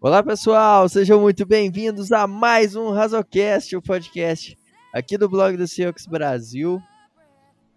Olá 0.00 0.22
pessoal, 0.22 0.88
sejam 0.88 1.20
muito 1.20 1.46
bem-vindos 1.46 2.10
a 2.10 2.26
mais 2.26 2.74
um 2.74 2.90
Razocast, 2.90 3.76
o 3.76 3.82
podcast 3.82 4.58
aqui 4.92 5.16
do 5.16 5.28
blog 5.28 5.56
do 5.56 5.68
Seahawks 5.68 6.06
Brasil. 6.06 6.80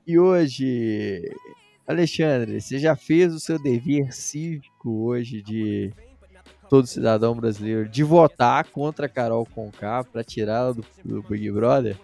E 0.05 0.17
hoje, 0.17 1.21
Alexandre, 1.87 2.59
você 2.59 2.79
já 2.79 2.95
fez 2.95 3.33
o 3.33 3.39
seu 3.39 3.61
dever 3.61 4.13
cívico 4.13 5.05
hoje 5.05 5.41
de 5.41 5.93
todo 6.69 6.87
cidadão 6.87 7.35
brasileiro 7.35 7.87
de 7.87 8.03
votar 8.03 8.63
contra 8.65 9.05
a 9.05 9.09
Carol 9.09 9.45
Conká 9.45 10.03
para 10.03 10.23
tirá-la 10.23 10.71
do, 10.71 10.85
do 11.03 11.21
Big 11.23 11.51
Brother? 11.51 11.97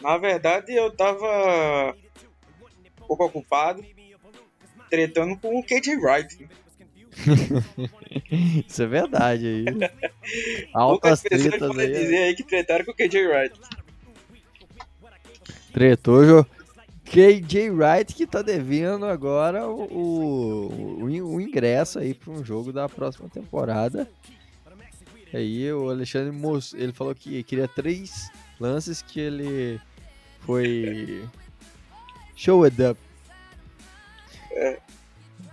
Na 0.00 0.16
verdade, 0.16 0.74
eu 0.74 0.90
tava 0.90 1.94
um 3.02 3.06
pouco 3.06 3.24
ocupado, 3.24 3.84
tretando 4.88 5.36
com 5.36 5.58
o 5.58 5.62
KJ 5.62 5.96
Wright. 5.96 6.48
Isso 8.66 8.82
é 8.82 8.86
verdade 8.86 9.46
aí. 9.46 9.64
Altas 10.72 11.22
tretas 11.22 11.76
aí. 11.78 11.92
dizer 11.92 12.16
aí 12.18 12.34
que 12.34 12.44
tretaram 12.44 12.84
com 12.84 12.92
o 12.92 12.94
KJ 12.94 13.26
Wright. 13.26 13.60
Tretou, 15.72 16.24
jo- 16.24 16.46
KJ 17.04 17.70
Wright 17.70 18.14
que 18.14 18.26
tá 18.26 18.42
devendo 18.42 19.06
agora 19.06 19.66
o, 19.66 19.82
o, 19.84 21.02
o 21.04 21.10
in- 21.10 21.22
o 21.22 21.40
ingresso 21.40 21.98
aí 21.98 22.12
para 22.14 22.32
um 22.32 22.44
jogo 22.44 22.72
da 22.72 22.88
próxima 22.88 23.28
temporada. 23.28 24.08
Aí 25.32 25.70
o 25.72 25.90
Alexandre 25.90 26.30
mos- 26.32 26.74
ele 26.74 26.92
falou 26.92 27.14
que 27.14 27.42
queria 27.42 27.68
três 27.68 28.30
lances 28.60 29.02
que 29.02 29.20
ele 29.20 29.80
foi 30.40 31.24
show 32.36 32.64
it 32.64 32.80
up. 32.82 32.98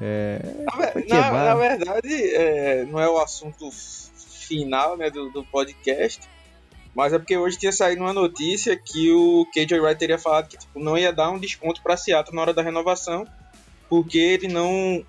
É, 0.01 0.41
Na, 0.65 0.71
Foi 0.71 0.85
na- 0.85 1.07
queimar. 1.07 1.45
na 1.45 1.55
verdade, 1.55 2.35
é, 2.35 2.85
não 2.85 2.99
é 2.99 3.09
o 3.09 3.17
assunto 3.19 3.69
final 3.71 4.97
né, 4.97 5.09
do, 5.09 5.29
do 5.29 5.43
podcast, 5.45 6.21
mas 6.93 7.13
é 7.13 7.19
porque 7.19 7.37
hoje 7.37 7.57
tinha 7.57 7.71
saído 7.71 8.01
uma 8.01 8.13
notícia 8.13 8.75
que 8.77 9.11
o 9.11 9.45
KJ 9.53 9.79
Wright 9.79 9.99
teria 9.99 10.17
falado 10.17 10.47
que 10.47 10.57
tipo, 10.57 10.79
não 10.79 10.97
ia 10.97 11.11
dar 11.11 11.29
um 11.29 11.39
desconto 11.39 11.81
para 11.81 11.97
Seattle 11.97 12.35
na 12.35 12.41
hora 12.41 12.53
da 12.53 12.61
renovação, 12.61 13.27
porque 13.89 14.17
ele 14.17 14.47
não, 14.47 15.05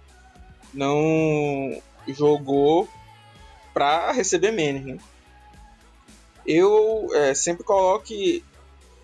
não 0.73 1.81
jogou 2.09 2.89
para 3.73 4.13
receber 4.13 4.53
menos. 4.53 4.85
Né? 4.85 4.99
Eu 6.47 7.09
é, 7.13 7.35
sempre 7.35 7.65
coloco 7.65 8.13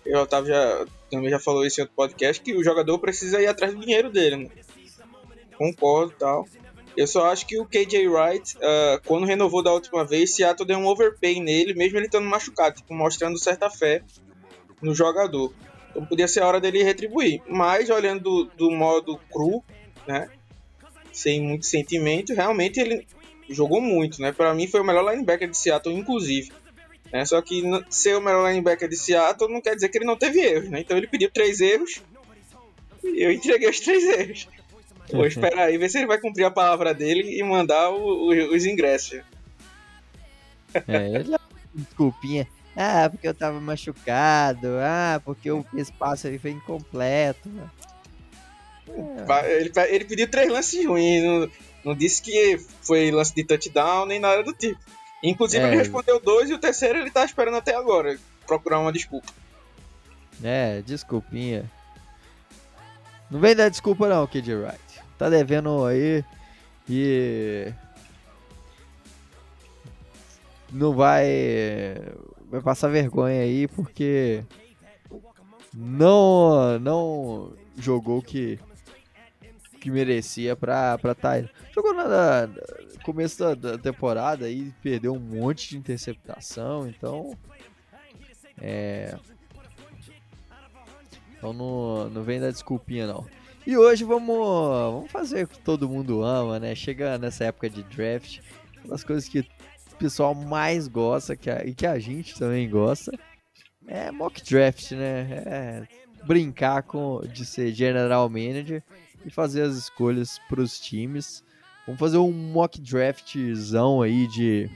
eu 0.05 0.19
Otávio 0.19 0.49
já, 0.53 0.85
também 1.09 1.29
já 1.29 1.39
falou 1.39 1.65
isso 1.65 1.79
em 1.79 1.83
outro 1.83 1.95
podcast, 1.95 2.41
que 2.41 2.53
o 2.55 2.63
jogador 2.63 2.99
precisa 2.99 3.41
ir 3.41 3.47
atrás 3.47 3.73
do 3.73 3.79
dinheiro 3.79 4.09
dele. 4.11 4.35
Né? 4.35 4.49
Concordo 5.71 6.13
tal. 6.17 6.47
Eu 6.95 7.07
só 7.07 7.31
acho 7.31 7.47
que 7.47 7.59
o 7.59 7.65
KJ 7.65 8.07
Wright, 8.07 8.55
ah, 8.61 9.01
quando 9.05 9.25
renovou 9.25 9.63
da 9.63 9.71
última 9.73 10.05
vez, 10.05 10.35
Seattle 10.35 10.67
deu 10.67 10.77
um 10.77 10.85
overpay 10.87 11.39
nele, 11.39 11.73
mesmo 11.73 11.97
ele 11.97 12.05
estando 12.05 12.27
machucado, 12.27 12.75
tipo, 12.75 12.93
mostrando 12.93 13.37
certa 13.39 13.69
fé 13.69 14.03
no 14.81 14.93
jogador. 14.93 15.53
Então 15.89 16.05
podia 16.05 16.27
ser 16.27 16.41
a 16.41 16.47
hora 16.47 16.59
dele 16.59 16.83
retribuir. 16.83 17.41
Mas 17.47 17.89
olhando 17.89 18.21
do, 18.21 18.45
do 18.57 18.71
modo 18.71 19.19
cru, 19.31 19.63
né? 20.07 20.29
Sem 21.11 21.41
muito 21.41 21.65
sentimento, 21.65 22.33
realmente 22.33 22.79
ele 22.79 23.07
jogou 23.49 23.81
muito, 23.81 24.21
né? 24.21 24.31
Para 24.31 24.53
mim 24.53 24.67
foi 24.67 24.81
o 24.81 24.83
melhor 24.83 25.09
linebacker 25.11 25.49
de 25.49 25.57
Seattle, 25.57 25.95
inclusive. 25.95 26.51
né? 27.11 27.25
Só 27.25 27.41
que 27.41 27.63
ser 27.89 28.15
o 28.15 28.21
melhor 28.21 28.49
linebacker 28.49 28.89
de 28.89 28.97
Seattle 28.97 29.51
não 29.51 29.61
quer 29.61 29.75
dizer 29.75 29.89
que 29.89 29.97
ele 29.97 30.05
não 30.05 30.15
teve 30.15 30.39
erros, 30.39 30.69
né? 30.69 30.79
Então 30.79 30.97
ele 30.97 31.07
pediu 31.07 31.29
três 31.31 31.61
erros 31.61 32.01
e 33.03 33.21
eu 33.23 33.31
entreguei 33.31 33.69
os 33.69 33.79
três 33.79 34.03
erros. 34.03 34.47
Vou 35.11 35.25
esperar 35.25 35.67
aí 35.67 35.77
ver 35.77 35.89
se 35.89 35.97
ele 35.97 36.07
vai 36.07 36.19
cumprir 36.19 36.45
a 36.45 36.51
palavra 36.51 36.93
dele 36.93 37.37
e 37.37 37.43
mandar 37.43 37.89
o- 37.89 38.29
o- 38.29 38.55
os 38.55 38.65
ingressos. 38.65 39.21
é, 40.87 41.09
ele 41.09 41.23
já 41.25 41.39
desculpinha. 41.73 42.47
Ah, 42.75 43.07
porque 43.09 43.27
eu 43.27 43.33
tava 43.33 43.59
machucado. 43.59 44.67
Ah, 44.81 45.21
porque 45.23 45.51
o 45.51 45.63
espaço 45.75 46.27
aí 46.27 46.39
foi 46.39 46.51
incompleto. 46.51 47.49
Vai- 49.25 49.51
Ele, 49.51 49.71
ele 49.89 50.05
pediu 50.05 50.27
três 50.29 50.51
lances 50.51 50.85
ruins, 50.85 51.23
não, 51.23 51.49
não 51.85 51.95
disse 51.95 52.21
que 52.21 52.57
foi 52.81 53.11
lance 53.11 53.33
de 53.33 53.43
touchdown 53.43 54.05
nem 54.05 54.19
nada 54.19 54.43
do 54.43 54.53
tipo. 54.53 54.79
Inclusive 55.23 55.63
É. 55.63 55.67
ele 55.67 55.77
respondeu 55.77 56.19
dois 56.19 56.49
e 56.49 56.53
o 56.53 56.59
terceiro 56.59 56.99
ele 56.99 57.11
tá 57.11 57.23
esperando 57.23 57.55
até 57.57 57.75
agora 57.75 58.17
procurar 58.45 58.79
uma 58.79 58.91
desculpa. 58.91 59.31
É, 60.43 60.81
desculpinha. 60.81 61.69
Não 63.31 63.39
vem 63.39 63.55
dar 63.55 63.69
desculpa 63.69 64.07
não, 64.09 64.27
KJ 64.27 64.53
Wright. 64.55 64.79
Tá 65.17 65.29
devendo 65.29 65.85
aí 65.85 66.23
e 66.89 67.71
não 70.71 70.93
vai 70.93 71.25
vai 72.49 72.61
passar 72.61 72.87
vergonha 72.89 73.41
aí 73.41 73.67
porque 73.67 74.43
não 75.73 76.79
não 76.79 77.53
jogou 77.77 78.21
que 78.21 78.59
que 79.79 79.91
merecia 79.91 80.55
pra 80.55 80.97
tá 81.19 81.31
aí. 81.31 81.49
Jogou 81.73 81.93
na, 81.93 82.07
na- 82.07 82.49
começo 83.03 83.37
da, 83.39 83.53
da 83.53 83.77
temporada 83.77 84.45
aí, 84.45 84.71
perdeu 84.81 85.13
um 85.13 85.19
monte 85.19 85.69
de 85.71 85.77
interceptação, 85.77 86.87
então 86.87 87.35
é 88.61 89.13
então 91.37 91.51
não, 91.51 92.09
não 92.09 92.23
vem 92.23 92.39
dar 92.39 92.49
desculpinha, 92.51 93.05
não. 93.05 93.25
E 93.65 93.77
hoje 93.77 94.03
vamos, 94.03 94.37
vamos 94.37 95.11
fazer 95.11 95.45
o 95.45 95.47
que 95.47 95.57
todo 95.59 95.87
mundo 95.87 96.21
ama, 96.21 96.59
né? 96.59 96.75
Chega 96.75 97.17
nessa 97.17 97.45
época 97.45 97.69
de 97.69 97.81
draft, 97.83 98.39
uma 98.83 98.89
das 98.89 99.05
coisas 99.05 99.29
que 99.29 99.39
o 99.39 99.95
pessoal 99.97 100.35
mais 100.35 100.89
gosta 100.89 101.33
que 101.35 101.49
a, 101.49 101.65
e 101.65 101.73
que 101.73 101.87
a 101.87 101.97
gente 101.97 102.37
também 102.37 102.69
gosta 102.69 103.17
é 103.87 104.11
mock 104.11 104.43
draft, 104.43 104.91
né? 104.91 105.43
É 105.45 105.87
brincar 106.25 106.83
com 106.83 107.21
de 107.21 107.45
ser 107.45 107.73
general 107.73 108.29
manager 108.29 108.83
e 109.25 109.29
fazer 109.29 109.61
as 109.61 109.75
escolhas 109.75 110.39
para 110.49 110.61
os 110.61 110.77
times. 110.77 111.41
Vamos 111.85 111.99
fazer 111.99 112.17
um 112.17 112.33
mock 112.33 112.81
draftzão 112.81 114.01
aí 114.01 114.27
de, 114.27 114.69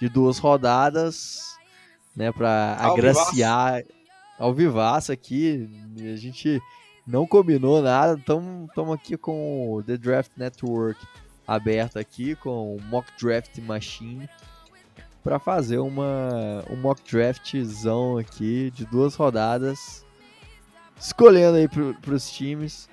de 0.00 0.08
duas 0.08 0.38
rodadas, 0.38 1.54
né? 2.16 2.32
Para 2.32 2.76
agraciar 2.80 3.82
ao 4.38 4.54
vivaço 4.54 5.12
aqui. 5.12 5.68
A 5.98 6.16
gente 6.16 6.62
não 7.06 7.26
combinou 7.26 7.80
nada. 7.80 8.18
Estamos 8.18 8.94
aqui 8.94 9.16
com 9.16 9.72
o 9.72 9.82
The 9.82 9.96
Draft 9.96 10.32
Network 10.36 11.00
aberto 11.46 11.98
aqui, 11.98 12.34
com 12.34 12.76
o 12.76 12.82
Mock 12.82 13.08
Draft 13.18 13.56
Machine, 13.58 14.28
para 15.22 15.38
fazer 15.38 15.78
uma, 15.78 16.64
um 16.68 16.76
mock 16.76 17.00
draftzão 17.08 18.18
aqui 18.18 18.70
de 18.72 18.84
duas 18.84 19.14
rodadas, 19.14 20.04
escolhendo 20.98 21.56
aí 21.56 21.68
para 21.68 22.14
os 22.14 22.30
times. 22.30 22.88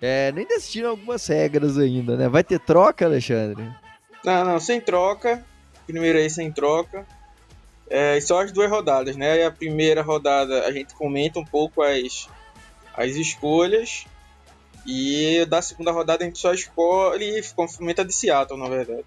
É, 0.00 0.30
nem 0.32 0.46
decidiram 0.46 0.90
algumas 0.90 1.26
regras 1.26 1.76
ainda, 1.76 2.16
né? 2.16 2.28
Vai 2.28 2.44
ter 2.44 2.60
troca, 2.60 3.04
Alexandre? 3.04 3.68
Não, 4.24 4.44
não, 4.44 4.60
sem 4.60 4.80
troca. 4.80 5.44
Primeiro 5.86 6.18
aí 6.18 6.30
sem 6.30 6.52
troca. 6.52 7.04
É, 7.90 8.20
só 8.20 8.42
as 8.42 8.52
duas 8.52 8.70
rodadas, 8.70 9.16
né? 9.16 9.44
A 9.44 9.50
primeira 9.50 10.02
rodada 10.02 10.66
a 10.66 10.70
gente 10.70 10.94
comenta 10.94 11.40
um 11.40 11.44
pouco 11.44 11.82
as, 11.82 12.28
as 12.98 13.16
escolhas. 13.16 14.06
E 14.86 15.44
da 15.46 15.60
segunda 15.60 15.92
rodada 15.92 16.24
a 16.24 16.26
gente 16.26 16.38
só 16.38 16.52
escolhe 16.52 17.42
comenta 17.54 18.04
de 18.04 18.12
Seattle, 18.12 18.58
na 18.58 18.68
verdade. 18.68 19.04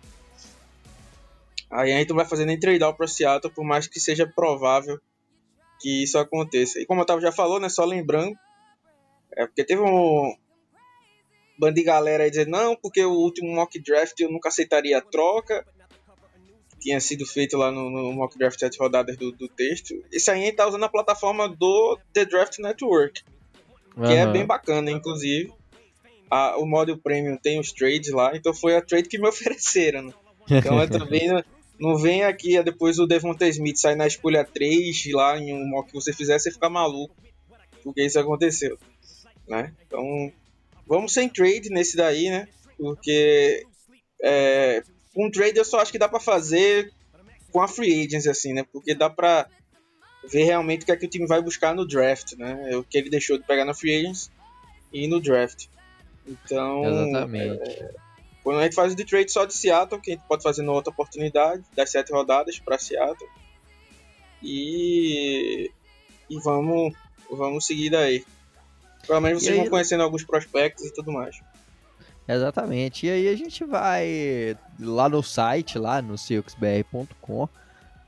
Aí 1.70 1.92
a 1.92 1.98
gente 1.98 2.10
não 2.10 2.18
vai 2.18 2.26
fazer 2.26 2.46
nem 2.46 2.60
trade-out 2.60 2.98
para 2.98 3.08
Seattle, 3.08 3.54
por 3.54 3.64
mais 3.64 3.88
que 3.88 4.00
seja 4.00 4.28
provável 4.28 5.00
que 5.80 6.04
isso 6.04 6.18
aconteça. 6.18 6.80
E 6.80 6.86
como 6.86 7.00
o 7.00 7.04
Otávio 7.04 7.22
já 7.22 7.32
falou, 7.32 7.60
né? 7.60 7.70
Só 7.70 7.84
lembrando. 7.84 8.38
É 9.36 9.46
porque 9.46 9.64
teve 9.64 9.82
um 9.82 10.36
bando 11.58 11.76
de 11.76 11.84
galera 11.84 12.24
aí 12.24 12.30
dizendo, 12.30 12.52
não, 12.52 12.76
porque 12.76 13.04
o 13.04 13.12
último 13.12 13.54
mock 13.54 13.80
draft 13.80 14.20
eu 14.20 14.32
nunca 14.32 14.50
aceitaria 14.50 14.98
a 14.98 15.02
troca 15.02 15.66
tinha 16.82 17.00
sido 17.00 17.26
feito 17.26 17.56
lá 17.56 17.72
no, 17.72 17.90
no 17.90 18.12
mock 18.12 18.38
draft 18.38 18.60
7 18.60 18.78
rodadas 18.80 19.16
do, 19.16 19.32
do 19.32 19.48
texto. 19.48 20.04
Isso 20.12 20.32
aí 20.32 20.42
a 20.42 20.46
gente 20.46 20.56
tá 20.56 20.68
usando 20.68 20.84
a 20.84 20.90
plataforma 20.90 21.48
do 21.48 21.98
The 22.12 22.26
Draft 22.26 22.58
Network, 22.58 23.24
que 23.96 24.14
é 24.14 24.24
Aham. 24.24 24.32
bem 24.34 24.46
bacana, 24.46 24.92
inclusive. 24.92 25.52
A- 26.30 26.58
o 26.58 26.66
modo 26.66 26.98
premium 26.98 27.38
tem 27.38 27.60
os 27.60 27.72
trades 27.74 28.12
lá, 28.12 28.36
então 28.36 28.54
foi 28.54 28.76
a 28.76 28.82
trade 28.82 29.10
que 29.10 29.18
me 29.20 29.28
ofereceram. 29.30 30.04
né? 30.04 30.14
Então 30.50 30.80
eu 30.82 30.90
também 30.90 31.28
não, 31.28 31.44
não 31.80 31.98
vem 31.98 32.24
aqui 32.24 32.56
é 32.58 32.64
depois 32.64 33.00
o 33.00 33.06
Devonta 33.08 33.48
Smith 33.48 33.78
sair 33.78 33.96
na 33.96 34.08
escolha 34.08 34.44
3 34.46 35.04
lá 35.14 35.38
em 35.38 35.54
um 35.54 35.68
mock 35.70 35.88
que 35.90 35.94
você 35.94 36.14
fizer, 36.14 36.38
você 36.40 36.52
ficar 36.52 36.70
maluco, 36.70 37.14
porque 37.84 38.06
isso 38.06 38.20
aconteceu. 38.20 38.78
Né? 39.48 39.74
Então 39.88 40.32
vamos 40.88 41.14
sem 41.14 41.28
trade 41.28 41.70
nesse 41.70 41.98
daí, 41.98 42.30
né? 42.30 42.48
Porque 42.78 43.66
é, 44.24 44.82
com 45.14 45.30
trade 45.32 45.58
eu 45.58 45.66
só 45.66 45.80
acho 45.80 45.92
que 45.92 46.00
dá 46.00 46.08
pra 46.08 46.20
fazer 46.20 46.92
com 47.52 47.60
a 47.62 47.68
free 47.68 48.06
agents, 48.06 48.28
assim, 48.28 48.54
né? 48.54 48.64
Porque 48.72 48.96
dá 48.96 49.10
pra 49.10 49.48
ver 50.24 50.44
realmente 50.44 50.84
o 50.84 50.86
que 50.86 50.92
é 50.92 50.98
que 50.98 51.06
o 51.06 51.10
time 51.10 51.26
vai 51.28 51.42
buscar 51.42 51.74
no 51.74 51.86
draft, 51.88 52.34
né? 52.34 52.76
O 52.76 52.84
que 52.84 52.98
ele 52.98 53.10
deixou 53.10 53.38
de 53.38 53.44
pegar 53.44 53.66
na 53.66 53.74
free 53.74 54.00
agents 54.00 54.32
e 54.94 55.08
no 55.08 55.20
draft. 55.20 55.68
Então, 56.28 56.84
Exatamente. 56.86 57.70
É, 57.70 57.92
quando 58.44 58.60
a 58.60 58.64
gente 58.64 58.76
faz 58.76 58.94
o 58.94 58.96
de 58.96 59.06
trade 59.06 59.32
só 59.32 59.46
de 59.46 59.54
Seattle, 59.54 60.00
que 60.02 60.12
a 60.12 60.14
gente 60.16 60.26
pode 60.28 60.44
fazer 60.44 60.62
numa 60.62 60.76
outra 60.76 60.92
oportunidade, 60.92 61.64
das 61.76 61.90
sete 61.92 62.12
rodadas 62.12 62.60
para 62.60 62.78
Seattle. 62.78 63.30
E, 64.44 65.70
e 66.30 66.40
vamos, 66.40 66.94
vamos 67.30 67.66
seguir 67.66 67.90
daí. 67.90 68.26
Pelo 69.06 69.22
menos 69.22 69.44
vocês 69.44 69.54
aí- 69.54 69.62
vão 69.62 69.70
conhecendo 69.70 70.04
alguns 70.04 70.24
prospectos 70.24 70.86
e 70.86 70.94
tudo 70.94 71.12
mais. 71.12 71.40
Exatamente. 72.28 73.08
E 73.08 73.10
aí 73.10 73.28
a 73.28 73.36
gente 73.36 73.64
vai 73.66 74.56
lá 74.80 75.10
no 75.10 75.22
site, 75.22 75.78
lá 75.78 76.02
no 76.02 76.16
cxbr.com. 76.16 77.50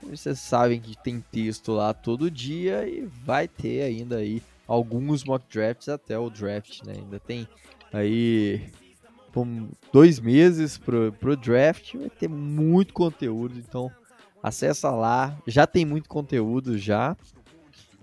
Vocês 0.09 0.39
sabem 0.39 0.79
que 0.79 0.95
tem 1.01 1.23
texto 1.31 1.71
lá 1.71 1.93
todo 1.93 2.29
dia 2.29 2.87
e 2.87 3.07
vai 3.25 3.47
ter 3.47 3.83
ainda 3.83 4.17
aí 4.17 4.41
alguns 4.67 5.23
mock 5.23 5.45
drafts 5.51 5.89
até 5.89 6.17
o 6.17 6.29
draft, 6.29 6.83
né? 6.83 6.93
Ainda 6.97 7.19
tem 7.19 7.47
aí 7.91 8.69
dois 9.91 10.19
meses 10.19 10.77
pro, 10.77 11.11
pro 11.13 11.35
draft, 11.35 11.95
vai 11.95 12.09
ter 12.09 12.27
muito 12.27 12.93
conteúdo, 12.93 13.57
então 13.57 13.91
acessa 14.41 14.91
lá. 14.91 15.37
Já 15.47 15.65
tem 15.65 15.85
muito 15.85 16.09
conteúdo 16.09 16.77
já, 16.77 17.15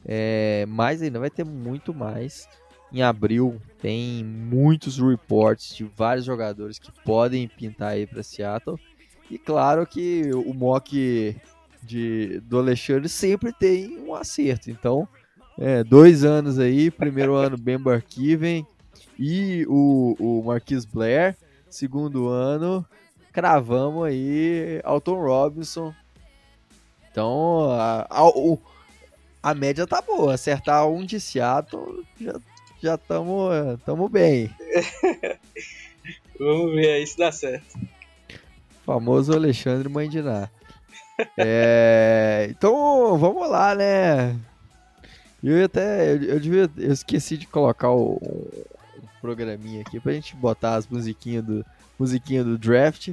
é, 0.05 0.64
mas 0.69 1.02
ainda 1.02 1.20
vai 1.20 1.31
ter 1.31 1.44
muito 1.44 1.94
mais. 1.94 2.49
Em 2.93 3.02
abril 3.02 3.61
tem 3.79 4.25
muitos 4.25 4.99
reports 4.99 5.76
de 5.76 5.85
vários 5.85 6.25
jogadores 6.25 6.79
que 6.79 6.91
podem 7.05 7.47
pintar 7.47 7.91
aí 7.91 8.06
para 8.06 8.23
Seattle. 8.23 8.79
E 9.31 9.38
claro 9.38 9.87
que 9.87 10.32
o 10.35 10.52
mock 10.52 11.37
de, 11.82 12.40
do 12.40 12.58
Alexandre 12.58 13.08
sempre 13.08 13.52
tem 13.52 13.98
um 13.98 14.14
acerto. 14.14 14.70
Então, 14.70 15.08
é, 15.58 15.82
dois 15.84 16.24
anos 16.24 16.58
aí, 16.58 16.90
primeiro 16.90 17.34
ano 17.34 17.56
Ben 17.56 17.78
Barkiven 17.78 18.66
e 19.18 19.66
o, 19.68 20.16
o 20.18 20.42
Marquis 20.44 20.84
Blair, 20.84 21.36
segundo 21.68 22.28
ano, 22.28 22.84
cravamos 23.32 24.04
aí 24.04 24.80
Alton 24.84 25.20
Robinson. 25.20 25.94
Então, 27.10 27.70
a, 27.70 28.06
a, 28.10 29.50
a 29.50 29.54
média 29.54 29.86
tá 29.86 30.00
boa. 30.00 30.34
Acertar 30.34 30.88
um 30.88 31.04
de 31.04 31.20
Seattle, 31.20 32.04
já 32.20 32.40
já 32.82 32.94
estamos 32.94 33.78
tamo 33.84 34.08
bem. 34.08 34.50
Vamos 36.38 36.74
ver 36.74 36.92
aí 36.92 37.06
se 37.06 37.18
dá 37.18 37.30
certo. 37.30 37.78
Famoso 38.86 39.34
Alexandre 39.34 39.88
Mandiná. 39.88 40.48
É, 41.37 42.46
então, 42.50 43.17
vamos 43.19 43.49
lá, 43.49 43.75
né? 43.75 44.37
Eu 45.43 45.64
até. 45.64 46.12
Eu, 46.12 46.22
eu 46.22 46.40
devia. 46.40 46.70
Eu 46.76 46.93
esqueci 46.93 47.37
de 47.37 47.46
colocar 47.46 47.90
o, 47.90 48.20
um 48.22 49.20
programinha 49.20 49.81
aqui 49.81 49.99
pra 49.99 50.12
gente 50.12 50.37
botar 50.37 50.75
as 50.75 50.87
musiquinhas 50.87 51.44
do, 51.44 51.64
musiquinha 51.99 52.44
do 52.44 52.58
draft. 52.58 53.11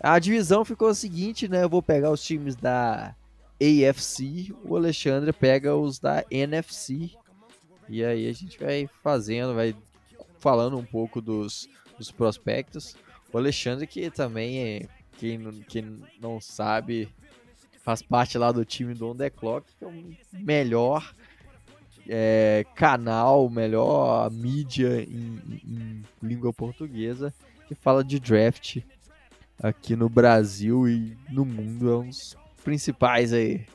A 0.00 0.18
divisão 0.18 0.64
ficou 0.64 0.88
a 0.88 0.94
seguinte, 0.94 1.48
né? 1.48 1.64
Eu 1.64 1.68
vou 1.68 1.82
pegar 1.82 2.10
os 2.10 2.22
times 2.22 2.54
da 2.54 3.14
AFC, 3.60 4.54
o 4.64 4.76
Alexandre 4.76 5.32
pega 5.32 5.74
os 5.74 5.98
da 5.98 6.24
NFC. 6.30 7.10
E 7.88 8.04
aí 8.04 8.28
a 8.28 8.32
gente 8.32 8.58
vai 8.58 8.88
fazendo, 9.02 9.54
vai 9.54 9.74
falando 10.38 10.78
um 10.78 10.84
pouco 10.84 11.20
dos, 11.20 11.68
dos 11.96 12.10
prospectos. 12.10 12.96
O 13.32 13.38
Alexandre, 13.38 13.86
que 13.86 14.10
também 14.10 14.58
é. 14.58 14.88
Quem, 15.18 15.36
não- 15.38 15.52
quem 15.68 15.98
não 16.20 16.40
sabe, 16.40 17.08
faz 17.82 18.00
parte 18.02 18.38
lá 18.38 18.50
do 18.52 18.64
time 18.64 18.94
do 18.94 19.08
On 19.10 19.16
The 19.16 19.28
Clock, 19.30 19.66
que 19.78 19.84
é 19.84 19.88
o 19.88 20.16
melhor 20.32 21.12
é, 22.08 22.64
canal, 22.74 23.50
melhor 23.50 24.30
mídia 24.30 25.02
em, 25.02 25.40
em 25.64 26.02
língua 26.22 26.52
portuguesa 26.52 27.34
que 27.66 27.74
fala 27.74 28.02
de 28.02 28.18
draft 28.18 28.78
aqui 29.62 29.94
no 29.94 30.08
Brasil 30.08 30.88
e 30.88 31.16
no 31.28 31.44
mundo. 31.44 31.90
É 31.92 31.96
um 31.98 32.06
dos 32.08 32.36
principais 32.64 33.32
aí. 33.32 33.66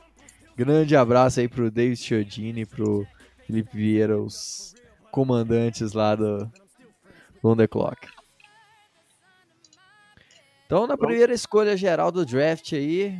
Grande 0.57 0.95
abraço 0.95 1.39
aí 1.39 1.47
pro 1.47 1.69
David 1.69 1.97
Chiodini, 1.99 2.65
pro 2.65 3.05
Felipe 3.45 3.75
Vieira, 3.75 4.19
os 4.19 4.73
comandantes 5.11 5.93
lá 5.93 6.15
do 6.15 6.49
On 7.43 7.55
The 7.55 7.67
Clock. 7.67 8.07
Então, 10.65 10.88
na 10.88 10.98
primeira 10.98 11.33
escolha 11.33 11.77
geral 11.77 12.12
do 12.12 12.25
draft 12.25 12.74
aí, 12.74 13.18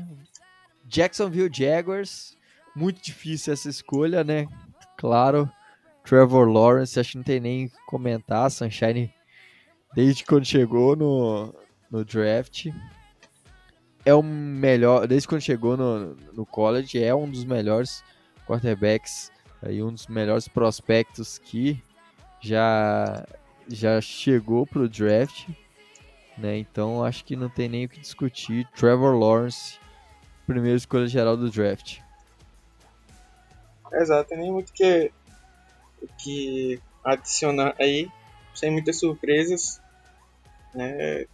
Jacksonville 0.86 1.50
Jaguars. 1.52 2.38
Muito 2.76 3.02
difícil 3.02 3.54
essa 3.54 3.70
escolha, 3.70 4.24
né? 4.24 4.48
Claro, 4.98 5.50
Trevor 6.04 6.48
Lawrence, 6.48 7.00
acho 7.00 7.12
que 7.12 7.18
não 7.18 7.24
tem 7.24 7.40
nem 7.40 7.66
o 7.66 7.70
que 7.70 7.86
comentar. 7.86 8.50
Sunshine, 8.50 9.14
desde 9.94 10.26
quando 10.26 10.46
chegou 10.46 10.96
no, 10.96 11.54
no 11.90 12.04
draft, 12.04 12.68
é 14.06 14.14
o 14.14 14.24
melhor. 14.24 15.08
Desde 15.08 15.28
quando 15.28 15.42
chegou 15.42 15.78
no, 15.78 16.16
no 16.34 16.46
college, 16.46 17.02
é 17.02 17.14
um 17.14 17.30
dos 17.30 17.46
melhores 17.46 18.04
quarterbacks, 18.48 19.32
aí 19.62 19.82
um 19.82 19.92
dos 19.92 20.08
melhores 20.08 20.48
prospectos 20.48 21.38
que 21.38 21.82
já, 22.42 23.26
já 23.68 24.02
chegou 24.02 24.66
pro 24.66 24.90
draft 24.90 25.48
né? 26.38 26.58
Então 26.58 27.04
acho 27.04 27.24
que 27.24 27.36
não 27.36 27.50
tem 27.50 27.70
nem 27.70 27.86
o 27.86 27.90
que 27.90 28.00
discutir. 28.00 28.68
Trevor 28.76 29.18
Lawrence, 29.18 29.80
primeira 30.46 30.78
escolha 30.78 31.08
geral 31.08 31.38
do 31.38 31.50
draft. 31.50 32.00
Exato, 33.94 34.30
tem 34.30 34.40
nem 34.40 34.52
muito 34.52 34.70
o 34.70 34.74
que, 34.74 35.12
o 36.02 36.08
que 36.18 36.82
adicionar 37.04 37.76
aí, 37.80 38.10
sem 38.56 38.72
muitas 38.72 39.00
surpresas. 39.00 39.80
Né? 40.74 41.26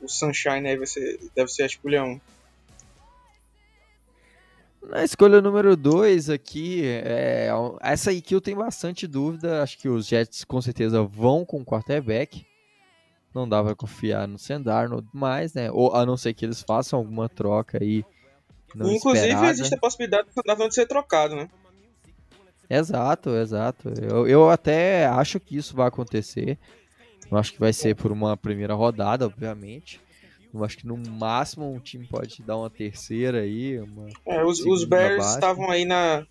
O 0.00 0.08
Sunshine 0.08 0.68
aí 0.68 0.76
vai 0.76 0.86
ser, 0.86 1.18
deve 1.34 1.50
ser 1.50 1.62
a 1.62 1.66
escolha 1.66 2.04
1. 2.04 2.20
Na 4.82 5.04
escolha 5.04 5.40
número 5.40 5.76
2 5.76 6.30
aqui, 6.30 6.82
é, 6.84 7.48
essa 7.80 8.10
aí 8.10 8.20
que 8.22 8.34
eu 8.34 8.40
tenho 8.40 8.58
bastante 8.58 9.06
dúvida. 9.06 9.62
Acho 9.62 9.78
que 9.78 9.88
os 9.88 10.06
Jets 10.06 10.44
com 10.44 10.60
certeza 10.60 11.02
vão 11.02 11.44
com 11.44 11.64
quarterback. 11.64 12.46
Não 13.34 13.48
dá 13.48 13.62
pra 13.62 13.74
confiar 13.74 14.26
no 14.26 14.38
Sendarno 14.38 15.06
mais, 15.12 15.54
né? 15.54 15.70
Ou 15.70 15.94
a 15.94 16.04
não 16.04 16.16
ser 16.16 16.34
que 16.34 16.44
eles 16.44 16.62
façam 16.62 16.98
alguma 16.98 17.28
troca 17.28 17.78
aí. 17.80 18.04
Não 18.74 18.90
Inclusive, 18.90 19.26
esperada. 19.26 19.50
existe 19.50 19.74
a 19.74 19.78
possibilidade 19.78 20.28
do 20.28 20.34
Sandavão 20.34 20.68
de 20.68 20.74
ser 20.74 20.86
trocado, 20.86 21.36
né? 21.36 21.48
Exato, 22.68 23.30
exato. 23.30 23.88
Eu, 24.00 24.28
eu 24.28 24.50
até 24.50 25.06
acho 25.06 25.40
que 25.40 25.56
isso 25.56 25.74
vai 25.74 25.88
acontecer. 25.88 26.58
Eu 27.30 27.36
acho 27.36 27.52
que 27.52 27.60
vai 27.60 27.72
ser 27.72 27.96
por 27.96 28.12
uma 28.12 28.36
primeira 28.36 28.74
rodada, 28.74 29.26
obviamente. 29.26 30.00
Eu 30.52 30.64
acho 30.64 30.78
que 30.78 30.86
no 30.86 30.96
máximo 30.96 31.72
um 31.72 31.78
time 31.78 32.06
pode 32.06 32.42
dar 32.42 32.56
uma 32.56 32.70
terceira 32.70 33.40
aí. 33.40 33.78
Uma... 33.78 34.08
É, 34.26 34.44
os, 34.44 34.60
os 34.60 34.84
Bears 34.84 35.34
estavam 35.34 35.70
aí 35.70 35.84
na, 35.84 36.26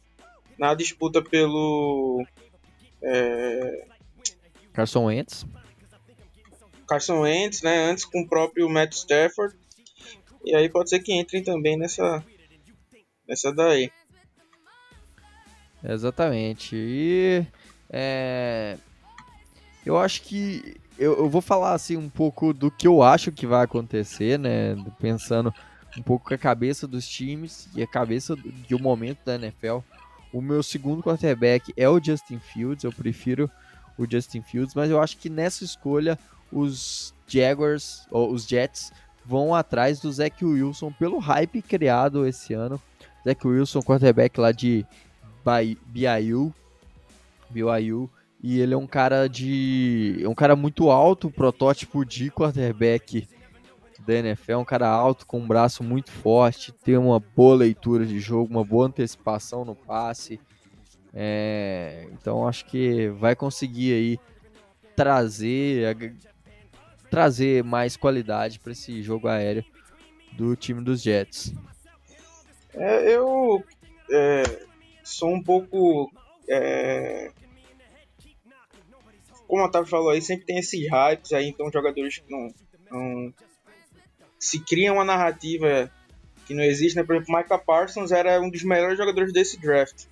na 0.58 0.74
disputa 0.74 1.22
pelo 1.22 2.26
é, 3.02 3.86
Carson 4.74 5.06
Wentz. 5.06 5.46
Carson 6.90 7.22
Wentz, 7.22 7.62
né? 7.62 7.90
Antes 7.90 8.04
com 8.04 8.22
o 8.22 8.28
próprio 8.28 8.68
Matt 8.68 8.94
Stafford. 8.94 9.56
E 10.44 10.56
aí 10.56 10.68
pode 10.68 10.90
ser 10.90 11.00
que 11.00 11.14
entrem 11.14 11.44
também 11.44 11.78
nessa, 11.78 12.24
nessa 13.28 13.54
daí. 13.54 13.92
Exatamente. 15.84 16.76
E 16.76 17.46
é, 17.90 18.78
eu 19.86 19.98
acho 19.98 20.24
que 20.24 20.76
eu, 20.98 21.18
eu 21.18 21.30
vou 21.30 21.42
falar 21.42 21.74
assim 21.74 21.96
um 21.96 22.10
pouco 22.10 22.54
do 22.54 22.70
que 22.70 22.88
eu 22.88 23.02
acho 23.02 23.32
que 23.32 23.48
vai 23.48 23.64
acontecer, 23.64 24.38
né? 24.40 24.76
Pensando 25.00 25.54
um 25.98 26.02
pouco 26.02 26.28
com 26.28 26.34
a 26.34 26.38
cabeça 26.38 26.88
dos 26.88 27.08
times 27.08 27.70
e 27.76 27.82
a 27.82 27.88
cabeça 27.88 28.36
do, 28.36 28.54
e 28.70 28.76
o 28.76 28.80
momento 28.80 29.20
da 29.24 29.36
NFL. 29.36 29.80
O 30.32 30.42
meu 30.42 30.62
segundo 30.62 31.02
quarterback 31.02 31.74
é 31.76 31.90
o 31.90 32.04
Justin 32.04 32.40
Fields. 32.40 32.84
Eu 32.84 32.92
prefiro 32.92 33.50
o 34.00 34.10
Justin 34.10 34.42
Fields, 34.42 34.74
mas 34.74 34.90
eu 34.90 35.02
acho 35.02 35.18
que 35.18 35.30
nessa 35.30 35.64
escolha 35.64 36.18
os 36.52 37.14
Jaguars 37.28 38.08
ou 38.10 38.32
os 38.32 38.46
Jets 38.48 38.92
vão 39.26 39.54
atrás 39.54 40.00
do 40.00 40.12
Zach 40.12 40.44
Wilson 40.44 40.92
pelo 40.92 41.20
hype 41.20 41.62
criado 41.62 42.26
esse 42.26 42.54
ano. 42.54 42.82
Zach 43.24 43.46
Wilson, 43.46 43.82
quarterback 43.82 44.40
lá 44.40 44.52
de 44.52 44.86
BYU, 45.86 46.54
BYU, 47.50 48.10
e 48.42 48.60
ele 48.60 48.74
é 48.74 48.78
um 48.78 48.88
cara 48.88 49.28
de, 49.28 50.20
é 50.24 50.30
um 50.30 50.34
cara 50.34 50.56
muito 50.56 50.90
alto, 50.90 51.30
protótipo 51.30 52.06
de 52.06 52.32
quarterback 52.32 53.28
da 54.08 54.16
NFL, 54.16 54.56
um 54.56 54.66
cara 54.66 54.88
alto 54.88 55.28
com 55.28 55.40
um 55.40 55.48
braço 55.48 55.84
muito 55.84 56.10
forte, 56.10 56.72
tem 56.72 56.98
uma 56.98 57.20
boa 57.20 57.58
leitura 57.58 58.06
de 58.06 58.20
jogo, 58.20 58.52
uma 58.52 58.64
boa 58.64 58.88
antecipação 58.88 59.66
no 59.66 59.76
passe. 59.76 60.40
É, 61.14 62.08
então 62.14 62.48
acho 62.48 62.66
que 62.66 63.10
vai 63.10 63.36
conseguir 63.36 63.94
aí 63.94 64.20
trazer 64.96 65.98
trazer 67.10 67.64
mais 67.64 67.98
qualidade 67.98 68.60
para 68.60 68.72
esse 68.72 69.02
jogo 69.02 69.28
aéreo 69.28 69.66
do 70.34 70.56
time 70.56 70.84
dos 70.84 71.02
Jets. 71.02 71.54
É, 72.76 73.16
eu 73.16 73.64
é, 74.12 74.44
sou 75.04 75.34
um 75.34 75.42
pouco 75.42 76.12
é, 76.48 77.32
como 79.50 79.64
o 79.64 79.66
Otávio 79.66 79.90
falou 79.90 80.12
aí, 80.12 80.22
sempre 80.22 80.46
tem 80.46 80.60
esses 80.60 80.88
hypes 80.88 81.34
aí, 81.34 81.48
então 81.48 81.72
jogadores 81.72 82.20
que 82.20 82.32
não, 82.32 82.54
não 82.92 83.34
se 84.40 84.60
criam 84.60 84.96
uma 84.96 85.04
narrativa 85.04 85.92
que 86.46 86.54
não 86.54 86.64
existe, 86.64 86.96
né? 86.96 87.04
Por 87.04 87.16
exemplo, 87.16 87.36
Micah 87.36 87.58
Parsons 87.58 88.12
era 88.12 88.40
um 88.40 88.50
dos 88.50 88.64
melhores 88.64 88.96
jogadores 88.96 89.34
desse 89.34 89.60
draft, 89.60 90.06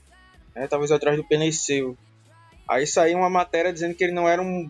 né? 0.57 0.67
talvez 0.67 0.91
atrás 0.91 1.17
do 1.17 1.53
Sewell. 1.53 1.97
Aí 2.67 2.85
saiu 2.85 3.19
uma 3.19 3.29
matéria 3.29 3.71
dizendo 3.71 3.95
que 3.95 4.03
ele 4.03 4.13
não 4.13 4.27
era 4.27 4.41
um 4.41 4.69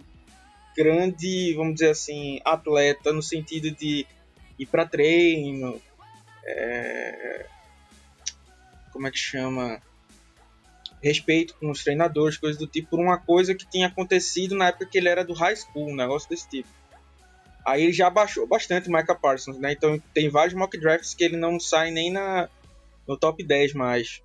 grande, 0.76 1.54
vamos 1.56 1.76
dizer 1.76 1.90
assim, 1.90 2.40
atleta 2.46 3.12
no 3.12 3.24
sentido 3.24 3.72
de 3.72 4.06
ir 4.60 4.66
para 4.68 4.86
treino, 4.86 5.82
é... 6.46 7.46
como 8.92 9.08
é 9.08 9.12
que 9.12 9.18
chama? 9.18 9.82
Respeito 11.02 11.56
com 11.60 11.72
os 11.72 11.84
treinadores, 11.84 12.38
coisas 12.38 12.60
do 12.60 12.68
tipo, 12.68 12.90
por 12.92 13.00
uma 13.00 13.18
coisa 13.18 13.56
que 13.56 13.68
tinha 13.68 13.88
acontecido 13.88 14.56
na 14.56 14.68
época 14.68 14.86
que 14.86 14.98
ele 14.98 15.10
era 15.10 15.24
do 15.24 15.34
high 15.34 15.56
school, 15.56 15.90
um 15.90 15.96
negócio 15.96 16.30
desse 16.30 16.48
tipo. 16.48 16.70
Aí 17.66 17.84
ele 17.84 17.94
já 17.94 18.10
baixou 18.10 18.48
bastante 18.48 18.88
o 18.88 18.92
Micah 18.92 19.16
Parsons, 19.16 19.60
né? 19.60 19.74
Então 19.74 20.02
tem 20.14 20.30
vários 20.30 20.54
mock 20.54 20.78
drafts 20.80 21.14
que 21.14 21.24
ele 21.24 21.36
não 21.36 21.60
sai 21.60 21.92
nem 21.92 22.12
na, 22.12 22.50
no 23.08 23.18
top 23.18 23.44
10 23.44 23.74
mais. 23.74 24.22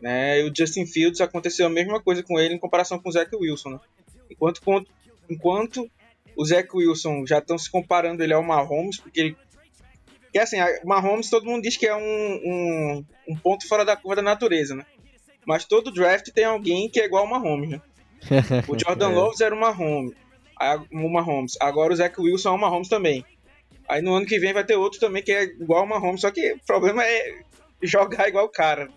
Né? 0.00 0.40
E 0.40 0.48
o 0.48 0.52
Justin 0.54 0.86
Fields 0.86 1.20
aconteceu 1.20 1.66
a 1.66 1.70
mesma 1.70 2.00
coisa 2.00 2.22
com 2.22 2.38
ele 2.38 2.54
em 2.54 2.58
comparação 2.58 2.98
com 2.98 3.08
o 3.08 3.12
Zach 3.12 3.34
Wilson. 3.34 3.70
Né? 3.70 3.80
Enquanto, 4.30 4.60
enquanto 5.28 5.90
o 6.36 6.44
Zach 6.44 6.68
Wilson 6.74 7.26
já 7.26 7.38
estão 7.38 7.56
se 7.56 7.70
comparando 7.70 8.22
ele 8.22 8.34
ao 8.34 8.42
Mahomes, 8.42 8.98
porque 8.98 9.20
ele. 9.20 9.36
Que 10.32 10.38
assim, 10.38 10.58
o 10.60 10.86
Mahomes 10.86 11.30
todo 11.30 11.46
mundo 11.46 11.62
diz 11.62 11.76
que 11.76 11.86
é 11.86 11.96
um, 11.96 12.00
um, 12.00 13.04
um, 13.28 13.36
ponto 13.36 13.66
fora 13.66 13.84
da 13.84 13.96
curva 13.96 14.16
da 14.16 14.22
natureza, 14.22 14.74
né? 14.74 14.84
Mas 15.46 15.64
todo 15.64 15.92
draft 15.92 16.28
tem 16.32 16.44
alguém 16.44 16.90
que 16.90 17.00
é 17.00 17.06
igual 17.06 17.24
ao 17.24 17.30
Mahomes, 17.30 17.70
né? 17.70 17.80
O 18.68 18.78
Jordan 18.78 19.10
é. 19.10 19.14
Love 19.14 19.42
era 19.42 19.54
o 19.54 19.58
Mahomes. 19.58 20.14
O 20.92 21.08
Mahomes. 21.08 21.56
Agora 21.60 21.92
o 21.92 21.96
Zach 21.96 22.20
Wilson 22.20 22.50
é 22.50 22.52
o 22.52 22.58
Mahomes 22.58 22.88
também. 22.88 23.24
Aí 23.88 24.02
no 24.02 24.14
ano 24.14 24.26
que 24.26 24.38
vem 24.38 24.52
vai 24.52 24.64
ter 24.64 24.76
outro 24.76 24.98
também 24.98 25.22
que 25.22 25.32
é 25.32 25.44
igual 25.44 25.80
ao 25.80 25.86
Mahomes, 25.86 26.20
só 26.20 26.30
que 26.30 26.54
o 26.54 26.60
problema 26.66 27.04
é 27.04 27.40
jogar 27.82 28.28
igual 28.28 28.44
o 28.44 28.50
cara. 28.50 28.88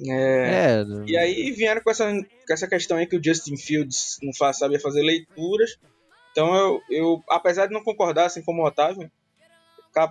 É, 0.00 0.80
é, 0.80 0.84
e 1.06 1.16
aí 1.16 1.50
vieram 1.52 1.82
com 1.82 1.90
essa, 1.90 2.10
com 2.10 2.52
essa 2.52 2.66
questão 2.66 2.96
aí 2.96 3.06
que 3.06 3.16
o 3.16 3.22
Justin 3.22 3.56
Fields 3.56 4.18
não 4.22 4.32
faz, 4.32 4.58
sabia 4.58 4.80
fazer 4.80 5.02
leituras. 5.02 5.78
Então 6.30 6.54
eu, 6.54 6.82
eu, 6.90 7.24
apesar 7.28 7.66
de 7.66 7.74
não 7.74 7.84
concordar 7.84 8.26
assim 8.26 8.42
como 8.42 8.62
o 8.62 8.66
Otávio, 8.66 9.10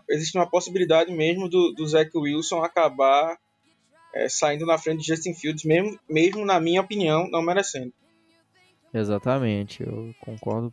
existe 0.09 0.37
uma 0.37 0.49
possibilidade 0.49 1.11
mesmo 1.11 1.49
do, 1.49 1.73
do 1.73 1.87
Zach 1.87 2.09
Wilson 2.15 2.63
acabar 2.63 3.37
é, 4.13 4.29
saindo 4.29 4.65
na 4.65 4.77
frente 4.77 5.01
de 5.01 5.07
Justin 5.07 5.33
Fields, 5.33 5.63
mesmo, 5.63 5.99
mesmo 6.07 6.45
na 6.45 6.59
minha 6.59 6.81
opinião, 6.81 7.27
não 7.29 7.41
merecendo. 7.41 7.91
Exatamente, 8.93 9.81
eu 9.81 10.13
concordo 10.19 10.71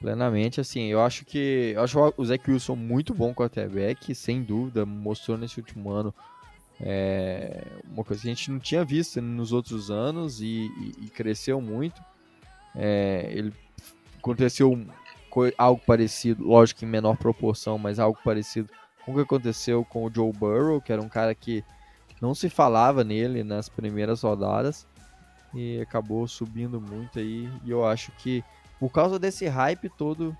plenamente. 0.00 0.60
Assim, 0.60 0.86
eu 0.86 1.00
acho 1.00 1.24
que 1.24 1.72
eu 1.74 1.82
acho 1.82 2.14
o 2.16 2.24
Zach 2.24 2.50
Wilson 2.50 2.76
muito 2.76 3.12
bom 3.12 3.34
quarterback, 3.34 4.14
sem 4.14 4.42
dúvida, 4.42 4.86
mostrou 4.86 5.36
nesse 5.36 5.58
último 5.58 5.90
ano 5.90 6.14
é 6.80 7.66
uma 7.84 8.04
coisa 8.04 8.22
que 8.22 8.28
a 8.28 8.34
gente 8.34 8.50
não 8.50 8.58
tinha 8.58 8.84
visto 8.84 9.20
nos 9.20 9.52
outros 9.52 9.90
anos 9.90 10.40
e, 10.40 10.70
e, 10.80 11.06
e 11.06 11.08
cresceu 11.08 11.60
muito. 11.60 12.02
É, 12.74 13.28
ele 13.32 13.52
aconteceu 14.18 14.86
algo 15.56 15.80
parecido, 15.86 16.46
lógico 16.46 16.84
em 16.84 16.88
menor 16.88 17.16
proporção, 17.16 17.78
mas 17.78 17.98
algo 17.98 18.18
parecido 18.24 18.70
com 19.04 19.12
o 19.12 19.14
que 19.14 19.20
aconteceu 19.20 19.84
com 19.84 20.04
o 20.04 20.12
Joe 20.12 20.32
Burrow, 20.32 20.80
que 20.80 20.92
era 20.92 21.00
um 21.00 21.08
cara 21.08 21.34
que 21.34 21.64
não 22.20 22.34
se 22.34 22.48
falava 22.48 23.04
nele 23.04 23.44
nas 23.44 23.68
primeiras 23.68 24.22
rodadas 24.22 24.86
e 25.54 25.80
acabou 25.80 26.26
subindo 26.26 26.80
muito 26.80 27.18
aí. 27.18 27.50
E 27.64 27.70
eu 27.70 27.86
acho 27.86 28.10
que 28.12 28.44
por 28.78 28.90
causa 28.90 29.18
desse 29.18 29.46
hype 29.46 29.88
todo 29.88 30.36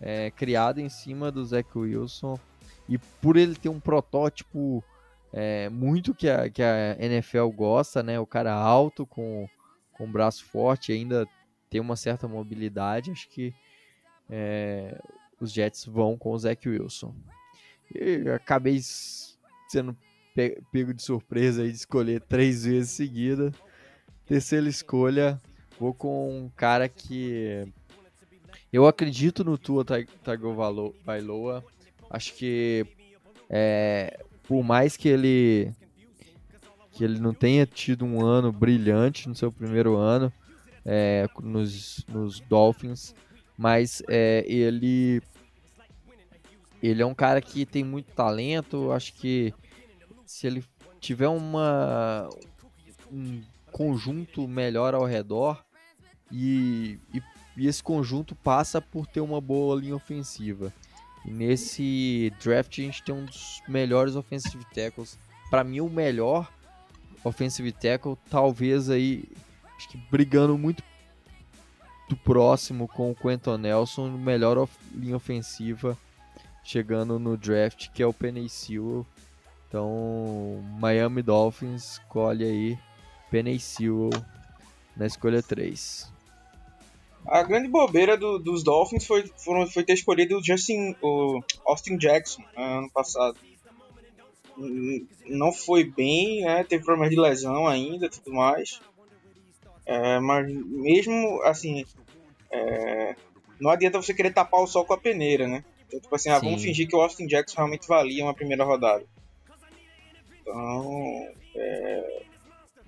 é, 0.00 0.30
criado 0.30 0.80
em 0.80 0.88
cima 0.88 1.30
do 1.30 1.44
Zach 1.44 1.68
Wilson 1.76 2.38
e 2.88 2.96
por 2.98 3.36
ele 3.36 3.54
ter 3.54 3.68
um 3.68 3.80
protótipo 3.80 4.82
é, 5.32 5.68
muito 5.68 6.14
que 6.14 6.28
a, 6.28 6.48
que 6.48 6.62
a 6.62 6.96
NFL 6.98 7.48
gosta, 7.48 8.02
né? 8.02 8.18
O 8.18 8.26
cara 8.26 8.52
alto, 8.52 9.06
com, 9.06 9.48
com 9.92 10.10
braço 10.10 10.44
forte, 10.44 10.92
ainda 10.92 11.26
tem 11.68 11.80
uma 11.80 11.96
certa 11.96 12.26
mobilidade. 12.26 13.10
Acho 13.10 13.28
que 13.28 13.54
é, 14.30 14.98
os 15.40 15.52
Jets 15.52 15.84
vão 15.84 16.16
com 16.16 16.30
o 16.30 16.38
Zach 16.38 16.68
Wilson. 16.68 17.14
E 17.94 18.28
acabei 18.30 18.80
sendo 19.68 19.96
pego 20.72 20.94
de 20.94 21.02
surpresa 21.02 21.62
aí 21.62 21.70
de 21.70 21.76
escolher 21.76 22.20
três 22.20 22.64
vezes 22.64 22.90
seguida. 22.90 23.52
Terceira 24.26 24.68
escolha, 24.68 25.40
vou 25.78 25.94
com 25.94 26.44
um 26.44 26.48
cara 26.50 26.88
que 26.88 27.66
eu 28.72 28.86
acredito 28.86 29.42
no 29.42 29.56
Tua 29.56 29.84
Tagovailoa. 30.22 31.64
Acho 32.10 32.34
que 32.34 32.86
é, 33.48 34.22
por 34.48 34.64
mais 34.64 34.96
que 34.96 35.08
ele 35.08 35.70
que 36.92 37.04
ele 37.04 37.20
não 37.20 37.32
tenha 37.32 37.64
tido 37.64 38.04
um 38.04 38.24
ano 38.24 38.50
brilhante 38.50 39.28
no 39.28 39.34
seu 39.34 39.52
primeiro 39.52 39.94
ano 39.94 40.32
é, 40.84 41.28
nos, 41.40 42.04
nos 42.08 42.40
Dolphins, 42.40 43.14
mas 43.56 44.02
é, 44.08 44.44
ele 44.48 45.22
ele 46.82 47.02
é 47.02 47.06
um 47.06 47.14
cara 47.14 47.40
que 47.42 47.66
tem 47.66 47.84
muito 47.84 48.10
talento. 48.12 48.90
Acho 48.90 49.12
que 49.14 49.52
se 50.24 50.46
ele 50.46 50.64
tiver 50.98 51.28
uma 51.28 52.28
um 53.12 53.42
conjunto 53.70 54.48
melhor 54.48 54.94
ao 54.94 55.04
redor 55.04 55.62
e, 56.32 56.98
e, 57.12 57.22
e 57.56 57.66
esse 57.66 57.82
conjunto 57.82 58.34
passa 58.34 58.80
por 58.80 59.06
ter 59.06 59.20
uma 59.20 59.40
boa 59.40 59.78
linha 59.78 59.94
ofensiva. 59.94 60.72
Nesse 61.30 62.32
draft 62.40 62.78
a 62.78 62.82
gente 62.82 63.02
tem 63.02 63.14
um 63.14 63.24
dos 63.24 63.62
melhores 63.68 64.16
offensive 64.16 64.64
tackles. 64.74 65.18
Para 65.50 65.64
mim, 65.64 65.80
o 65.80 65.88
melhor 65.88 66.50
offensive 67.24 67.72
tackle, 67.72 68.16
talvez 68.30 68.90
aí, 68.90 69.24
acho 69.76 69.88
que 69.88 69.98
brigando 70.10 70.56
muito 70.56 70.82
do 72.08 72.16
próximo 72.16 72.88
com 72.88 73.10
o 73.10 73.14
Quentin 73.14 73.58
Nelson, 73.58 74.10
melhor 74.10 74.56
of 74.56 74.72
linha 74.94 75.16
ofensiva 75.16 75.96
chegando 76.68 77.18
no 77.18 77.36
draft, 77.36 77.88
que 77.92 78.02
é 78.02 78.06
o 78.06 78.12
Penny 78.12 78.46
Sewell. 78.48 79.06
Então, 79.66 80.62
Miami 80.78 81.22
Dolphins 81.22 81.92
escolhe 81.92 82.44
aí 82.44 82.78
Penny 83.30 83.58
Sewell 83.58 84.10
na 84.96 85.06
escolha 85.06 85.42
3. 85.42 86.17
A 87.28 87.42
grande 87.42 87.68
bobeira 87.68 88.16
do, 88.16 88.38
dos 88.38 88.62
Dolphins 88.62 89.06
foi, 89.06 89.30
foram, 89.36 89.66
foi 89.66 89.84
ter 89.84 89.92
escolhido 89.92 90.38
o 90.38 90.44
Justin, 90.44 90.96
o 91.02 91.40
Austin 91.66 91.98
Jackson 91.98 92.42
né, 92.56 92.78
ano 92.78 92.90
passado. 92.90 93.38
Não 95.26 95.52
foi 95.52 95.84
bem, 95.84 96.42
né, 96.42 96.64
teve 96.64 96.84
problemas 96.84 97.10
de 97.10 97.20
lesão 97.20 97.66
ainda 97.66 98.08
tudo 98.08 98.32
mais. 98.32 98.80
É, 99.84 100.18
mas 100.20 100.46
mesmo 100.48 101.42
assim, 101.42 101.84
é, 102.50 103.14
não 103.60 103.70
adianta 103.70 104.00
você 104.00 104.14
querer 104.14 104.32
tapar 104.32 104.62
o 104.62 104.66
sol 104.66 104.84
com 104.84 104.94
a 104.94 104.98
peneira, 104.98 105.46
né? 105.46 105.64
Então, 105.86 106.00
tipo 106.00 106.14
assim, 106.14 106.30
ah, 106.30 106.38
vamos 106.38 106.62
fingir 106.62 106.88
que 106.88 106.96
o 106.96 107.00
Austin 107.00 107.26
Jackson 107.26 107.56
realmente 107.56 107.88
valia 107.88 108.24
uma 108.24 108.34
primeira 108.34 108.64
rodada. 108.64 109.04
Então, 110.40 111.28
é, 111.54 112.22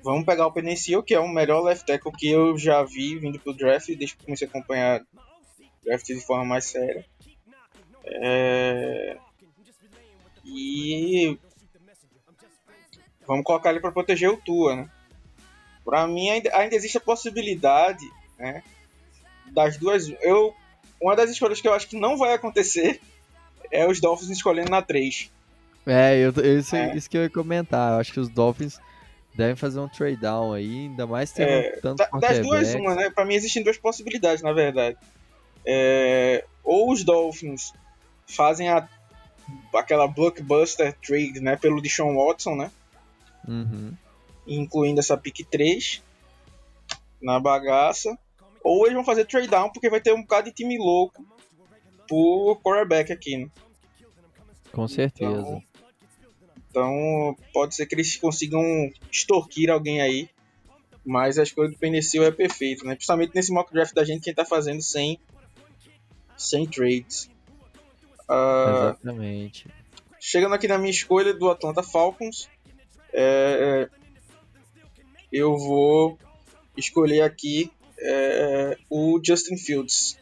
Vamos 0.03 0.25
pegar 0.25 0.47
o 0.47 0.53
Penicil, 0.53 1.03
que 1.03 1.15
é 1.15 1.21
o 1.21 1.29
melhor 1.29 1.63
left 1.63 1.87
tackle 1.87 2.13
que 2.13 2.31
eu 2.31 2.57
já 2.57 2.83
vi 2.83 3.19
vindo 3.19 3.39
pro 3.39 3.53
draft, 3.53 3.87
desde 3.89 4.17
que 4.17 4.25
comecei 4.25 4.47
a 4.47 4.51
acompanhar 4.51 5.03
draft 5.85 6.07
de 6.07 6.21
forma 6.21 6.45
mais 6.45 6.65
séria. 6.65 7.05
É... 8.05 9.17
E 10.45 11.39
vamos 13.27 13.45
colocar 13.45 13.71
ele 13.71 13.81
para 13.81 13.93
proteger 13.93 14.31
o 14.31 14.37
Tua, 14.37 14.75
né? 14.75 14.91
Para 15.85 16.07
mim 16.07 16.31
ainda, 16.31 16.57
ainda 16.57 16.75
existe 16.75 16.97
a 16.97 17.01
possibilidade, 17.01 18.05
né? 18.39 18.63
Das 19.53 19.77
duas, 19.77 20.09
eu 20.23 20.55
uma 21.01 21.17
das 21.17 21.31
escolhas 21.31 21.61
que 21.61 21.67
eu 21.67 21.73
acho 21.73 21.89
que 21.89 21.97
não 21.97 22.17
vai 22.17 22.35
acontecer 22.35 23.01
é 23.71 23.87
os 23.87 24.01
Dolphins 24.01 24.31
escolhendo 24.31 24.71
na 24.71 24.83
3. 24.83 25.31
É, 25.87 26.19
eu, 26.19 26.31
isso, 26.59 26.77
é. 26.77 26.95
isso 26.95 27.09
que 27.09 27.17
eu 27.17 27.23
ia 27.23 27.31
comentar. 27.31 27.93
Eu 27.93 27.99
acho 28.01 28.13
que 28.13 28.21
os 28.21 28.29
Dolphins 28.29 28.79
devem 29.35 29.57
fazer 29.57 29.81
um 29.81 29.89
trade 29.89 30.17
down 30.17 30.53
aí, 30.53 30.87
ainda 30.87 31.07
mais 31.07 31.33
tendo 31.33 31.49
é, 31.49 31.71
tanto 31.77 31.99
da, 31.99 32.07
Das 32.19 32.41
duas, 32.41 32.75
uma, 32.75 32.95
né? 32.95 33.11
Pra 33.11 33.25
mim 33.25 33.35
existem 33.35 33.63
duas 33.63 33.79
possibilidades, 33.79 34.43
na 34.43 34.53
verdade. 34.53 34.97
É, 35.65 36.45
ou 36.65 36.91
os 36.93 37.05
Dolphins 37.05 37.73
fazem 38.27 38.69
a, 38.69 38.89
aquela 39.75 40.07
blockbuster 40.07 40.97
trade, 41.01 41.41
né? 41.41 41.57
Pelo 41.57 41.81
Deshaun 41.81 42.17
Watson, 42.17 42.57
né? 42.57 42.71
Uhum. 43.47 43.93
Incluindo 44.47 45.01
essa 45.01 45.17
pick 45.17 45.47
3 45.51 46.03
na 47.23 47.39
bagaça. 47.39 48.19
Ou 48.63 48.85
eles 48.85 48.95
vão 48.95 49.05
fazer 49.05 49.25
trade 49.25 49.49
down 49.49 49.71
porque 49.71 49.89
vai 49.89 50.01
ter 50.01 50.13
um 50.13 50.23
bocado 50.23 50.49
de 50.49 50.55
time 50.55 50.77
louco 50.77 51.25
por 52.09 52.61
quarterback 52.61 53.13
aqui, 53.13 53.37
né? 53.37 53.49
Com 54.73 54.87
certeza. 54.87 55.33
Então, 55.33 55.63
então 56.71 57.37
pode 57.53 57.75
ser 57.75 57.85
que 57.87 57.95
eles 57.95 58.17
consigam 58.17 58.63
extorquir 59.11 59.69
alguém 59.71 60.01
aí 60.01 60.31
Mas 61.05 61.39
a 61.39 61.43
escolha 61.43 61.69
do 61.69 61.77
Penicil 61.77 62.25
é 62.25 62.31
perfeita, 62.31 62.85
né? 62.85 62.95
Principalmente 62.95 63.35
nesse 63.35 63.53
mock 63.53 63.73
draft 63.73 63.95
da 63.95 64.05
gente, 64.05 64.23
quem 64.23 64.35
tá 64.35 64.45
fazendo 64.45 64.81
sem, 64.81 65.19
sem 66.37 66.67
trades. 66.67 67.29
Uh, 68.29 68.95
Exatamente. 68.95 69.67
Chegando 70.21 70.55
aqui 70.55 70.69
na 70.69 70.79
minha 70.79 70.91
escolha 70.91 71.35
do 71.35 71.51
Atlanta 71.51 71.83
Falcons, 71.83 72.49
é, 73.13 73.89
é 73.91 74.01
eu 75.33 75.57
vou 75.57 76.19
escolher 76.77 77.23
aqui 77.23 77.71
é, 77.99 78.77
o 78.89 79.21
Justin 79.25 79.57
Fields. 79.57 80.19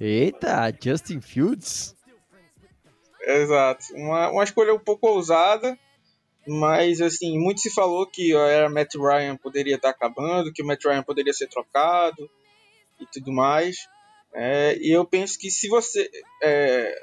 Eita, 0.00 0.72
Justin 0.82 1.20
Fields? 1.20 1.94
Exato. 3.26 3.86
Uma, 3.94 4.30
uma 4.30 4.44
escolha 4.44 4.74
um 4.74 4.78
pouco 4.78 5.08
ousada, 5.08 5.78
mas 6.46 7.00
assim, 7.00 7.38
muito 7.38 7.60
se 7.60 7.70
falou 7.70 8.06
que 8.06 8.34
era 8.34 8.68
Matt 8.68 8.94
Ryan 8.94 9.36
poderia 9.36 9.76
estar 9.76 9.90
acabando, 9.90 10.52
que 10.52 10.62
o 10.62 10.66
Matt 10.66 10.84
Ryan 10.84 11.02
poderia 11.02 11.32
ser 11.32 11.48
trocado 11.48 12.30
e 13.00 13.06
tudo 13.06 13.32
mais. 13.32 13.88
É, 14.32 14.76
e 14.78 14.90
eu 14.90 15.04
penso 15.04 15.38
que 15.38 15.50
se 15.50 15.68
você. 15.68 16.10
É, 16.42 17.02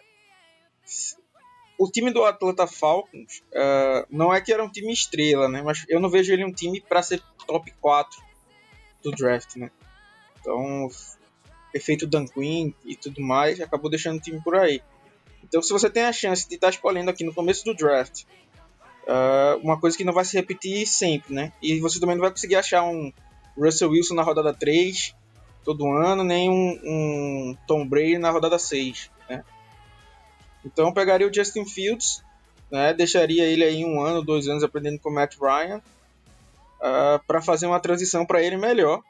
o 1.78 1.90
time 1.90 2.12
do 2.12 2.24
Atlanta 2.24 2.68
Falcons 2.68 3.42
uh, 3.54 4.06
não 4.10 4.32
é 4.32 4.40
que 4.40 4.54
era 4.54 4.64
um 4.64 4.70
time 4.70 4.94
estrela, 4.94 5.50
né? 5.50 5.64
Mas 5.64 5.84
eu 5.90 6.00
não 6.00 6.10
vejo 6.10 6.32
ele 6.32 6.46
um 6.46 6.54
time 6.54 6.80
para 6.80 7.02
ser 7.02 7.24
top 7.48 7.72
4 7.82 8.22
do 9.02 9.12
draft, 9.12 9.56
né? 9.56 9.72
Então, 10.40 10.90
efeito 11.74 12.06
Dan 12.06 12.28
Quinn 12.28 12.74
e 12.86 12.96
tudo 12.96 13.22
mais, 13.22 13.60
acabou 13.60 13.90
deixando 13.90 14.18
o 14.18 14.22
time 14.22 14.40
por 14.44 14.56
aí. 14.56 14.82
Então, 15.52 15.62
se 15.62 15.74
você 15.74 15.90
tem 15.90 16.04
a 16.04 16.14
chance 16.14 16.48
de 16.48 16.56
estar 16.56 16.68
tá 16.68 16.72
escolhendo 16.72 17.10
aqui 17.10 17.26
no 17.26 17.34
começo 17.34 17.66
do 17.66 17.74
draft, 17.74 18.24
uh, 19.04 19.60
uma 19.62 19.78
coisa 19.78 19.98
que 19.98 20.06
não 20.06 20.14
vai 20.14 20.24
se 20.24 20.38
repetir 20.38 20.88
sempre, 20.88 21.34
né? 21.34 21.52
E 21.62 21.78
você 21.82 22.00
também 22.00 22.16
não 22.16 22.22
vai 22.22 22.32
conseguir 22.32 22.56
achar 22.56 22.84
um 22.84 23.12
Russell 23.58 23.90
Wilson 23.90 24.14
na 24.14 24.24
rodada 24.24 24.54
3 24.54 25.14
todo 25.66 25.92
ano, 25.92 26.24
nem 26.24 26.50
um, 26.50 26.80
um 26.86 27.58
Tom 27.68 27.86
Brady 27.86 28.18
na 28.18 28.32
rodada 28.32 28.58
6, 28.58 29.12
né? 29.30 29.44
Então 30.64 30.88
eu 30.88 30.94
pegaria 30.94 31.28
o 31.28 31.34
Justin 31.34 31.66
Fields, 31.66 32.24
né, 32.72 32.94
deixaria 32.94 33.44
ele 33.44 33.66
aí 33.66 33.84
um 33.84 34.00
ano, 34.00 34.24
dois 34.24 34.48
anos 34.48 34.64
aprendendo 34.64 35.00
com 35.00 35.10
o 35.10 35.14
Matt 35.14 35.36
Ryan, 35.38 35.80
uh, 35.80 35.82
ah, 36.82 37.22
para 37.28 37.42
fazer 37.42 37.68
uma 37.68 37.82
transição 37.82 38.26
para 38.26 38.42
ele 38.42 38.56
melhor. 38.56 39.02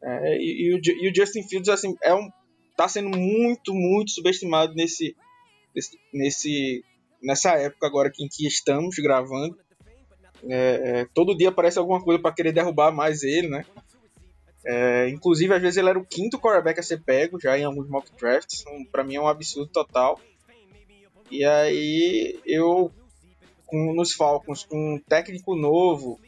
É, 0.00 0.36
e, 0.36 0.68
e, 0.68 0.74
o, 0.74 0.80
e, 0.80 1.10
o, 1.10 1.14
Justin 1.14 1.42
Fields 1.42 1.68
assim 1.68 1.96
é 2.02 2.12
um 2.14 2.28
tá 2.76 2.88
sendo 2.88 3.16
muito 3.16 3.72
muito 3.72 4.10
subestimado 4.10 4.74
nesse, 4.74 5.14
nesse, 6.12 6.84
nessa 7.22 7.52
época 7.52 7.86
agora 7.86 8.10
que, 8.10 8.24
em 8.24 8.28
que 8.28 8.46
estamos 8.46 8.96
gravando. 8.96 9.56
É, 10.44 11.00
é, 11.00 11.06
todo 11.14 11.36
dia 11.36 11.50
aparece 11.50 11.78
alguma 11.78 12.02
coisa 12.02 12.20
para 12.20 12.34
querer 12.34 12.52
derrubar 12.52 12.90
mais 12.90 13.22
ele, 13.22 13.48
né? 13.48 13.64
É, 14.64 15.08
inclusive, 15.08 15.52
às 15.52 15.60
vezes 15.60 15.76
ele 15.76 15.88
era 15.88 15.98
o 15.98 16.04
quinto 16.04 16.38
quarterback 16.38 16.78
a 16.78 16.82
ser 16.82 17.02
pego 17.02 17.40
já 17.40 17.58
em 17.58 17.64
alguns 17.64 17.88
mock 17.88 18.10
drafts. 18.18 18.64
Um, 18.66 18.84
para 18.84 19.04
mim 19.04 19.16
é 19.16 19.20
um 19.20 19.28
absurdo 19.28 19.70
total. 19.70 20.20
E 21.30 21.44
aí 21.44 22.38
eu, 22.44 22.92
com, 23.66 23.94
nos 23.94 24.12
Falcons, 24.12 24.64
com 24.64 24.94
um 24.94 24.98
técnico 24.98 25.56
novo, 25.56 26.20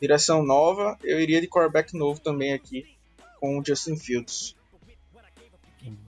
direção 0.00 0.44
nova, 0.44 0.98
eu 1.02 1.20
iria 1.20 1.40
de 1.40 1.48
quarterback 1.48 1.96
novo 1.96 2.20
também 2.20 2.52
aqui 2.52 2.84
com 3.40 3.58
o 3.58 3.64
Justin 3.64 3.96
Fields. 3.96 4.54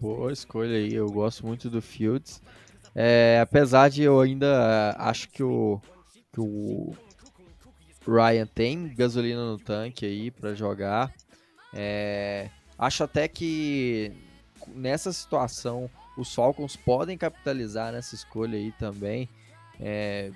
Boa 0.00 0.32
escolha 0.32 0.76
aí, 0.76 0.94
eu 0.94 1.10
gosto 1.10 1.44
muito 1.44 1.68
do 1.68 1.82
Fields. 1.82 2.40
É, 2.94 3.40
apesar 3.42 3.90
de 3.90 4.02
eu 4.02 4.20
ainda 4.20 4.94
acho 4.98 5.28
que 5.28 5.42
o, 5.42 5.80
que 6.32 6.40
o 6.40 6.94
Ryan 8.06 8.46
tem 8.46 8.94
gasolina 8.94 9.44
no 9.44 9.58
tanque 9.58 10.06
aí 10.06 10.30
para 10.30 10.54
jogar. 10.54 11.12
É, 11.72 12.50
acho 12.78 13.02
até 13.02 13.26
que 13.26 14.12
nessa 14.68 15.12
situação 15.12 15.90
os 16.16 16.33
Falcons 16.33 16.76
podem 16.76 17.18
capitalizar 17.18 17.92
nessa 17.92 18.14
escolha 18.14 18.57
aí 18.57 18.70
também, 18.72 19.28
é, 19.80 20.30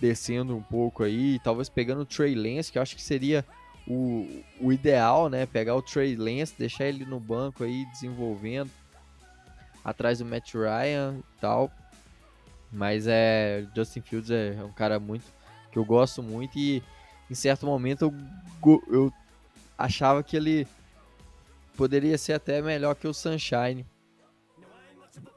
descendo 0.00 0.56
um 0.56 0.62
pouco 0.62 1.02
aí, 1.02 1.38
talvez 1.40 1.68
pegando 1.68 2.02
o 2.02 2.06
Trey 2.06 2.34
Lance, 2.34 2.72
que 2.72 2.78
eu 2.78 2.82
acho 2.82 2.96
que 2.96 3.02
seria 3.02 3.44
o, 3.86 4.42
o 4.60 4.72
ideal, 4.72 5.28
né? 5.28 5.46
Pegar 5.46 5.76
o 5.76 5.82
Trey 5.82 6.16
Lance, 6.16 6.54
deixar 6.58 6.86
ele 6.86 7.04
no 7.04 7.20
banco 7.20 7.62
aí 7.62 7.84
desenvolvendo, 7.92 8.70
atrás 9.86 10.18
do 10.18 10.24
Matt 10.24 10.52
Ryan 10.52 11.20
e 11.20 11.40
tal. 11.40 11.70
Mas 12.72 13.06
é 13.06 13.64
Justin 13.74 14.00
Fields 14.00 14.30
é, 14.32 14.58
um 14.64 14.72
cara 14.72 14.98
muito 14.98 15.24
que 15.70 15.78
eu 15.78 15.84
gosto 15.84 16.22
muito 16.22 16.58
e 16.58 16.82
em 17.30 17.34
certo 17.34 17.64
momento 17.64 18.12
eu, 18.64 18.82
eu 18.88 19.12
achava 19.78 20.24
que 20.24 20.36
ele 20.36 20.66
poderia 21.76 22.18
ser 22.18 22.32
até 22.32 22.60
melhor 22.60 22.96
que 22.96 23.06
o 23.06 23.14
Sunshine 23.14 23.86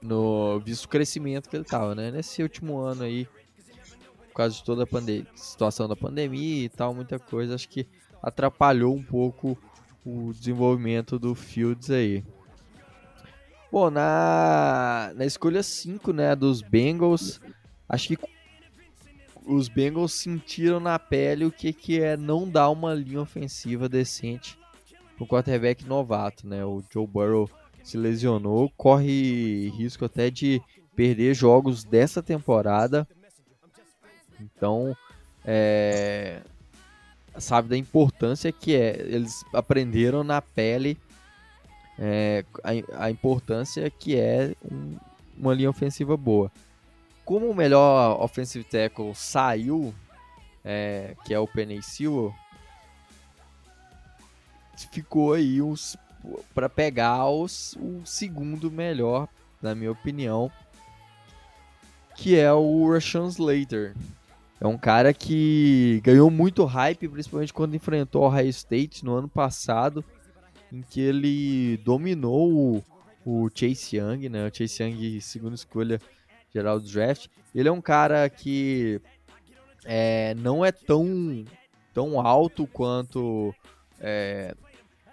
no 0.01 0.59
visto 0.59 0.85
o 0.85 0.89
crescimento 0.89 1.47
que 1.47 1.55
ele 1.55 1.63
tava, 1.63 1.93
né? 1.93 2.09
Nesse 2.09 2.41
último 2.41 2.79
ano 2.79 3.03
aí, 3.03 3.27
por 4.29 4.33
causa 4.33 4.55
de 4.55 4.63
toda 4.63 4.83
a 4.83 5.38
situação 5.38 5.88
da 5.88 5.95
pandemia 5.95 6.65
e 6.65 6.69
tal, 6.69 6.93
muita 6.93 7.19
coisa, 7.19 7.53
acho 7.53 7.69
que 7.69 7.88
atrapalhou 8.21 8.95
um 8.95 9.03
pouco 9.03 9.57
o 10.05 10.33
desenvolvimento 10.33 11.19
do 11.19 11.35
Fields 11.35 11.91
aí. 11.91 12.23
Bom, 13.71 13.91
na, 13.91 15.12
na 15.15 15.25
escolha 15.25 15.62
5, 15.62 16.12
né, 16.12 16.36
dos 16.36 16.62
Bengals, 16.62 17.39
acho 17.88 18.08
que 18.08 18.17
os 19.45 19.67
Bengals 19.67 20.13
sentiram 20.13 20.79
na 20.79 20.97
pele 20.97 21.45
o 21.45 21.51
que, 21.51 21.71
que 21.73 22.01
é 22.01 22.17
não 22.17 22.49
dar 22.49 22.69
uma 22.69 22.93
linha 22.93 23.21
ofensiva 23.21 23.88
decente 23.88 24.58
para 25.17 25.27
quarterback 25.27 25.86
novato, 25.86 26.47
né? 26.47 26.63
O 26.63 26.84
Joe 26.91 27.05
Burrow 27.05 27.49
se 27.84 27.97
lesionou, 27.97 28.71
corre 28.77 29.69
risco 29.69 30.05
até 30.05 30.29
de 30.29 30.62
perder 30.95 31.34
jogos 31.34 31.84
dessa 31.84 32.21
temporada. 32.21 33.08
Então, 34.39 34.95
é, 35.43 36.41
sabe 37.38 37.69
da 37.69 37.77
importância 37.77 38.51
que 38.51 38.75
é. 38.75 38.99
Eles 38.99 39.43
aprenderam 39.53 40.23
na 40.23 40.41
pele 40.41 40.97
é, 41.99 42.45
a, 42.63 43.05
a, 43.05 43.12
importância 43.12 43.89
que 43.89 44.15
é 44.15 44.55
um, 44.63 44.95
uma 45.38 45.53
linha 45.53 45.69
ofensiva 45.69 46.15
boa. 46.15 46.49
Como 47.25 47.49
o 47.49 47.53
melhor 47.53 48.19
offensive 48.23 48.63
tackle 48.63 49.13
saiu, 49.13 49.93
é, 50.63 51.15
que 51.25 51.33
é 51.33 51.39
o 51.39 51.47
Penny 51.47 51.83
Sewell, 51.83 52.33
ficou 54.91 55.33
aí 55.33 55.59
para 56.55 56.69
pegar 56.69 57.27
os, 57.27 57.75
o 57.79 58.01
segundo 58.05 58.71
melhor, 58.71 59.27
na 59.62 59.75
minha 59.75 59.91
opinião, 59.91 60.49
que 62.15 62.38
é 62.38 62.51
o 62.51 62.91
Rashawn 62.91 63.27
Slater. 63.27 63.93
É 64.62 64.67
um 64.67 64.77
cara 64.77 65.13
que 65.13 66.01
ganhou 66.03 66.29
muito 66.29 66.65
hype, 66.65 67.07
principalmente 67.07 67.53
quando 67.53 67.75
enfrentou 67.75 68.23
o 68.23 68.25
Ohio 68.25 68.49
State 68.49 69.05
no 69.05 69.13
ano 69.13 69.27
passado, 69.27 70.03
em 70.71 70.82
que 70.82 71.01
ele 71.01 71.77
dominou 71.77 72.51
o, 72.51 72.84
o 73.25 73.49
Chase 73.53 73.97
Young, 73.97 74.29
né? 74.29 74.47
O 74.47 74.55
Chase 74.55 74.84
Young, 74.84 75.21
segunda 75.21 75.55
escolha 75.55 75.99
geral 76.53 76.79
do 76.79 76.88
draft. 76.88 77.27
Ele 77.53 77.67
é 77.69 77.71
um 77.71 77.82
cara 77.82 78.29
que 78.29 79.01
é, 79.86 80.36
não 80.36 80.63
é 80.63 80.71
tão, 80.71 81.45
tão 81.93 82.19
alto 82.19 82.67
quanto 82.67 83.53
é, 83.99 84.53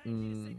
um, 0.05 0.57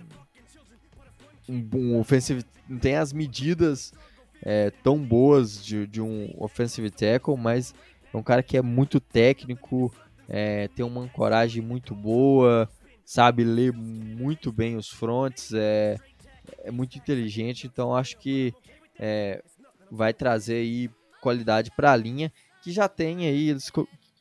um, 1.48 2.00
offensive, 2.00 2.44
não 2.68 2.80
tem 2.80 2.96
as 2.96 3.14
medidas 3.14 3.94
é, 4.42 4.72
tão 4.84 4.98
boas 4.98 5.64
de, 5.64 5.88
de, 5.88 6.02
um 6.02 6.34
offensive 6.38 6.90
tackle, 6.90 7.38
mas 7.38 7.74
é 8.14 8.18
um 8.18 8.24
cara 8.24 8.44
que 8.44 8.58
é 8.58 8.62
muito 8.62 9.00
técnico, 9.00 9.94
é, 10.28 10.68
tem 10.70 10.86
uma 10.86 11.02
ancoragem 11.02 11.62
muito 11.62 11.96
boa, 11.96 12.70
sabe 13.08 13.46
ler 13.46 13.72
muito 13.72 14.52
bem 14.52 14.76
os 14.76 14.90
fronts, 14.90 15.54
é, 15.54 15.96
é 16.62 16.70
muito 16.70 16.98
inteligente, 16.98 17.66
então 17.66 17.96
acho 17.96 18.18
que 18.18 18.54
é, 19.00 19.42
vai 19.90 20.14
trazer 20.14 20.56
aí 20.56 20.90
qualidade 21.22 21.72
para 21.72 21.94
a 21.94 21.96
linha, 21.96 22.34
que 22.62 22.70
já 22.70 22.90
tem 22.90 23.26
aí 23.26 23.48
eles, 23.48 23.72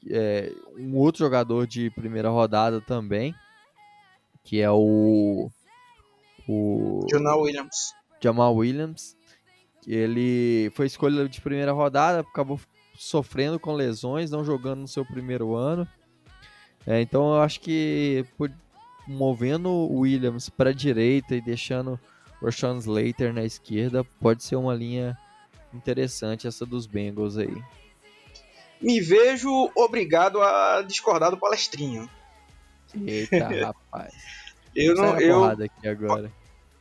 é, 0.08 0.52
um 0.78 0.94
outro 0.94 1.18
jogador 1.18 1.66
de 1.66 1.90
primeira 1.90 2.30
rodada 2.30 2.80
também, 2.80 3.34
que 4.44 4.60
é 4.60 4.70
o 4.70 5.50
o 6.48 7.04
Jamal 7.10 7.40
Williams. 7.40 7.92
Jamal 8.22 8.54
Williams. 8.54 9.16
Ele 9.84 10.70
foi 10.76 10.86
escolha 10.86 11.28
de 11.28 11.40
primeira 11.40 11.72
rodada, 11.72 12.20
acabou 12.20 12.60
sofrendo 12.96 13.58
com 13.58 13.74
lesões, 13.74 14.30
não 14.30 14.44
jogando 14.44 14.82
no 14.82 14.88
seu 14.88 15.04
primeiro 15.04 15.56
ano. 15.56 15.88
É, 16.86 17.00
então 17.00 17.34
eu 17.34 17.40
acho 17.40 17.60
que 17.60 18.24
movendo 19.06 19.68
o 19.70 20.00
Williams 20.00 20.48
para 20.48 20.70
a 20.70 20.74
direita 20.74 21.34
e 21.34 21.40
deixando 21.40 21.98
o 22.42 22.50
Sean 22.52 22.76
Slater 22.78 23.32
na 23.32 23.44
esquerda, 23.44 24.04
pode 24.20 24.42
ser 24.44 24.56
uma 24.56 24.74
linha 24.74 25.16
interessante 25.72 26.46
essa 26.46 26.64
dos 26.66 26.86
Bengals 26.86 27.36
aí. 27.38 27.56
me 28.80 29.00
vejo 29.00 29.70
obrigado 29.74 30.40
a 30.42 30.82
discordar 30.82 31.30
do 31.30 31.38
palestrinho. 31.38 32.08
Eita, 33.06 33.48
rapaz. 33.66 34.12
Eu 34.74 34.94
não, 34.94 35.18
eu, 35.18 35.44
aqui 35.44 35.88
agora. 35.88 36.30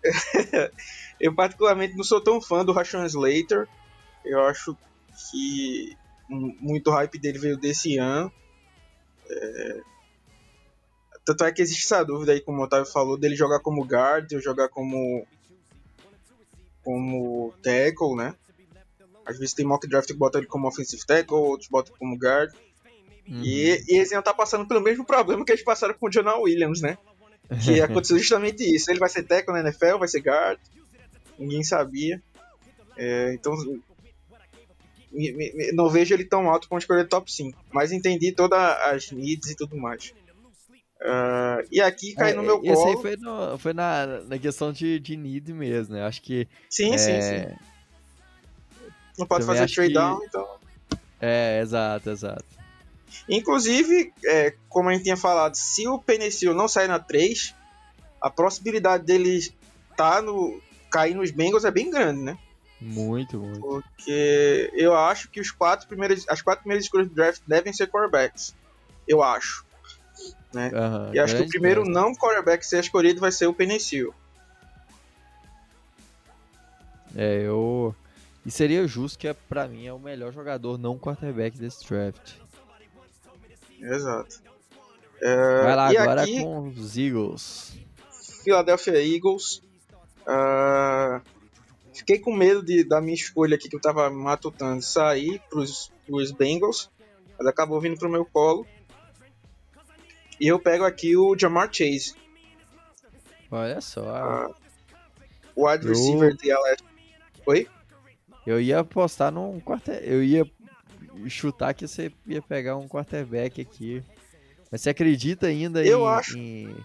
eu 1.19 1.33
particularmente 1.33 1.95
não 1.95 2.03
sou 2.03 2.21
tão 2.21 2.41
fã 2.41 2.63
do 2.65 2.73
Rashawn 2.73 3.05
Slater. 3.05 3.67
Eu 4.23 4.43
acho 4.45 4.77
que 5.31 5.95
mu- 6.29 6.55
muito 6.59 6.91
hype 6.91 7.17
dele 7.17 7.39
veio 7.39 7.57
desse 7.57 7.97
ano. 7.97 8.31
É, 9.29 9.81
Tanto 11.25 11.43
é 11.43 11.51
que 11.51 11.61
existe 11.61 11.83
essa 11.85 12.03
dúvida 12.03 12.31
aí, 12.33 12.39
como 12.39 12.59
o 12.61 12.63
Otávio 12.63 12.85
falou, 12.85 13.17
dele 13.17 13.35
jogar 13.35 13.59
como 13.59 13.83
guard 13.83 14.31
ou 14.33 14.39
jogar 14.39 14.69
como 14.69 15.25
como 16.83 17.51
tackle, 17.63 18.15
né? 18.15 18.35
Às 19.25 19.39
vezes 19.39 19.55
tem 19.55 19.65
mock 19.65 19.87
draft 19.87 20.07
que 20.07 20.13
bota 20.13 20.37
ele 20.37 20.45
como 20.47 20.67
offensive 20.67 21.03
tackle, 21.05 21.35
outros 21.37 21.67
botam 21.69 21.95
como 21.97 22.15
guard. 22.15 22.53
Uhum. 23.27 23.41
E, 23.43 23.83
e 23.87 23.95
eles 23.97 24.11
iam 24.11 24.19
estar 24.19 24.35
passando 24.35 24.67
pelo 24.67 24.81
mesmo 24.81 25.03
problema 25.03 25.43
que 25.43 25.51
eles 25.51 25.63
passaram 25.63 25.95
com 25.95 26.05
o 26.05 26.09
Jonah 26.11 26.37
Williams, 26.37 26.79
né? 26.81 26.95
Que 27.63 27.81
aconteceu 27.81 28.19
justamente 28.19 28.63
isso. 28.63 28.91
Ele 28.91 28.99
vai 28.99 29.09
ser 29.09 29.23
tackle 29.23 29.53
na 29.53 29.61
NFL, 29.61 29.97
vai 29.97 30.07
ser 30.07 30.19
guard. 30.21 30.59
Ninguém 31.39 31.63
sabia. 31.63 32.21
É, 32.95 33.33
então. 33.33 33.55
me- 35.11 35.31
me- 35.31 35.53
me- 35.53 35.71
não 35.71 35.89
vejo 35.89 36.13
ele 36.13 36.23
tão 36.25 36.47
alto 36.47 36.69
para 36.69 36.77
escolher 36.77 37.07
top 37.07 37.31
5. 37.31 37.57
Mas 37.71 37.91
entendi 37.91 38.31
todas 38.31 38.59
as 38.59 39.09
needs 39.11 39.49
e 39.49 39.55
tudo 39.55 39.75
mais. 39.75 40.13
Ah, 41.01 41.61
e 41.71 41.81
aqui 41.81 42.13
cai 42.15 42.33
no 42.33 42.41
meu 42.43 42.61
É, 42.63 42.67
Esse 42.71 42.83
aí 42.87 42.91
colo. 42.93 43.01
foi, 43.01 43.15
no- 43.17 43.57
foi 43.57 43.73
na, 43.73 44.05
na 44.27 44.39
questão 44.39 44.71
de, 44.71 44.99
de 44.99 45.15
need 45.17 45.51
mesmo, 45.53 45.93
né? 45.95 46.03
Acho 46.05 46.21
que. 46.21 46.47
Sim, 46.69 46.97
sim, 46.97 47.21
sim. 47.21 47.35
é, 47.35 47.55
Não 49.17 49.25
pode 49.27 49.45
também 49.45 49.61
fazer 49.61 49.73
trade 49.73 49.89
que- 49.89 49.93
down, 49.93 50.19
então. 50.23 50.55
É, 51.21 51.59
exato, 51.61 52.09
exato. 52.09 52.45
Inclusive, 53.29 54.13
é, 54.25 54.53
como 54.69 54.89
a 54.89 54.93
gente 54.93 55.03
tinha 55.03 55.17
falado, 55.17 55.55
se 55.55 55.87
o 55.87 55.99
Penicil 55.99 56.53
não 56.53 56.67
sair 56.67 56.87
na 56.87 56.99
3, 56.99 57.53
a 58.21 58.29
possibilidade 58.29 59.03
dele 59.05 59.53
tá 59.95 60.21
no, 60.21 60.61
cair 60.91 61.13
nos 61.15 61.31
Bengals 61.31 61.63
é 61.65 61.71
bem 61.71 61.89
grande, 61.89 62.21
né? 62.21 62.37
Muito, 62.81 63.37
muito. 63.39 63.59
Porque 63.61 64.69
eu 64.75 64.93
acho 64.95 65.29
que 65.29 65.39
os 65.39 65.49
quatro 65.49 65.87
primeiros, 65.87 66.27
as 66.27 66.41
quatro 66.41 66.61
primeiras 66.63 66.83
escolhas 66.85 67.07
do 67.07 67.15
draft 67.15 67.41
devem 67.47 67.71
ser 67.71 67.87
quarterbacks. 67.87 68.53
Eu 69.07 69.23
acho. 69.23 69.64
Aham, 70.73 71.11
E 71.13 71.19
acho 71.19 71.35
que 71.35 71.41
o 71.43 71.47
primeiro 71.47 71.81
chance. 71.81 71.91
não 71.93 72.13
quarterback 72.13 72.63
a 72.63 72.67
ser 72.67 72.79
escolhido 72.79 73.19
vai 73.19 73.31
ser 73.31 73.47
o 73.47 73.53
Penicil. 73.53 74.13
É, 77.15 77.41
eu. 77.41 77.95
E 78.45 78.51
seria 78.51 78.85
justo 78.87 79.17
que, 79.17 79.33
pra 79.49 79.67
mim, 79.67 79.87
é 79.87 79.93
o 79.93 79.99
melhor 79.99 80.31
jogador 80.31 80.77
não 80.77 80.97
quarterback 80.99 81.57
desse 81.57 81.87
draft. 81.87 82.33
Exato. 83.79 84.41
É, 85.21 85.63
Vai 85.63 85.75
lá 85.75 85.87
agora 85.89 86.23
aqui, 86.23 86.41
com 86.41 86.67
os 86.67 86.97
Eagles. 86.97 87.77
Philadelphia 88.43 89.01
Eagles. 89.03 89.61
ah, 90.27 91.21
fiquei 91.93 92.19
com 92.19 92.33
medo 92.35 92.61
de, 92.61 92.83
da 92.83 93.01
minha 93.01 93.15
escolha 93.15 93.55
aqui 93.55 93.69
que 93.69 93.75
eu 93.75 93.81
tava 93.81 94.09
matutando 94.09 94.81
sair 94.81 95.41
pros, 95.49 95.91
pros 96.05 96.31
Bengals, 96.31 96.89
mas 97.37 97.47
acabou 97.47 97.79
vindo 97.79 97.97
pro 97.97 98.09
meu 98.09 98.25
colo. 98.25 98.67
E 100.39 100.47
eu 100.47 100.59
pego 100.59 100.83
aqui 100.83 101.15
o 101.15 101.37
Jamar 101.37 101.69
Chase, 101.71 102.13
Olha 103.51 103.79
só. 103.79 104.09
Ah, 104.09 104.49
wide 105.55 105.85
Eu- 105.85 105.89
receiver 105.89 106.35
de 106.35 106.51
LSU. 106.51 106.83
Oi? 107.45 107.67
Eu 108.45 108.59
ia 108.59 108.79
apostar 108.79 109.31
num 109.31 109.59
quarter... 109.59 110.01
Eu 110.03 110.23
ia 110.23 110.45
chutar 111.27 111.73
que 111.73 111.87
você 111.87 112.11
ia 112.27 112.41
pegar 112.41 112.75
um 112.75 112.87
quarterback 112.87 113.61
aqui. 113.61 114.03
Mas 114.71 114.81
você 114.81 114.89
acredita 114.89 115.47
ainda 115.47 115.85
Eu 115.85 116.01
em, 116.01 116.07
acho. 116.07 116.37
em 116.37 116.75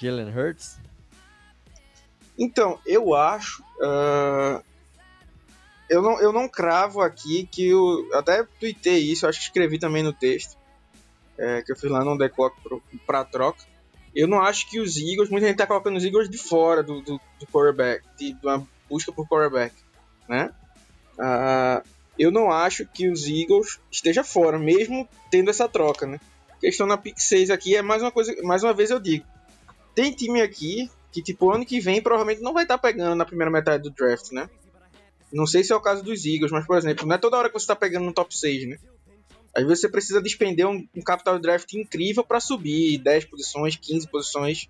Jalen 0.00 0.30
Hurts? 0.30 0.78
Então, 2.38 2.78
eu 2.86 3.14
acho. 3.14 3.62
ah, 3.82 4.62
eu, 5.88 6.00
não, 6.02 6.20
eu 6.20 6.32
não 6.32 6.48
cravo 6.48 7.00
aqui 7.00 7.46
que 7.50 7.68
eu. 7.68 8.08
Até 8.14 8.44
tuitei 8.60 8.98
isso, 8.98 9.26
acho 9.26 9.38
que 9.40 9.46
escrevi 9.46 9.78
também 9.78 10.02
no 10.02 10.12
texto. 10.12 10.56
É, 11.38 11.62
que 11.62 11.72
eu 11.72 11.76
fiz 11.76 11.90
lá 11.90 12.04
no 12.04 12.16
The 12.16 12.28
Clock 12.28 12.60
pro, 12.62 12.82
pra 13.06 13.24
troca. 13.24 13.62
Eu 14.14 14.28
não 14.28 14.40
acho 14.40 14.70
que 14.70 14.78
os 14.78 14.96
Eagles. 14.96 15.28
Muita 15.28 15.46
gente 15.46 15.56
tá 15.56 15.66
colocando 15.66 15.96
os 15.96 16.04
Eagles 16.04 16.28
de 16.28 16.38
fora 16.38 16.82
do, 16.82 17.00
do, 17.00 17.20
do 17.38 17.46
quarterback, 17.46 18.04
de, 18.16 18.32
de 18.32 18.46
uma 18.46 18.66
busca 18.88 19.12
por 19.12 19.26
quarterback, 19.26 19.74
né? 20.28 20.52
Ah, 21.18 21.82
eu 22.18 22.30
não 22.30 22.50
acho 22.50 22.86
que 22.86 23.08
os 23.08 23.26
Eagles 23.26 23.80
esteja 23.90 24.22
fora, 24.22 24.58
mesmo 24.58 25.08
tendo 25.30 25.50
essa 25.50 25.68
troca, 25.68 26.06
né? 26.06 26.20
A 26.50 26.56
questão 26.56 26.86
na 26.86 26.96
pick 26.96 27.18
6 27.18 27.50
aqui 27.50 27.76
é 27.76 27.82
mais 27.82 28.02
uma 28.02 28.12
coisa, 28.12 28.34
mais 28.42 28.62
uma 28.62 28.72
vez 28.72 28.90
eu 28.90 29.00
digo. 29.00 29.24
Tem 29.94 30.12
time 30.12 30.40
aqui 30.40 30.88
que, 31.12 31.22
tipo, 31.22 31.50
ano 31.50 31.66
que 31.66 31.80
vem 31.80 32.02
provavelmente 32.02 32.42
não 32.42 32.52
vai 32.52 32.64
estar 32.64 32.78
pegando 32.78 33.14
na 33.14 33.24
primeira 33.24 33.50
metade 33.50 33.82
do 33.82 33.90
draft, 33.90 34.32
né? 34.32 34.48
Não 35.32 35.46
sei 35.46 35.64
se 35.64 35.72
é 35.72 35.76
o 35.76 35.80
caso 35.80 36.02
dos 36.02 36.24
Eagles, 36.24 36.52
mas, 36.52 36.66
por 36.66 36.76
exemplo, 36.76 37.06
não 37.06 37.16
é 37.16 37.18
toda 37.18 37.36
hora 37.36 37.48
que 37.48 37.58
você 37.58 37.66
tá 37.66 37.76
pegando 37.76 38.04
no 38.04 38.12
top 38.12 38.36
6, 38.36 38.68
né? 38.68 38.78
Às 39.56 39.62
vezes 39.62 39.80
você 39.80 39.88
precisa 39.88 40.20
despender 40.20 40.66
um, 40.66 40.86
um 40.96 41.00
capital 41.00 41.36
de 41.36 41.42
draft 41.42 41.72
incrível 41.74 42.24
para 42.24 42.40
subir 42.40 42.98
10 42.98 43.26
posições, 43.26 43.76
15 43.76 44.08
posições, 44.08 44.68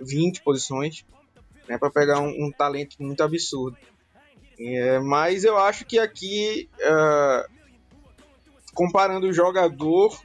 20 0.00 0.42
posições, 0.42 1.04
né? 1.68 1.76
Para 1.76 1.90
pegar 1.90 2.20
um, 2.20 2.46
um 2.46 2.50
talento 2.50 2.96
muito 2.98 3.22
absurdo. 3.22 3.76
É, 4.58 4.98
mas 5.00 5.44
eu 5.44 5.58
acho 5.58 5.84
que 5.84 5.98
aqui, 5.98 6.70
ah, 6.82 7.46
comparando 8.72 9.26
o 9.26 9.32
jogador, 9.32 10.18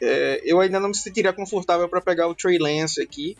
é, 0.00 0.40
eu 0.44 0.60
ainda 0.60 0.78
não 0.78 0.88
me 0.88 0.96
sentiria 0.96 1.32
confortável 1.32 1.88
para 1.88 2.00
pegar 2.00 2.28
o 2.28 2.34
Trey 2.34 2.58
Lance 2.58 3.02
aqui. 3.02 3.36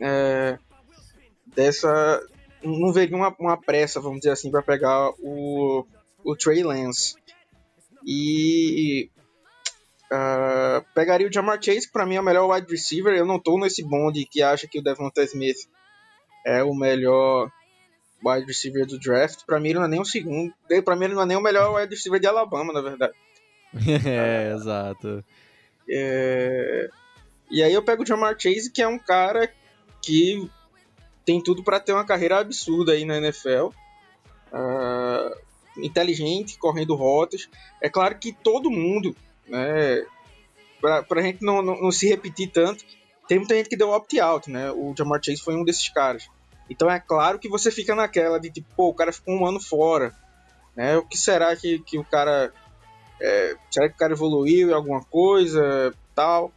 É, 0.00 0.58
dessa. 1.46 2.22
Não 2.62 2.92
veria 2.92 3.16
uma, 3.16 3.34
uma 3.38 3.60
pressa, 3.60 4.00
vamos 4.00 4.20
dizer 4.20 4.32
assim, 4.32 4.50
para 4.50 4.62
pegar 4.62 5.10
o, 5.18 5.86
o 6.24 6.36
Trey 6.36 6.62
Lance. 6.62 7.16
E. 8.06 9.10
ah, 10.12 10.84
pegaria 10.94 11.26
o 11.26 11.32
Jamar 11.32 11.60
Chase, 11.60 11.86
que 11.86 11.92
pra 11.92 12.06
mim 12.06 12.14
é 12.14 12.20
o 12.20 12.24
melhor 12.24 12.48
wide 12.48 12.70
receiver. 12.70 13.12
Eu 13.14 13.26
não 13.26 13.38
tô 13.40 13.58
nesse 13.58 13.82
bonde 13.82 14.24
que 14.24 14.42
acha 14.42 14.68
que 14.68 14.78
o 14.78 14.82
Devonta 14.82 15.24
Smith 15.24 15.68
é 16.44 16.62
o 16.62 16.74
melhor 16.74 17.50
wide 18.24 18.46
receiver 18.46 18.86
do 18.86 18.98
draft. 18.98 19.44
Pra 19.44 19.58
mim 19.58 19.70
ele 19.70 19.78
não 19.78 19.86
é 19.86 19.88
nem 19.88 20.00
o 20.00 20.04
segundo. 20.04 20.54
Pra 20.84 20.94
mim 20.94 21.06
ele 21.06 21.14
não 21.14 21.22
é 21.22 21.26
nem 21.26 21.36
o 21.36 21.42
melhor 21.42 21.74
wide 21.74 21.92
receiver 21.94 22.20
de 22.20 22.26
Alabama, 22.26 22.72
na 22.72 22.80
verdade. 22.80 23.14
é, 24.06 24.54
exato. 24.54 25.24
É, 25.88 26.88
E 27.50 27.62
aí 27.62 27.72
eu 27.72 27.82
pego 27.82 28.02
o 28.02 28.06
Jamar 28.06 28.38
Chase, 28.38 28.70
que 28.70 28.80
é 28.80 28.88
um 28.88 28.98
cara 28.98 29.52
que 30.00 30.48
tem 31.24 31.42
tudo 31.42 31.64
para 31.64 31.80
ter 31.80 31.92
uma 31.92 32.04
carreira 32.04 32.38
absurda 32.38 32.92
aí 32.92 33.04
na 33.04 33.16
NFL. 33.18 33.70
Ah, 34.52 35.30
inteligente, 35.78 36.58
correndo 36.58 36.94
rotas. 36.94 37.48
É 37.80 37.88
claro 37.88 38.18
que 38.18 38.32
todo 38.32 38.70
mundo, 38.70 39.14
né, 39.46 40.04
pra, 40.80 41.02
pra 41.02 41.22
gente 41.22 41.44
não, 41.44 41.62
não, 41.62 41.80
não 41.80 41.92
se 41.92 42.06
repetir 42.06 42.50
tanto, 42.50 42.84
tem 43.28 43.38
muita 43.38 43.56
gente 43.56 43.68
que 43.68 43.76
deu 43.76 43.90
opt-out, 43.90 44.50
né? 44.50 44.70
O 44.70 44.94
Jamar 44.96 45.20
Chase 45.22 45.42
foi 45.42 45.56
um 45.56 45.64
desses 45.64 45.88
caras. 45.88 46.28
Então 46.70 46.90
é 46.90 47.00
claro 47.00 47.38
que 47.38 47.48
você 47.48 47.70
fica 47.70 47.94
naquela 47.94 48.38
de 48.38 48.50
tipo, 48.50 48.68
pô, 48.76 48.88
o 48.88 48.94
cara 48.94 49.12
ficou 49.12 49.34
um 49.34 49.46
ano 49.46 49.60
fora. 49.60 50.14
Né? 50.74 50.96
O 50.96 51.04
que 51.04 51.16
será 51.16 51.56
que, 51.56 51.78
que 51.80 51.98
o 51.98 52.04
cara. 52.04 52.52
é, 53.20 53.56
será 53.70 53.88
que 53.88 53.94
o 53.94 53.98
cara 53.98 54.12
evoluiu 54.12 54.70
em 54.70 54.74
alguma 54.74 55.02
coisa 55.04 55.94
tal? 56.14 56.52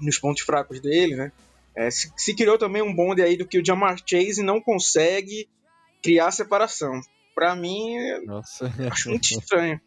Nos 0.00 0.18
pontos 0.18 0.42
fracos 0.42 0.80
dele, 0.80 1.16
né? 1.16 1.32
É, 1.76 1.90
se, 1.90 2.12
se 2.16 2.34
criou 2.34 2.56
também 2.56 2.82
um 2.82 2.94
bonde 2.94 3.20
aí 3.20 3.36
do 3.36 3.46
que 3.46 3.58
o 3.58 3.64
Jamar 3.64 3.98
Chase 4.06 4.42
não 4.42 4.60
consegue 4.60 5.48
criar 6.02 6.30
separação. 6.30 7.00
Pra 7.34 7.56
mim, 7.56 7.96
Nossa. 8.24 8.72
acho 8.90 9.10
muito 9.10 9.24
estranho 9.30 9.80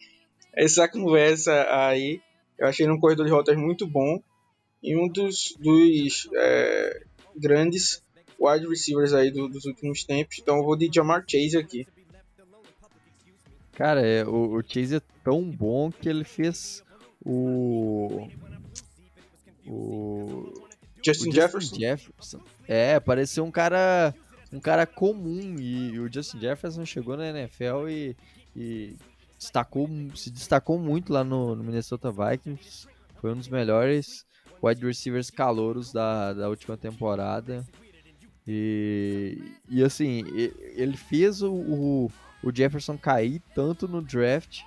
essa 0.53 0.87
conversa 0.87 1.65
aí. 1.71 2.19
Eu 2.57 2.67
achei 2.67 2.85
ele 2.85 2.93
um 2.93 2.99
corredor 2.99 3.25
de 3.25 3.31
rotas 3.31 3.55
muito 3.55 3.87
bom 3.87 4.19
e 4.81 4.95
um 4.97 5.07
dos, 5.07 5.55
dos 5.59 6.27
é, 6.35 7.03
grandes 7.35 8.01
wide 8.39 8.67
receivers 8.67 9.13
aí 9.13 9.31
do- 9.31 9.47
dos 9.47 9.65
últimos 9.65 10.03
tempos. 10.03 10.37
Então 10.39 10.57
eu 10.57 10.63
vou 10.63 10.75
de 10.75 10.89
Jamar 10.93 11.23
Chase 11.27 11.57
aqui. 11.57 11.87
Cara, 13.73 14.01
é, 14.05 14.25
o, 14.25 14.55
o 14.57 14.61
Chase 14.63 14.95
é 14.95 15.01
tão 15.23 15.43
bom 15.43 15.91
que 15.91 16.09
ele 16.09 16.23
fez 16.23 16.83
o. 17.23 18.27
O. 19.65 20.51
Justin 21.05 21.29
o 21.29 21.33
Jefferson. 21.33 21.75
Jefferson. 21.75 22.39
É, 22.67 22.99
pareceu 22.99 23.45
um 23.45 23.51
cara. 23.51 24.13
Um 24.51 24.59
cara 24.59 24.85
comum. 24.85 25.55
E 25.59 25.99
o 25.99 26.11
Justin 26.11 26.39
Jefferson 26.39 26.85
chegou 26.85 27.17
na 27.17 27.27
NFL 27.29 27.89
e. 27.89 28.15
e 28.55 28.95
destacou, 29.37 29.87
se 30.15 30.31
destacou 30.31 30.79
muito 30.79 31.13
lá 31.13 31.23
no, 31.23 31.55
no 31.55 31.63
Minnesota 31.63 32.11
Vikings. 32.11 32.87
Foi 33.21 33.31
um 33.31 33.37
dos 33.37 33.47
melhores 33.47 34.25
wide 34.63 34.85
receivers 34.85 35.29
calouros 35.29 35.91
da, 35.91 36.33
da 36.33 36.49
última 36.49 36.75
temporada. 36.77 37.65
E, 38.47 39.37
e 39.69 39.83
assim, 39.83 40.23
ele 40.75 40.95
fez 40.95 41.41
o, 41.41 41.53
o, 41.53 42.11
o 42.41 42.55
Jefferson 42.55 42.97
cair 42.97 43.41
tanto 43.53 43.87
no 43.87 44.01
draft 44.01 44.61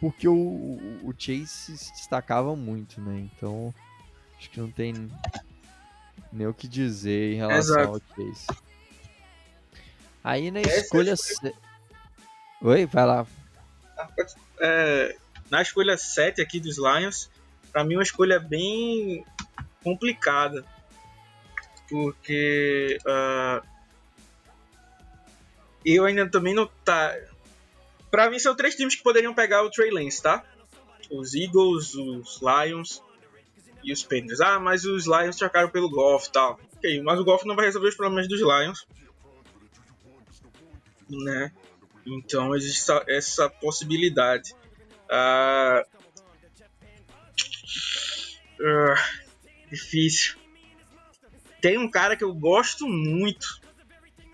porque 0.00 0.28
o, 0.28 0.34
o, 0.34 1.08
o 1.08 1.14
Chase 1.16 1.76
se 1.76 1.92
destacava 1.92 2.54
muito, 2.54 3.00
né? 3.00 3.28
Então, 3.32 3.74
acho 4.38 4.50
que 4.50 4.60
não 4.60 4.70
tem 4.70 5.10
nem 6.32 6.46
o 6.46 6.54
que 6.54 6.68
dizer 6.68 7.34
em 7.34 7.36
relação 7.36 7.80
Exato. 7.80 7.88
ao 7.88 8.16
Chase. 8.16 8.46
Aí 10.22 10.50
na 10.50 10.60
Essa 10.60 10.70
é 10.70 10.80
escolha. 10.80 11.14
Oi, 12.62 12.86
vai 12.86 13.06
lá. 13.06 13.26
É, 14.60 15.16
na 15.50 15.62
escolha 15.62 15.96
7 15.96 16.40
aqui 16.40 16.60
dos 16.60 16.76
Lions, 16.76 17.30
pra 17.72 17.84
mim 17.84 17.94
é 17.94 17.96
uma 17.98 18.02
escolha 18.02 18.38
bem 18.38 19.24
complicada. 19.82 20.64
Porque 21.88 22.98
ah, 23.06 23.62
eu 25.84 26.04
ainda 26.04 26.28
também 26.28 26.54
não 26.54 26.68
tá. 26.84 27.16
Pra 28.10 28.28
mim 28.30 28.38
são 28.38 28.54
três 28.54 28.74
times 28.74 28.94
que 28.94 29.02
poderiam 29.02 29.34
pegar 29.34 29.62
o 29.62 29.70
Trey 29.70 29.90
Lance, 29.90 30.22
tá? 30.22 30.44
Os 31.10 31.34
Eagles, 31.34 31.94
os 31.94 32.40
Lions 32.42 33.02
e 33.82 33.92
os 33.92 34.02
Panthers. 34.02 34.40
Ah, 34.40 34.58
mas 34.58 34.84
os 34.84 35.06
Lions 35.06 35.36
trocaram 35.36 35.70
pelo 35.70 35.88
Golf 35.88 36.26
e 36.26 36.32
tal. 36.32 36.60
Ok, 36.76 37.02
mas 37.02 37.18
o 37.18 37.24
Golf 37.24 37.44
não 37.44 37.56
vai 37.56 37.66
resolver 37.66 37.88
os 37.88 37.96
problemas 37.96 38.28
dos 38.28 38.40
Lions. 38.40 38.86
Né? 41.08 41.52
Então 42.06 42.54
existe 42.54 42.80
essa, 42.80 43.04
essa 43.08 43.50
possibilidade. 43.50 44.54
Ah, 45.10 45.84
ah, 48.60 48.94
difícil. 49.70 50.36
Tem 51.60 51.76
um 51.78 51.90
cara 51.90 52.16
que 52.16 52.24
eu 52.24 52.34
gosto 52.34 52.86
muito, 52.86 53.60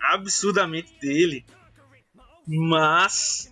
absurdamente 0.01 0.93
dele, 0.99 1.45
mas 2.45 3.51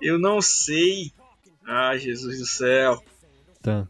eu 0.00 0.18
não 0.18 0.40
sei. 0.40 1.12
Ah, 1.66 1.96
Jesus 1.96 2.38
do 2.38 2.46
céu. 2.46 3.02
Tan. 3.62 3.88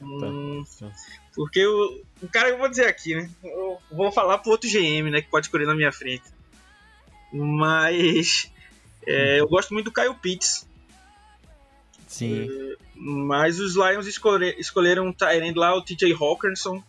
Hum, 0.00 0.64
tá. 0.80 0.92
porque 1.36 1.64
o, 1.64 2.02
o 2.20 2.28
cara 2.28 2.48
eu 2.48 2.58
vou 2.58 2.68
dizer 2.68 2.86
aqui, 2.86 3.14
né? 3.14 3.30
Eu 3.44 3.78
vou 3.92 4.10
falar 4.10 4.38
pro 4.38 4.50
outro 4.50 4.68
GM, 4.68 5.08
né? 5.10 5.22
Que 5.22 5.30
pode 5.30 5.46
escolher 5.46 5.66
na 5.66 5.74
minha 5.74 5.92
frente. 5.92 6.24
Mas 7.32 8.50
é, 9.06 9.40
eu 9.40 9.48
gosto 9.48 9.72
muito 9.72 9.86
do 9.86 9.92
Kyle 9.92 10.14
Pitts. 10.14 10.68
Sim. 12.06 12.48
Mas 12.94 13.58
os 13.58 13.74
Lions 13.74 14.06
escolhe- 14.06 14.54
escolheram 14.58 15.06
um 15.06 15.12
Tyrande 15.12 15.58
lá, 15.58 15.74
o 15.74 15.82
TJ 15.82 16.12
Hawkinson. 16.12 16.82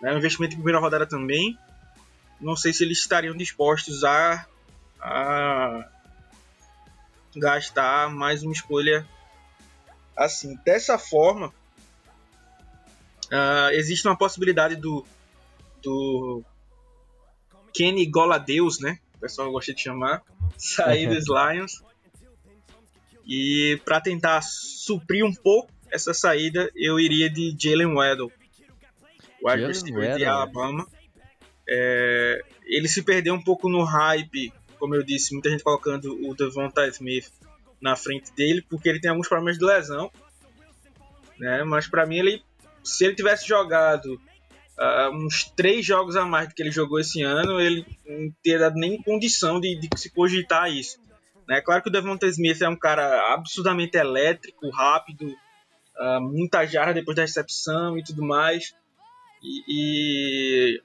Né, 0.00 0.12
um 0.12 0.18
investimento 0.18 0.50
de 0.50 0.56
primeira 0.56 0.78
rodada 0.78 1.06
também. 1.06 1.58
Não 2.40 2.54
sei 2.54 2.72
se 2.72 2.84
eles 2.84 2.98
estariam 2.98 3.36
dispostos 3.36 4.04
a, 4.04 4.46
a 5.00 5.88
gastar 7.34 8.10
mais 8.10 8.42
uma 8.42 8.52
escolha 8.52 9.06
assim. 10.16 10.56
Dessa 10.64 10.98
forma, 10.98 11.52
ah, 13.32 13.70
existe 13.72 14.06
uma 14.06 14.16
possibilidade 14.16 14.76
do, 14.76 15.04
do 15.82 16.42
Kenny 17.74 18.06
Goladeus, 18.06 18.78
né? 18.80 18.98
O 19.16 19.20
pessoal 19.20 19.50
gosta 19.50 19.74
de 19.74 19.82
chamar, 19.82 20.22
sair 20.56 21.08
dos 21.08 21.24
Lions. 21.28 21.82
E 23.26 23.80
para 23.84 24.00
tentar 24.00 24.40
suprir 24.42 25.24
um 25.24 25.34
pouco 25.34 25.70
essa 25.90 26.14
saída, 26.14 26.70
eu 26.76 27.00
iria 27.00 27.28
de 27.28 27.56
Jalen 27.58 27.94
Waddle, 27.94 28.32
wide 29.42 29.66
receiver 29.66 30.16
de. 30.16 30.24
Alabama. 30.24 30.86
É, 31.68 32.40
ele 32.64 32.88
se 32.88 33.02
perdeu 33.02 33.34
um 33.34 33.42
pouco 33.42 33.68
no 33.68 33.82
hype, 33.82 34.52
como 34.78 34.94
eu 34.94 35.02
disse, 35.02 35.32
muita 35.32 35.50
gente 35.50 35.64
colocando 35.64 36.16
o 36.28 36.34
Devonta 36.34 36.86
Smith 36.88 37.32
na 37.80 37.96
frente 37.96 38.32
dele, 38.32 38.62
porque 38.68 38.88
ele 38.88 39.00
tem 39.00 39.10
alguns 39.10 39.28
problemas 39.28 39.58
de 39.58 39.64
lesão. 39.64 40.10
Né? 41.38 41.64
Mas 41.64 41.86
para 41.86 42.06
mim, 42.06 42.18
ele, 42.18 42.42
se 42.84 43.04
ele 43.04 43.14
tivesse 43.14 43.46
jogado 43.46 44.20
ah, 44.78 45.10
uns 45.12 45.44
três 45.56 45.84
jogos 45.84 46.16
a 46.16 46.24
mais 46.24 46.48
do 46.48 46.54
que 46.54 46.62
ele 46.62 46.70
jogou 46.70 47.00
esse 47.00 47.22
ano, 47.22 47.60
ele 47.60 47.84
não 48.06 48.30
teria 48.42 48.60
dado 48.60 48.76
nem 48.76 49.00
condição 49.02 49.60
de, 49.60 49.74
de 49.76 49.88
se 49.98 50.10
cogitar 50.10 50.70
isso. 50.70 50.98
Né? 51.48 51.60
Claro 51.60 51.82
que 51.82 51.88
o 51.88 51.92
Devonta 51.92 52.26
Smith 52.26 52.60
é 52.62 52.68
um 52.68 52.76
cara 52.76 53.34
absurdamente 53.34 53.96
elétrico, 53.96 54.68
rápido, 54.70 55.34
ah, 55.96 56.20
muita 56.20 56.64
jarda 56.66 56.94
depois 56.94 57.16
da 57.16 57.22
recepção 57.22 57.98
e 57.98 58.04
tudo 58.04 58.22
mais. 58.22 58.74
E, 59.42 59.62
e, 59.68 60.82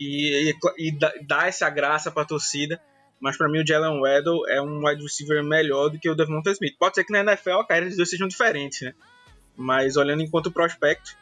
e, 0.00 0.54
e 0.78 0.98
dá- 1.26 1.46
essa 1.46 1.68
graça 1.68 2.10
pra 2.10 2.24
torcida. 2.24 2.80
Mas 3.20 3.36
pra 3.36 3.50
mim 3.50 3.60
o 3.60 3.66
Jalen 3.66 4.00
Waddle 4.00 4.48
é 4.48 4.62
um 4.62 4.86
wide 4.86 5.02
receiver 5.02 5.44
melhor 5.44 5.90
do 5.90 5.98
que 5.98 6.08
o 6.08 6.14
Devonta 6.14 6.50
Smith. 6.52 6.74
Pode 6.78 6.94
ser 6.94 7.04
que 7.04 7.12
na 7.12 7.20
NFL 7.20 7.58
a 7.58 7.66
carreira 7.66 7.88
dos 7.88 7.96
dois 7.98 8.08
sejam 8.08 8.26
diferentes, 8.26 8.80
né? 8.80 8.94
Mas 9.54 9.98
olhando 9.98 10.22
enquanto 10.22 10.50
prospecto, 10.50 11.14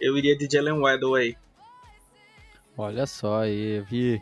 eu 0.00 0.16
iria 0.16 0.36
de 0.36 0.48
Jalen 0.50 0.80
Waddle 0.80 1.14
aí. 1.14 1.36
Olha 2.76 3.06
só 3.06 3.40
aí, 3.42 3.78
eu 3.78 3.84
vi, 3.84 4.20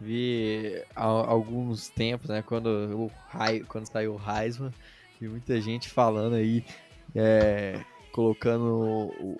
vi 0.00 0.82
há 0.94 1.04
alguns 1.04 1.88
tempos, 1.88 2.28
né, 2.28 2.42
quando, 2.42 2.66
o, 2.66 3.10
quando 3.66 3.86
saiu 3.86 4.14
o 4.14 4.20
Heisman, 4.20 4.72
vi 5.20 5.28
muita 5.28 5.60
gente 5.60 5.88
falando 5.88 6.34
aí, 6.34 6.64
é, 7.14 7.80
colocando 8.12 9.10
o, 9.20 9.38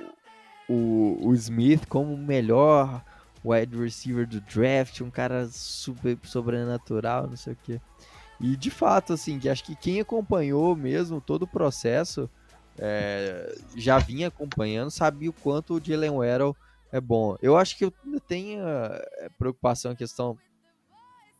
o, 0.68 1.28
o 1.28 1.34
Smith 1.34 1.86
como 1.86 2.14
o 2.14 2.18
melhor 2.18 3.04
wide 3.44 3.76
receiver 3.76 4.26
do 4.26 4.40
draft, 4.40 5.00
um 5.00 5.10
cara 5.10 5.46
super 5.46 6.18
sobrenatural, 6.24 7.28
não 7.28 7.36
sei 7.36 7.52
o 7.52 7.58
que. 7.62 7.80
E 8.40 8.56
de 8.56 8.70
fato, 8.70 9.12
assim, 9.12 9.38
que 9.38 9.48
acho 9.48 9.64
que 9.64 9.76
quem 9.76 10.00
acompanhou 10.00 10.74
mesmo 10.74 11.20
todo 11.20 11.44
o 11.44 11.46
processo, 11.46 12.28
é, 12.78 13.54
já 13.76 13.98
vinha 13.98 14.28
acompanhando, 14.28 14.90
sabia 14.90 15.30
o 15.30 15.32
quanto 15.32 15.74
o 15.74 15.80
Jalen 15.84 16.10
Waddle 16.10 16.56
é 16.92 17.00
bom. 17.00 17.36
Eu 17.42 17.56
acho 17.56 17.76
que 17.76 17.84
eu 17.84 17.92
tenho 18.28 18.60
eh, 18.66 19.28
preocupação 19.38 19.92
em 19.92 19.96
questão 19.96 20.36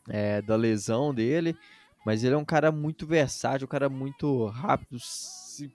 eh, 0.09 0.41
da 0.41 0.55
lesão 0.55 1.13
dele, 1.13 1.55
mas 2.05 2.23
ele 2.23 2.35
é 2.35 2.37
um 2.37 2.45
cara 2.45 2.71
muito 2.71 3.05
versátil, 3.05 3.65
um 3.65 3.69
cara 3.69 3.89
muito 3.89 4.45
rápido. 4.47 4.99
Se 4.99 5.71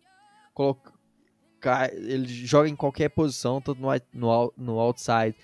colocar, 0.55 1.93
ele 1.93 2.27
joga 2.29 2.69
em 2.69 2.77
qualquer 2.77 3.09
posição, 3.11 3.61
tanto 3.61 3.81
no, 3.81 3.89
no, 4.13 4.53
no 4.57 4.79
outside 4.81 5.37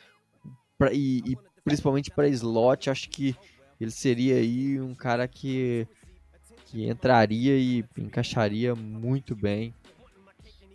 pra- 0.79 0.93
e, 0.93 1.19
e 1.27 1.37
principalmente 1.65 2.11
para 2.11 2.29
slot. 2.29 2.91
Acho 2.91 3.09
que 3.11 3.35
ele 3.81 3.91
seria 3.91 4.37
aí 4.37 4.81
um 4.81 4.95
cara 4.95 5.29
que, 5.29 5.87
que 6.67 6.89
entraria 6.89 7.57
e 7.59 7.85
encaixaria 7.97 8.75
muito 8.75 9.37
bem. 9.37 9.75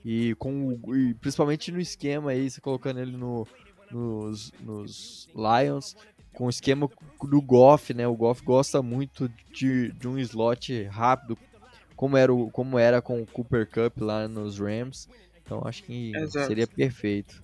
E, 0.06 0.36
com, 0.36 0.80
e 0.96 1.14
principalmente 1.16 1.72
no 1.72 1.80
esquema 1.80 2.32
aí, 2.32 2.50
você 2.50 2.60
colocando 2.60 3.00
ele 3.00 3.16
no, 3.16 3.48
nos, 3.90 4.52
nos 4.60 5.30
Lions, 5.34 5.96
com 6.34 6.48
o 6.48 6.50
esquema 6.50 6.90
do 7.24 7.42
Goff, 7.42 7.94
né? 7.94 8.08
O 8.08 8.16
Goff 8.16 8.44
gosta 8.44 8.82
muito 8.82 9.32
de, 9.52 9.92
de 9.94 10.08
um 10.08 10.18
slot 10.20 10.84
rápido, 10.84 11.38
como 11.96 12.18
era, 12.18 12.34
o, 12.34 12.52
como 12.52 12.78
era 12.78 13.02
com 13.02 13.22
o 13.22 13.26
Cooper 13.26 13.68
Cup 13.70 14.02
lá 14.02 14.28
nos 14.28 14.60
Rams. 14.60 15.08
Então 15.46 15.62
acho 15.66 15.84
que 15.84 16.16
Exato. 16.16 16.48
seria 16.48 16.68
perfeito. 16.68 17.42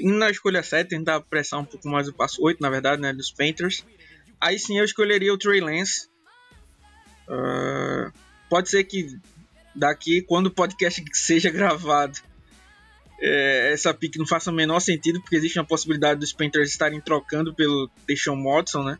Indo 0.00 0.18
na 0.18 0.30
escolha 0.30 0.62
7, 0.62 0.88
tentar 0.88 1.16
apressar 1.16 1.60
um 1.60 1.64
pouco 1.64 1.88
mais 1.88 2.06
o 2.06 2.12
passo 2.12 2.42
8, 2.42 2.60
na 2.60 2.68
verdade, 2.68 3.00
né, 3.00 3.12
dos 3.12 3.30
Panthers. 3.30 3.84
Aí 4.40 4.58
sim 4.58 4.78
eu 4.78 4.84
escolheria 4.84 5.32
o 5.32 5.38
Trey 5.38 5.60
Lance. 5.60 6.08
Ah, 7.28 8.12
pode 8.50 8.68
ser 8.68 8.84
que 8.84 9.18
daqui, 9.74 10.22
quando 10.22 10.46
o 10.46 10.50
podcast 10.50 11.02
seja 11.12 11.50
gravado, 11.50 12.18
é, 13.20 13.72
essa 13.72 13.94
pick 13.94 14.16
não 14.16 14.26
faça 14.26 14.50
o 14.50 14.54
menor 14.54 14.80
sentido, 14.80 15.20
porque 15.20 15.36
existe 15.36 15.58
uma 15.58 15.64
possibilidade 15.64 16.18
dos 16.18 16.32
Panthers 16.32 16.70
estarem 16.70 17.00
trocando 17.00 17.54
pelo 17.54 17.88
Deshaun 18.06 18.42
Watson, 18.42 18.82
né? 18.82 18.98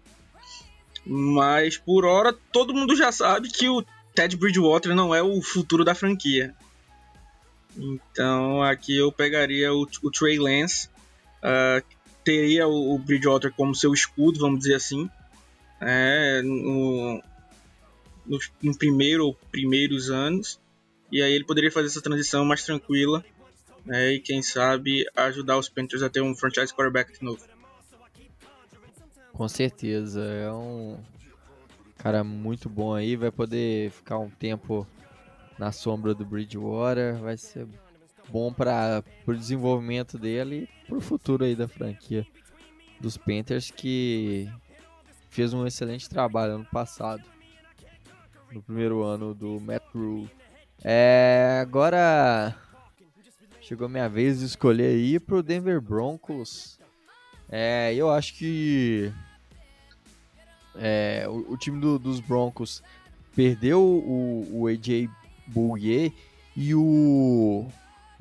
Mas 1.04 1.76
por 1.76 2.04
hora, 2.04 2.32
todo 2.52 2.74
mundo 2.74 2.94
já 2.94 3.10
sabe 3.10 3.48
que 3.48 3.68
o 3.68 3.84
Ted 4.14 4.36
Bridgewater 4.36 4.94
não 4.94 5.14
é 5.14 5.22
o 5.22 5.42
futuro 5.42 5.84
da 5.84 5.94
franquia. 5.94 6.54
Então 7.76 8.62
aqui 8.62 8.96
eu 8.96 9.10
pegaria 9.10 9.72
o, 9.72 9.88
o 10.02 10.10
Trey 10.10 10.38
Lance, 10.38 10.88
ah, 11.42 11.82
teria 12.22 12.68
o, 12.68 12.94
o 12.94 12.98
Bridgewater 12.98 13.52
como 13.52 13.74
seu 13.74 13.92
escudo, 13.92 14.38
vamos 14.38 14.60
dizer 14.60 14.74
assim, 14.74 15.10
é, 15.80 16.40
no, 16.42 17.20
no, 18.24 18.38
no 18.62 18.78
primeiro 18.78 19.26
ou 19.26 19.34
primeiros 19.50 20.10
anos, 20.10 20.60
e 21.12 21.22
aí 21.22 21.32
ele 21.32 21.44
poderia 21.44 21.70
fazer 21.70 21.88
essa 21.88 22.00
transição 22.00 22.44
mais 22.44 22.64
tranquila, 22.64 23.22
né, 23.84 24.12
e 24.12 24.20
quem 24.20 24.42
sabe 24.42 25.04
ajudar 25.14 25.58
os 25.58 25.68
Panthers 25.68 26.02
a 26.02 26.08
ter 26.08 26.22
um 26.22 26.34
franchise 26.34 26.72
quarterback 26.72 27.12
de 27.18 27.22
novo. 27.22 27.44
Com 29.32 29.48
certeza, 29.48 30.22
é 30.24 30.50
um 30.50 30.98
cara 31.98 32.24
muito 32.24 32.68
bom 32.68 32.94
aí, 32.94 33.14
vai 33.14 33.30
poder 33.30 33.90
ficar 33.90 34.18
um 34.18 34.30
tempo 34.30 34.86
na 35.58 35.70
sombra 35.70 36.14
do 36.14 36.24
Bridgewater, 36.24 37.18
vai 37.18 37.36
ser 37.36 37.66
bom 38.28 38.52
para 38.52 39.04
o 39.26 39.34
desenvolvimento 39.34 40.18
dele 40.18 40.68
e 40.84 40.86
para 40.86 40.96
o 40.96 41.00
futuro 41.00 41.44
aí 41.44 41.54
da 41.54 41.68
franquia 41.68 42.26
dos 43.00 43.16
Panthers 43.16 43.70
que 43.70 44.48
fez 45.28 45.52
um 45.52 45.66
excelente 45.66 46.08
trabalho 46.08 46.54
ano 46.54 46.66
passado, 46.70 47.22
no 48.52 48.62
primeiro 48.62 49.02
ano 49.02 49.34
do 49.34 49.60
Matt 49.60 49.82
Rule. 49.94 50.30
É, 50.84 51.60
agora 51.62 52.56
chegou 53.60 53.88
minha 53.88 54.08
vez 54.08 54.40
de 54.40 54.46
escolher 54.46 54.96
ir 54.96 55.20
pro 55.20 55.42
Denver 55.42 55.80
Broncos. 55.80 56.78
É, 57.48 57.94
eu 57.94 58.10
acho 58.10 58.34
que 58.34 59.12
é, 60.76 61.26
o, 61.28 61.52
o, 61.52 61.56
time 61.56 61.80
do, 61.80 61.98
dos 61.98 62.20
Broncos 62.20 62.82
perdeu 63.34 63.80
o, 63.82 64.48
o 64.50 64.66
AJ 64.66 65.08
Bouye 65.46 66.12
e 66.56 66.74
o 66.74 67.66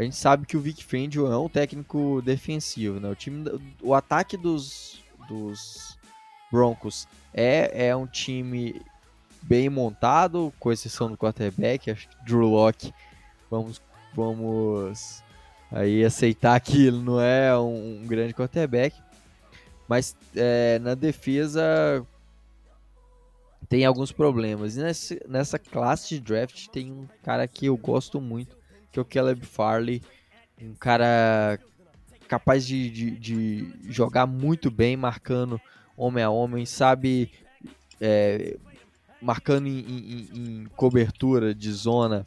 a 0.01 0.03
gente 0.03 0.15
sabe 0.15 0.47
que 0.47 0.57
o 0.57 0.59
Vic 0.59 0.83
Fangio 0.83 1.31
é 1.31 1.37
um 1.37 1.47
técnico 1.47 2.23
defensivo, 2.23 2.99
né? 2.99 3.07
O 3.07 3.13
time, 3.13 3.45
o 3.83 3.93
ataque 3.93 4.35
dos, 4.35 5.03
dos 5.27 5.95
Broncos 6.51 7.07
é, 7.31 7.87
é 7.87 7.95
um 7.95 8.07
time 8.07 8.81
bem 9.41 9.69
montado, 9.69 10.53
com 10.59 10.71
exceção 10.71 11.09
do 11.09 11.17
quarterback, 11.17 11.89
acho 11.91 12.07
que 12.07 12.25
Drew 12.25 12.47
Locke, 12.47 12.93
vamos, 13.49 13.81
vamos 14.13 15.23
aí 15.71 16.03
aceitar 16.03 16.59
que 16.59 16.87
ele 16.87 17.01
não 17.01 17.19
é 17.19 17.57
um, 17.57 18.01
um 18.01 18.07
grande 18.07 18.33
quarterback, 18.33 18.95
mas 19.87 20.15
é, 20.35 20.79
na 20.79 20.95
defesa 20.95 22.05
tem 23.67 23.85
alguns 23.85 24.11
problemas. 24.11 24.75
E 24.75 24.81
nessa, 24.81 25.17
nessa 25.27 25.59
classe 25.59 26.09
de 26.09 26.19
draft 26.19 26.67
tem 26.67 26.91
um 26.91 27.07
cara 27.23 27.47
que 27.47 27.65
eu 27.65 27.77
gosto 27.77 28.19
muito, 28.19 28.57
que 28.91 28.99
é 28.99 29.01
o 29.01 29.05
Caleb 29.05 29.45
Farley, 29.45 30.01
um 30.61 30.75
cara 30.75 31.59
capaz 32.27 32.65
de, 32.65 32.89
de, 32.89 33.11
de 33.11 33.73
jogar 33.89 34.25
muito 34.25 34.69
bem, 34.69 34.95
marcando 34.95 35.59
homem 35.97 36.23
a 36.23 36.29
homem, 36.29 36.65
sabe 36.65 37.31
é, 37.99 38.57
marcando 39.21 39.67
em, 39.67 39.79
em, 39.79 40.29
em, 40.33 40.65
cobertura 40.75 41.53
de 41.53 41.71
zona. 41.71 42.25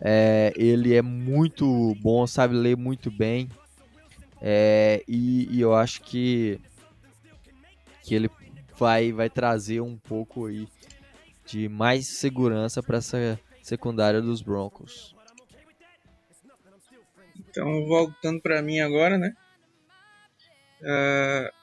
É, 0.00 0.52
ele 0.56 0.94
é 0.94 1.02
muito 1.02 1.94
bom, 2.00 2.26
sabe 2.26 2.54
ler 2.54 2.76
muito 2.76 3.10
bem. 3.10 3.48
É, 4.40 5.04
e, 5.06 5.48
e, 5.56 5.60
eu 5.60 5.74
acho 5.74 6.00
que, 6.02 6.60
que 8.02 8.14
ele 8.14 8.28
vai, 8.76 9.12
vai 9.12 9.30
trazer 9.30 9.80
um 9.80 9.96
pouco 9.96 10.46
aí 10.46 10.66
de 11.46 11.68
mais 11.68 12.06
segurança 12.18 12.82
para 12.82 12.98
essa 12.98 13.38
secundária 13.62 14.20
dos 14.20 14.42
Broncos. 14.42 15.14
Então, 17.38 17.86
voltando 17.86 18.40
para 18.40 18.62
mim 18.62 18.80
agora, 18.80 19.18
né? 19.18 19.34
Uh, 20.80 21.61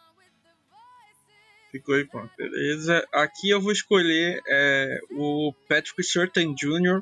ficou 1.72 1.96
aí, 1.96 2.06
pronto, 2.06 2.32
beleza. 2.38 3.08
Aqui 3.14 3.50
eu 3.50 3.62
vou 3.62 3.72
escolher 3.72 4.42
é, 4.48 5.00
o 5.12 5.54
Patrick 5.68 6.04
Surtain 6.04 6.54
Jr., 6.54 7.02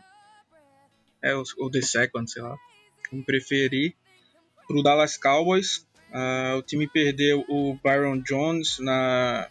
é, 1.21 1.35
o, 1.35 1.43
o 1.59 1.69
The 1.69 1.81
Second, 1.81 2.29
sei 2.29 2.41
lá, 2.41 2.55
como 3.09 3.23
preferir, 3.23 3.95
para 4.67 4.77
o 4.77 4.83
Dallas 4.83 5.17
Cowboys. 5.17 5.87
Uh, 6.09 6.57
o 6.57 6.61
time 6.61 6.87
perdeu 6.87 7.43
o 7.49 7.77
Byron 7.83 8.21
Jones 8.21 8.79
na 8.79 9.49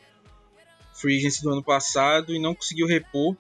free 0.95 1.19
agency 1.19 1.43
do 1.43 1.53
ano 1.53 1.63
passado 1.63 2.35
e 2.35 2.39
não 2.39 2.55
conseguiu 2.55 2.87
repor. 2.87 3.37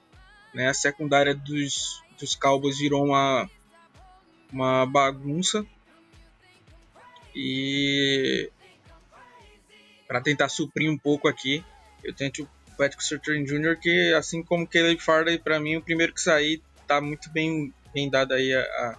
Né? 0.53 0.69
A 0.69 0.75
secundária 0.75 1.35
dos, 1.35 2.03
dos 2.19 2.35
Cowboys 2.35 2.79
virou 2.79 3.05
uma, 3.05 3.49
uma 4.53 4.87
bagunça. 4.87 5.67
E 7.35 8.51
para 10.07 10.21
tentar 10.21 10.49
suprir 10.49 10.90
um 10.90 10.99
pouco 10.99 11.29
aqui, 11.29 11.64
eu 12.03 12.14
tento 12.14 12.42
o 12.42 12.77
Patrick 12.77 13.03
Surtain 13.03 13.45
Jr., 13.45 13.79
que 13.81 14.14
assim 14.14 14.42
como 14.42 14.64
o 14.64 14.69
Caleb 14.69 15.01
Farley, 15.01 15.38
para 15.38 15.59
mim, 15.59 15.77
o 15.77 15.83
primeiro 15.83 16.12
que 16.12 16.21
sair 16.21 16.62
tá 16.87 17.01
muito 17.01 17.31
bem, 17.31 17.73
bem 17.92 18.09
dado 18.09 18.33
aí 18.33 18.55
a, 18.55 18.61
a 18.61 18.99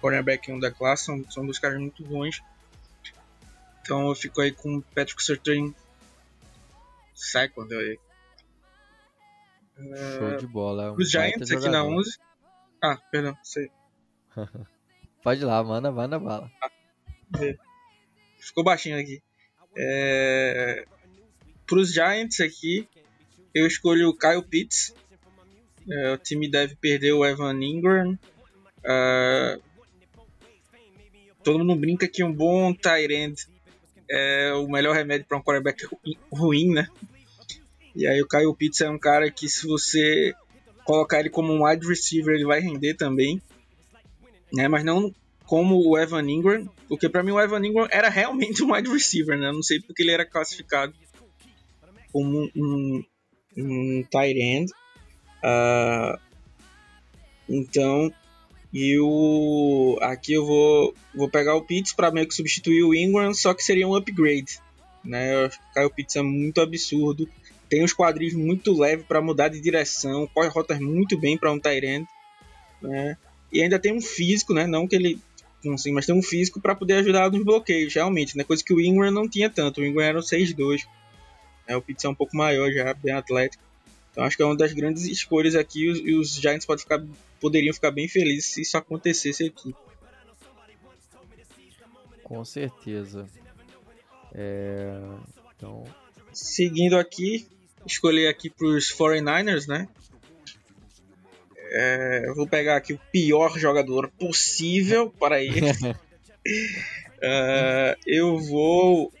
cornerback 0.00 0.50
1 0.50 0.58
da 0.58 0.70
classe, 0.70 1.04
são, 1.04 1.24
são 1.30 1.44
dois 1.44 1.58
caras 1.58 1.78
muito 1.78 2.04
bons. 2.04 2.40
Então 3.82 4.08
eu 4.08 4.14
fico 4.14 4.40
aí 4.40 4.52
com 4.52 4.76
o 4.76 4.82
Patrick 4.82 5.22
Surtain 5.22 5.74
second 7.14 7.74
aí. 7.74 7.98
Show 10.18 10.36
de 10.36 10.46
bola. 10.46 10.84
É 10.84 10.90
um 10.90 10.94
Os 10.94 11.10
Giants 11.10 11.50
aqui 11.50 11.68
na 11.68 11.84
11. 11.84 12.18
Ah, 12.82 12.96
perdão, 13.10 13.36
sei. 13.42 13.70
Pode 15.22 15.42
ir 15.42 15.44
lá, 15.44 15.62
manda, 15.62 15.90
manda 15.90 16.18
bala. 16.18 16.50
Ah, 16.62 16.70
ficou 18.38 18.64
baixinho 18.64 18.98
aqui. 18.98 19.22
É... 19.76 20.84
Para 21.66 21.78
os 21.78 21.92
Giants 21.92 22.40
aqui, 22.40 22.88
eu 23.54 23.66
escolho 23.66 24.08
o 24.08 24.16
Kyle 24.16 24.42
Pitts. 24.42 24.94
É, 25.88 26.12
o 26.12 26.18
time 26.18 26.48
deve 26.48 26.76
perder 26.76 27.12
o 27.12 27.24
Evan 27.24 27.62
Ingram. 27.62 28.18
É... 28.84 29.58
Todo 31.42 31.58
mundo 31.58 31.76
brinca 31.76 32.06
que 32.06 32.22
um 32.22 32.32
bom 32.32 32.74
tight 32.74 33.12
end 33.12 33.46
é 34.08 34.52
o 34.52 34.68
melhor 34.68 34.94
remédio 34.94 35.26
para 35.26 35.38
um 35.38 35.42
quarterback 35.42 35.86
ruim, 36.30 36.72
né? 36.72 36.88
E 37.94 38.06
aí 38.06 38.20
o 38.20 38.28
Kyle 38.28 38.54
Pitts 38.54 38.80
é 38.80 38.90
um 38.90 38.98
cara 38.98 39.30
que 39.30 39.48
se 39.48 39.66
você 39.66 40.34
colocar 40.84 41.20
ele 41.20 41.30
como 41.30 41.52
um 41.52 41.64
wide 41.64 41.86
receiver, 41.86 42.34
ele 42.34 42.44
vai 42.44 42.60
render 42.60 42.94
também. 42.94 43.40
Né? 44.52 44.68
Mas 44.68 44.84
não 44.84 45.14
como 45.50 45.84
o 45.84 45.98
Evan 45.98 46.30
Ingram, 46.30 46.70
porque 46.88 47.08
para 47.08 47.24
mim 47.24 47.32
o 47.32 47.40
Evan 47.40 47.66
Ingram 47.66 47.88
era 47.90 48.08
realmente 48.08 48.62
um 48.62 48.72
wide 48.72 48.88
receiver, 48.88 49.36
né? 49.36 49.50
Não 49.50 49.64
sei 49.64 49.80
porque 49.80 50.00
ele 50.00 50.12
era 50.12 50.24
classificado 50.24 50.94
como 52.12 52.44
um, 52.44 52.50
um, 52.54 53.04
um 53.56 54.04
tight 54.08 54.38
end. 54.38 54.72
Uh, 55.42 56.16
então, 57.48 58.14
e 58.72 58.96
o 59.00 59.98
aqui 60.00 60.34
eu 60.34 60.46
vou 60.46 60.94
vou 61.12 61.28
pegar 61.28 61.56
o 61.56 61.62
Pitts 61.62 61.94
para 61.94 62.12
meio 62.12 62.28
que 62.28 62.34
substituir 62.34 62.84
o 62.84 62.94
Ingram, 62.94 63.34
só 63.34 63.52
que 63.52 63.64
seria 63.64 63.88
um 63.88 63.96
upgrade, 63.96 64.60
né? 65.04 65.34
Eu 65.34 65.84
o 65.84 65.90
Pitts 65.90 66.14
é 66.14 66.22
muito 66.22 66.60
absurdo. 66.60 67.28
Tem 67.68 67.82
os 67.82 67.92
quadris 67.92 68.34
muito 68.34 68.72
leves 68.72 69.04
para 69.04 69.20
mudar 69.20 69.48
de 69.48 69.60
direção, 69.60 70.28
corre 70.32 70.46
rotas 70.46 70.78
muito 70.78 71.18
bem 71.18 71.36
para 71.36 71.50
um 71.50 71.58
tight 71.58 71.84
end, 71.84 72.06
né? 72.80 73.16
E 73.52 73.60
ainda 73.60 73.80
tem 73.80 73.92
um 73.92 74.00
físico, 74.00 74.54
né? 74.54 74.64
Não 74.64 74.86
que 74.86 74.94
ele 74.94 75.18
assim, 75.74 75.92
mas 75.92 76.06
tem 76.06 76.14
um 76.14 76.22
físico 76.22 76.60
para 76.60 76.74
poder 76.74 76.94
ajudar 76.94 77.30
nos 77.30 77.44
bloqueios, 77.44 77.94
realmente, 77.94 78.36
né? 78.36 78.44
Coisa 78.44 78.64
que 78.64 78.72
o 78.72 78.80
Ingram 78.80 79.10
não 79.10 79.28
tinha 79.28 79.50
tanto. 79.50 79.80
O 79.80 79.84
Ingram 79.84 80.04
era 80.04 80.18
o 80.18 80.22
6'2". 80.22 80.86
Né? 81.68 81.76
O 81.76 81.82
Pitts 81.82 82.04
é 82.04 82.08
um 82.08 82.14
pouco 82.14 82.36
maior 82.36 82.70
já, 82.72 82.94
bem 82.94 83.12
atlético. 83.12 83.62
Então 84.10 84.24
acho 84.24 84.36
que 84.36 84.42
é 84.42 84.46
uma 84.46 84.56
das 84.56 84.72
grandes 84.72 85.04
escolhas 85.04 85.54
aqui 85.54 85.84
e 85.84 86.14
os 86.16 86.34
Giants 86.34 86.66
podem 86.66 86.82
ficar, 86.82 87.02
poderiam 87.40 87.72
ficar 87.72 87.90
bem 87.90 88.08
felizes 88.08 88.52
se 88.52 88.62
isso 88.62 88.76
acontecesse 88.76 89.44
aqui. 89.44 89.74
Com 92.24 92.44
certeza. 92.44 93.26
É... 94.32 95.00
Então... 95.56 95.84
Seguindo 96.32 96.96
aqui, 96.96 97.46
escolher 97.84 98.28
aqui 98.28 98.48
para 98.48 98.66
os 98.66 98.92
49ers, 98.92 99.66
né? 99.66 99.88
É, 101.72 102.22
eu 102.26 102.34
vou 102.34 102.48
pegar 102.48 102.76
aqui 102.76 102.92
o 102.92 103.00
pior 103.12 103.56
jogador 103.56 104.10
possível 104.18 105.10
para 105.18 105.40
ele. 105.42 105.70
uh, 105.70 105.94
eu 108.06 108.38
vou. 108.38 109.12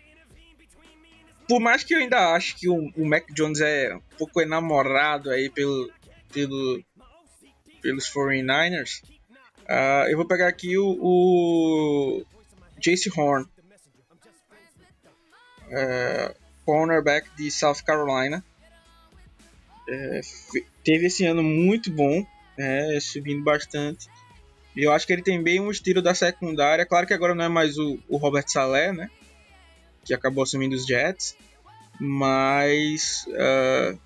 Por 1.46 1.60
mais 1.60 1.84
que 1.84 1.94
eu 1.94 1.98
ainda 1.98 2.34
acho 2.34 2.56
que 2.56 2.68
o, 2.68 2.90
o 2.96 3.06
Mac 3.06 3.30
Jones 3.32 3.60
é 3.60 3.94
um 3.94 4.00
pouco 4.18 4.40
enamorado 4.40 5.30
aí 5.30 5.48
pelo, 5.48 5.90
pelo, 6.32 6.82
pelos 7.80 8.08
49ers, 8.12 9.02
uh, 9.62 10.08
eu 10.08 10.16
vou 10.16 10.26
pegar 10.26 10.48
aqui 10.48 10.76
o, 10.78 10.96
o 11.00 12.24
Jace 12.78 13.10
Horn, 13.16 13.46
uh, 15.66 16.34
cornerback 16.64 17.28
de 17.36 17.50
South 17.50 17.82
Carolina. 17.84 18.44
É, 19.88 20.20
teve 20.84 21.06
esse 21.06 21.24
ano 21.26 21.42
muito 21.42 21.90
bom, 21.90 22.24
é, 22.60 23.00
subindo 23.00 23.42
bastante. 23.42 24.06
E 24.76 24.82
eu 24.82 24.92
acho 24.92 25.06
que 25.06 25.12
ele 25.12 25.22
tem 25.22 25.42
bem 25.42 25.60
um 25.60 25.70
estilo 25.70 26.02
da 26.02 26.14
secundária. 26.14 26.86
Claro 26.86 27.06
que 27.06 27.14
agora 27.14 27.34
não 27.34 27.44
é 27.44 27.48
mais 27.48 27.78
o, 27.78 27.98
o 28.08 28.16
Robert 28.16 28.44
Saleh, 28.46 28.92
né? 28.92 29.10
Que 30.04 30.14
acabou 30.14 30.44
assumindo 30.44 30.76
os 30.76 30.86
Jets. 30.86 31.36
Mas 31.98 33.26
uh, 33.28 33.98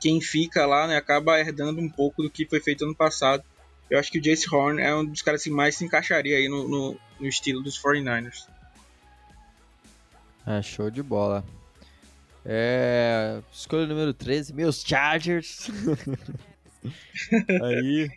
quem 0.00 0.20
fica 0.20 0.66
lá 0.66 0.86
né, 0.86 0.96
acaba 0.96 1.40
herdando 1.40 1.80
um 1.80 1.88
pouco 1.88 2.22
do 2.22 2.30
que 2.30 2.46
foi 2.46 2.60
feito 2.60 2.84
ano 2.84 2.94
passado. 2.94 3.42
Eu 3.90 3.98
acho 3.98 4.10
que 4.10 4.18
o 4.18 4.20
Jace 4.20 4.52
Horn 4.52 4.80
é 4.80 4.94
um 4.94 5.04
dos 5.04 5.22
caras 5.22 5.42
que 5.42 5.50
mais 5.50 5.76
se 5.76 5.84
encaixaria 5.84 6.36
aí 6.36 6.48
no, 6.48 6.68
no, 6.68 7.00
no 7.20 7.26
estilo 7.26 7.62
dos 7.62 7.80
49ers. 7.80 8.46
É, 10.46 10.62
show 10.62 10.90
de 10.90 11.02
bola. 11.02 11.44
É, 12.44 13.40
escolha 13.52 13.86
número 13.86 14.14
13, 14.14 14.52
meus 14.54 14.82
Chargers. 14.82 15.68
Aí. 17.62 18.10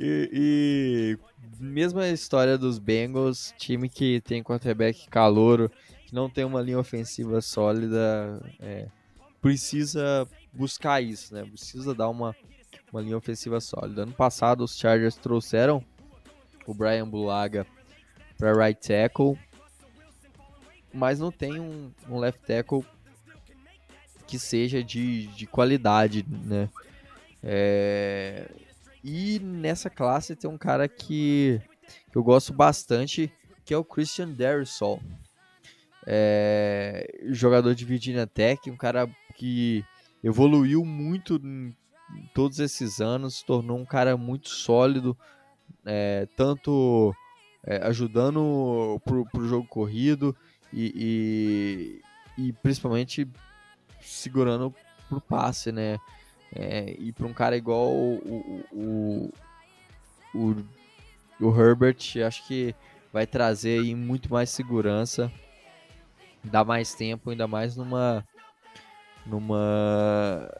E, 0.00 0.30
e 0.32 1.18
mesma 1.58 2.06
história 2.08 2.56
dos 2.56 2.78
Bengals, 2.78 3.52
time 3.58 3.88
que 3.88 4.20
tem 4.20 4.42
quarterback 4.42 5.08
calouro, 5.08 5.70
que 6.06 6.14
não 6.14 6.30
tem 6.30 6.44
uma 6.44 6.62
linha 6.62 6.78
ofensiva 6.78 7.40
sólida, 7.40 8.40
é, 8.60 8.86
precisa 9.40 10.28
buscar 10.52 11.02
isso, 11.02 11.34
né? 11.34 11.44
Precisa 11.44 11.94
dar 11.94 12.08
uma, 12.08 12.34
uma 12.92 13.00
linha 13.00 13.16
ofensiva 13.16 13.60
sólida. 13.60 14.02
Ano 14.02 14.12
passado 14.12 14.62
os 14.62 14.78
Chargers 14.78 15.16
trouxeram 15.16 15.84
o 16.66 16.72
Brian 16.72 17.08
Bulaga 17.08 17.66
para 18.36 18.52
right 18.52 18.80
tackle, 18.80 19.36
mas 20.92 21.18
não 21.18 21.32
tem 21.32 21.58
um, 21.58 21.90
um 22.08 22.18
left 22.18 22.40
tackle 22.46 22.84
que 24.26 24.38
seja 24.38 24.84
de, 24.84 25.26
de 25.28 25.46
qualidade, 25.46 26.24
né? 26.28 26.68
É... 27.50 28.46
E 29.02 29.38
nessa 29.38 29.88
classe 29.88 30.36
tem 30.36 30.50
um 30.50 30.58
cara 30.58 30.86
que, 30.86 31.58
eu 32.14 32.22
gosto 32.22 32.52
bastante, 32.52 33.32
que 33.64 33.72
é 33.72 33.76
o 33.76 33.84
Christian 33.84 34.28
Darrisol. 34.28 35.00
É... 36.06 37.06
Jogador 37.30 37.74
de 37.74 37.86
Virginia 37.86 38.26
Tech, 38.26 38.70
um 38.70 38.76
cara 38.76 39.08
que 39.34 39.82
evoluiu 40.22 40.84
muito 40.84 41.36
em 41.36 41.74
todos 42.34 42.58
esses 42.58 43.00
anos, 43.00 43.36
se 43.36 43.46
tornou 43.46 43.78
um 43.78 43.84
cara 43.86 44.14
muito 44.16 44.50
sólido, 44.50 45.16
é, 45.86 46.26
tanto 46.36 47.14
é, 47.64 47.86
ajudando 47.86 49.00
pro, 49.04 49.24
pro 49.26 49.48
jogo 49.48 49.66
corrido 49.68 50.36
e, 50.72 52.02
e, 52.38 52.46
e 52.48 52.52
principalmente 52.54 53.28
segurando 54.00 54.74
pro 55.08 55.20
passe, 55.20 55.70
né? 55.70 55.98
É, 56.54 56.94
e 56.98 57.12
para 57.12 57.26
um 57.26 57.32
cara 57.32 57.56
igual 57.56 57.90
o, 57.90 58.62
o, 58.72 59.32
o, 60.34 60.56
o, 61.40 61.60
Herbert, 61.60 61.98
acho 62.26 62.46
que 62.46 62.74
vai 63.12 63.26
trazer 63.26 63.80
aí 63.80 63.94
muito 63.94 64.32
mais 64.32 64.50
segurança, 64.50 65.30
dá 66.42 66.64
mais 66.64 66.94
tempo, 66.94 67.30
ainda 67.30 67.46
mais 67.46 67.76
numa 67.76 68.24
numa 69.26 70.50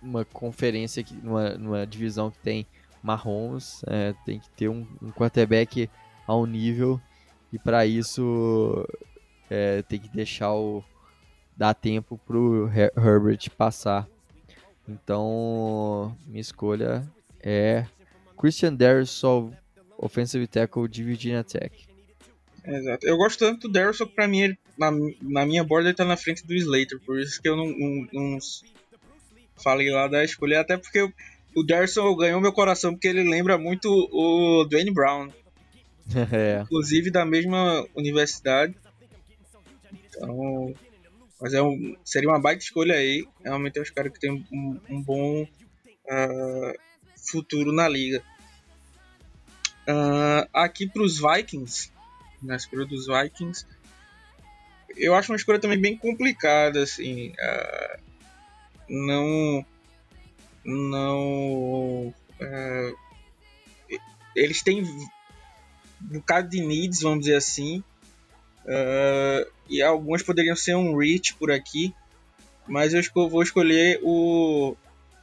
uma 0.00 0.24
conferência, 0.24 1.02
que, 1.02 1.14
numa, 1.14 1.50
numa 1.50 1.86
divisão 1.86 2.30
que 2.30 2.38
tem 2.38 2.66
Mahomes, 3.02 3.82
é, 3.86 4.14
tem 4.24 4.38
que 4.38 4.48
ter 4.50 4.68
um, 4.68 4.86
um 5.02 5.10
quarterback 5.10 5.90
ao 6.26 6.46
nível 6.46 7.00
e 7.52 7.58
para 7.58 7.86
isso 7.86 8.86
é, 9.50 9.82
tem 9.82 10.00
que 10.00 10.08
deixar 10.08 10.52
o 10.52 10.82
dar 11.56 11.74
tempo 11.74 12.18
pro 12.26 12.68
Her 12.68 12.92
Herbert 12.96 13.50
passar. 13.56 14.08
Então, 14.88 16.16
minha 16.26 16.40
escolha 16.40 17.06
é 17.40 17.86
Christian 18.38 18.74
Darrisaw, 18.74 19.52
offensive 19.98 20.46
tackle 20.46 20.88
de 20.88 21.02
Virginia 21.02 21.42
Tech. 21.42 21.86
Exato. 22.66 23.06
Eu 23.06 23.16
gosto 23.16 23.38
tanto 23.38 23.68
do 23.68 23.72
Darrisaw 23.72 24.06
que 24.06 24.14
pra 24.14 24.26
mim, 24.26 24.40
ele, 24.40 24.58
na, 24.78 24.90
na 25.20 25.46
minha 25.46 25.62
borda, 25.62 25.88
ele 25.88 25.96
tá 25.96 26.04
na 26.04 26.16
frente 26.16 26.46
do 26.46 26.54
Slater, 26.54 26.98
por 27.00 27.18
isso 27.18 27.40
que 27.40 27.48
eu 27.48 27.56
não, 27.56 27.66
não, 27.66 28.06
não 28.12 28.38
falei 29.62 29.90
lá 29.90 30.08
da 30.08 30.24
escolha, 30.24 30.60
até 30.60 30.76
porque 30.76 31.02
o 31.54 31.62
Darrisaw 31.62 32.14
ganhou 32.16 32.40
meu 32.40 32.52
coração 32.52 32.92
porque 32.92 33.08
ele 33.08 33.28
lembra 33.28 33.58
muito 33.58 33.88
o 33.88 34.64
Dwayne 34.64 34.92
Brown. 34.92 35.28
é. 36.32 36.62
Inclusive 36.62 37.10
da 37.10 37.24
mesma 37.24 37.86
universidade. 37.94 38.74
Então, 40.08 40.74
mas 41.44 41.52
é 41.52 41.60
um, 41.60 41.94
seria 42.02 42.30
uma 42.30 42.40
baita 42.40 42.64
escolha 42.64 42.94
aí. 42.94 43.28
Realmente 43.44 43.78
é 43.78 43.82
um 43.82 43.94
cara 43.94 44.08
que 44.08 44.18
tem 44.18 44.30
um, 44.50 44.80
um 44.88 45.02
bom 45.02 45.42
uh, 45.42 46.80
futuro 47.18 47.70
na 47.70 47.86
liga. 47.86 48.24
Uh, 49.86 50.48
aqui 50.54 50.88
para 50.88 51.02
os 51.02 51.20
Vikings, 51.20 51.92
na 52.42 52.56
escolha 52.56 52.86
dos 52.86 53.08
Vikings, 53.08 53.66
eu 54.96 55.14
acho 55.14 55.32
uma 55.32 55.36
escolha 55.36 55.58
também 55.58 55.78
bem 55.78 55.98
complicada. 55.98 56.82
Assim, 56.82 57.32
uh, 57.32 58.00
não. 58.88 59.66
Não. 60.64 62.14
eles 64.34 64.62
têm 64.62 64.82
um 64.82 65.08
bocado 66.00 66.48
de 66.48 66.62
needs, 66.62 67.02
vamos 67.02 67.26
dizer 67.26 67.36
assim. 67.36 67.84
Uh, 68.64 69.50
e 69.68 69.82
algumas 69.82 70.22
poderiam 70.22 70.56
ser 70.56 70.74
um 70.74 70.96
Reach 70.96 71.34
por 71.34 71.50
aqui, 71.50 71.94
mas 72.66 72.94
eu 72.94 73.02
vou 73.28 73.42
escolher 73.42 74.00
o 74.02 74.76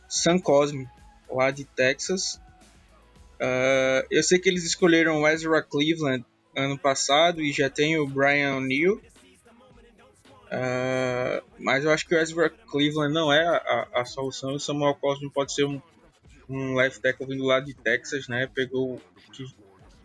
Sun 0.08 0.40
Cosme, 0.40 0.88
lá 1.30 1.52
de 1.52 1.66
Texas. 1.66 2.40
Uh, 3.40 4.06
eu 4.12 4.22
sei 4.22 4.38
que 4.38 4.48
eles 4.48 4.64
escolheram 4.64 5.22
o 5.22 5.28
Ezra 5.28 5.64
Cleveland 5.64 6.24
ano 6.56 6.78
passado 6.78 7.42
e 7.42 7.52
já 7.52 7.70
tem 7.70 7.98
o 7.98 8.06
Brian 8.06 8.58
O'Neill. 8.58 9.02
Uh, 10.48 11.42
mas 11.58 11.86
eu 11.86 11.92
acho 11.92 12.06
que 12.06 12.14
o 12.14 12.20
Ezra 12.20 12.50
Cleveland 12.50 13.14
não 13.14 13.32
é 13.32 13.48
a, 13.48 13.88
a, 13.94 14.02
a 14.02 14.06
solução. 14.06 14.54
O 14.54 14.60
Samuel 14.60 14.96
Cosme 14.96 15.32
pode 15.32 15.54
ser 15.54 15.64
um, 15.66 15.82
um 16.50 16.76
left 16.76 17.02
tackle 17.02 17.26
vindo 17.26 17.46
lá 17.46 17.60
de 17.60 17.74
Texas, 17.74 18.28
né? 18.28 18.48
Pegou 18.54 19.02
que 19.32 19.46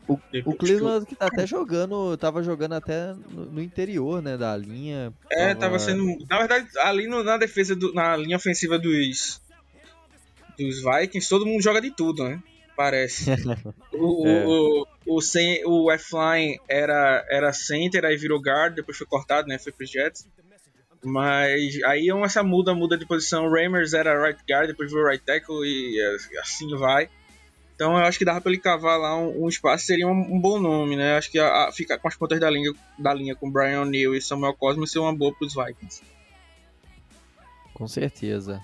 o, 0.08 0.18
o 0.44 0.54
Cleveland 0.54 1.06
que 1.06 1.16
tá 1.16 1.26
até 1.26 1.46
jogando, 1.46 2.16
tava 2.16 2.42
jogando 2.42 2.74
até 2.74 3.12
no, 3.30 3.46
no 3.46 3.62
interior, 3.62 4.22
né, 4.22 4.36
da 4.36 4.56
linha. 4.56 5.12
É, 5.30 5.48
tava... 5.48 5.60
tava 5.60 5.78
sendo, 5.78 6.04
na 6.28 6.38
verdade, 6.38 6.68
ali 6.78 7.06
no, 7.06 7.24
na 7.24 7.36
defesa 7.36 7.74
do, 7.74 7.92
na 7.92 8.16
linha 8.16 8.36
ofensiva 8.36 8.78
dos 8.78 9.40
dos 10.58 10.82
Vikings, 10.82 11.28
todo 11.28 11.44
mundo 11.44 11.62
joga 11.62 11.80
de 11.80 11.90
tudo, 11.90 12.24
né? 12.24 12.42
Parece. 12.74 13.30
o, 13.92 14.26
é. 14.26 14.46
o, 14.46 14.86
o, 15.06 15.18
o, 15.18 15.84
o 15.84 15.92
F-Line 15.92 16.58
era, 16.68 17.26
era 17.30 17.52
center, 17.52 18.04
aí 18.04 18.16
virou 18.16 18.40
guard, 18.40 18.74
depois 18.74 18.96
foi 18.96 19.06
cortado, 19.06 19.48
né? 19.48 19.58
Foi 19.58 19.72
pros 19.72 19.90
Jets. 19.90 20.26
Mas 21.02 21.78
aí 21.84 22.10
é 22.10 22.24
essa 22.24 22.42
muda, 22.42 22.74
muda 22.74 22.96
de 22.96 23.06
posição. 23.06 23.46
O 23.46 23.50
Ramers 23.50 23.92
era 23.92 24.20
right 24.20 24.42
guard, 24.48 24.66
depois 24.66 24.90
virou 24.90 25.08
right 25.08 25.24
tackle 25.24 25.64
e 25.64 26.00
assim 26.40 26.68
vai. 26.76 27.08
Então 27.76 27.92
eu 27.98 28.06
acho 28.06 28.18
que 28.18 28.24
dava 28.24 28.40
pra 28.40 28.50
ele 28.50 28.60
cavar 28.60 28.98
lá 28.98 29.14
um, 29.18 29.44
um 29.44 29.48
espaço, 29.48 29.84
seria 29.84 30.08
um, 30.08 30.18
um, 30.18 30.40
bom 30.40 30.58
nome, 30.58 30.96
né? 30.96 31.18
Acho 31.18 31.30
que 31.30 31.38
a, 31.38 31.68
a, 31.68 31.72
ficar 31.72 31.98
com 31.98 32.08
as 32.08 32.16
pontas 32.16 32.40
da 32.40 32.48
linha, 32.48 32.72
da 32.98 33.12
linha 33.12 33.36
com 33.36 33.50
Brian 33.50 33.82
O'Neill 33.82 34.14
e 34.14 34.22
Samuel 34.22 34.54
Cosme 34.54 34.88
seria 34.88 35.02
uma 35.02 35.14
boa 35.14 35.34
pros 35.34 35.54
Vikings. 35.54 36.02
Com 37.74 37.86
certeza. 37.86 38.62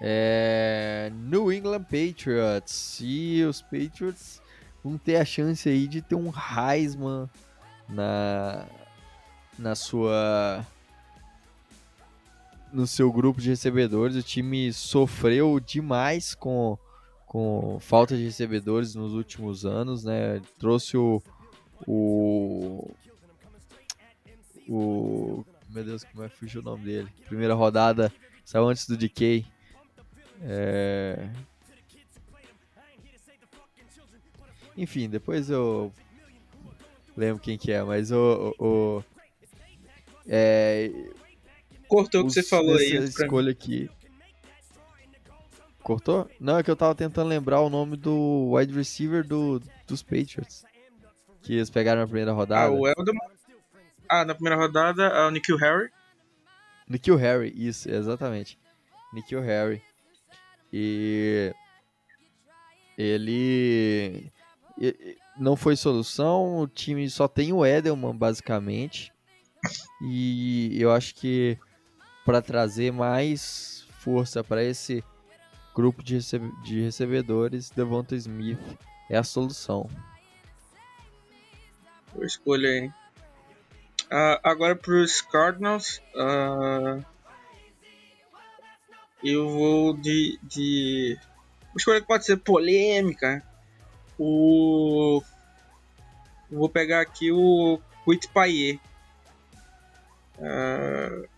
É... 0.00 1.12
New 1.14 1.52
England 1.52 1.84
Patriots. 1.84 2.98
E 3.00 3.44
os 3.44 3.62
Patriots 3.62 4.42
vão 4.82 4.98
ter 4.98 5.14
a 5.14 5.24
chance 5.24 5.68
aí 5.68 5.86
de 5.86 6.02
ter 6.02 6.16
um 6.16 6.32
Heisman 6.32 7.30
na, 7.88 8.66
na 9.56 9.76
sua 9.76 10.66
no 12.72 12.84
seu 12.84 13.12
grupo 13.12 13.40
de 13.40 13.50
recebedores. 13.50 14.16
O 14.16 14.22
time 14.24 14.72
sofreu 14.72 15.60
demais 15.60 16.34
com 16.34 16.76
com 17.28 17.78
falta 17.78 18.16
de 18.16 18.24
recebedores 18.24 18.94
nos 18.94 19.12
últimos 19.12 19.66
anos, 19.66 20.02
né? 20.02 20.40
Trouxe 20.58 20.96
o 20.96 21.22
o 21.86 22.90
o 24.66 25.44
meu 25.68 25.84
Deus, 25.84 26.04
como 26.04 26.24
é 26.24 26.28
que 26.28 26.36
fugiu 26.36 26.62
o 26.62 26.64
nome 26.64 26.84
dele? 26.84 27.08
Primeira 27.26 27.54
rodada, 27.54 28.12
saiu 28.44 28.66
antes 28.66 28.86
do 28.86 28.96
DK. 28.96 29.44
É... 30.42 31.28
Enfim, 34.76 35.08
depois 35.08 35.50
eu 35.50 35.92
lembro 37.16 37.42
quem 37.42 37.58
que 37.58 37.72
é, 37.72 37.82
mas 37.82 38.10
o, 38.10 38.54
o, 38.58 38.98
o 38.98 39.04
é... 40.26 40.90
cortou 41.88 42.22
o 42.22 42.26
que 42.26 42.32
você 42.32 42.42
falou 42.42 42.76
aí. 42.76 42.94
escolha 42.96 43.50
aqui 43.50 43.90
Cortou? 45.88 46.30
Não, 46.38 46.58
é 46.58 46.62
que 46.62 46.70
eu 46.70 46.76
tava 46.76 46.94
tentando 46.94 47.28
lembrar 47.28 47.62
o 47.62 47.70
nome 47.70 47.96
do 47.96 48.50
wide 48.52 48.74
receiver 48.74 49.26
do, 49.26 49.58
dos 49.86 50.02
Patriots. 50.02 50.62
Que 51.40 51.54
eles 51.54 51.70
pegaram 51.70 52.02
na 52.02 52.06
primeira 52.06 52.30
rodada. 52.30 52.66
Ah, 52.66 52.70
o 52.70 52.86
Eldon. 52.86 53.14
Ah, 54.06 54.22
na 54.22 54.34
primeira 54.34 54.60
rodada, 54.60 55.04
é 55.04 55.26
o 55.26 55.30
Nikhil 55.30 55.56
Harry. 55.56 55.88
Nikhil 56.86 57.16
Harry, 57.16 57.54
isso, 57.56 57.90
exatamente. 57.90 58.58
Nikhil 59.14 59.40
Harry. 59.40 59.82
E. 60.70 61.54
Ele. 62.98 64.30
Não 65.38 65.56
foi 65.56 65.74
solução, 65.74 66.58
o 66.58 66.68
time 66.68 67.08
só 67.08 67.26
tem 67.26 67.50
o 67.50 67.64
Edelman, 67.64 68.14
basicamente. 68.14 69.10
E 70.02 70.76
eu 70.78 70.92
acho 70.92 71.14
que 71.14 71.56
para 72.26 72.42
trazer 72.42 72.92
mais 72.92 73.86
força 74.00 74.44
para 74.44 74.62
esse 74.62 75.02
grupo 75.78 76.02
de, 76.02 76.16
recebe 76.16 76.50
de 76.64 76.82
recebedores, 76.82 77.70
Devonta 77.70 78.16
Smith 78.16 78.58
é 79.08 79.16
a 79.16 79.22
solução. 79.22 79.88
Boa 82.12 82.26
escolha 82.26 82.68
aí. 82.68 82.88
Uh, 82.88 84.40
agora 84.42 84.74
para 84.74 84.94
os 84.94 85.20
Cardinals, 85.20 86.02
uh, 86.16 87.04
eu 89.22 89.48
vou 89.48 89.96
de, 89.96 90.36
de. 90.42 91.16
Uma 91.66 91.76
escolha 91.76 92.00
que 92.00 92.08
pode 92.08 92.24
ser 92.24 92.38
polêmica. 92.38 93.40
O. 94.18 95.22
Vou 96.50 96.68
pegar 96.68 97.02
aqui 97.02 97.30
o 97.30 97.78
Quit 98.04 98.26
Paier. 98.30 98.80
Uh, 100.38 101.28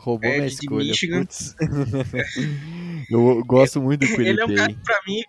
Roubou 0.00 0.30
É, 0.30 0.36
minha 0.36 0.46
escolha. 0.46 0.88
Michigan. 0.88 1.26
eu 3.10 3.44
gosto 3.44 3.82
muito 3.82 4.00
do 4.00 4.22
Ele 4.22 4.40
é 4.40 4.44
um 4.44 4.54
cara 4.54 4.68
Quiripay. 4.68 4.74
que, 4.74 4.82
pra 4.82 5.00
mim, 5.06 5.22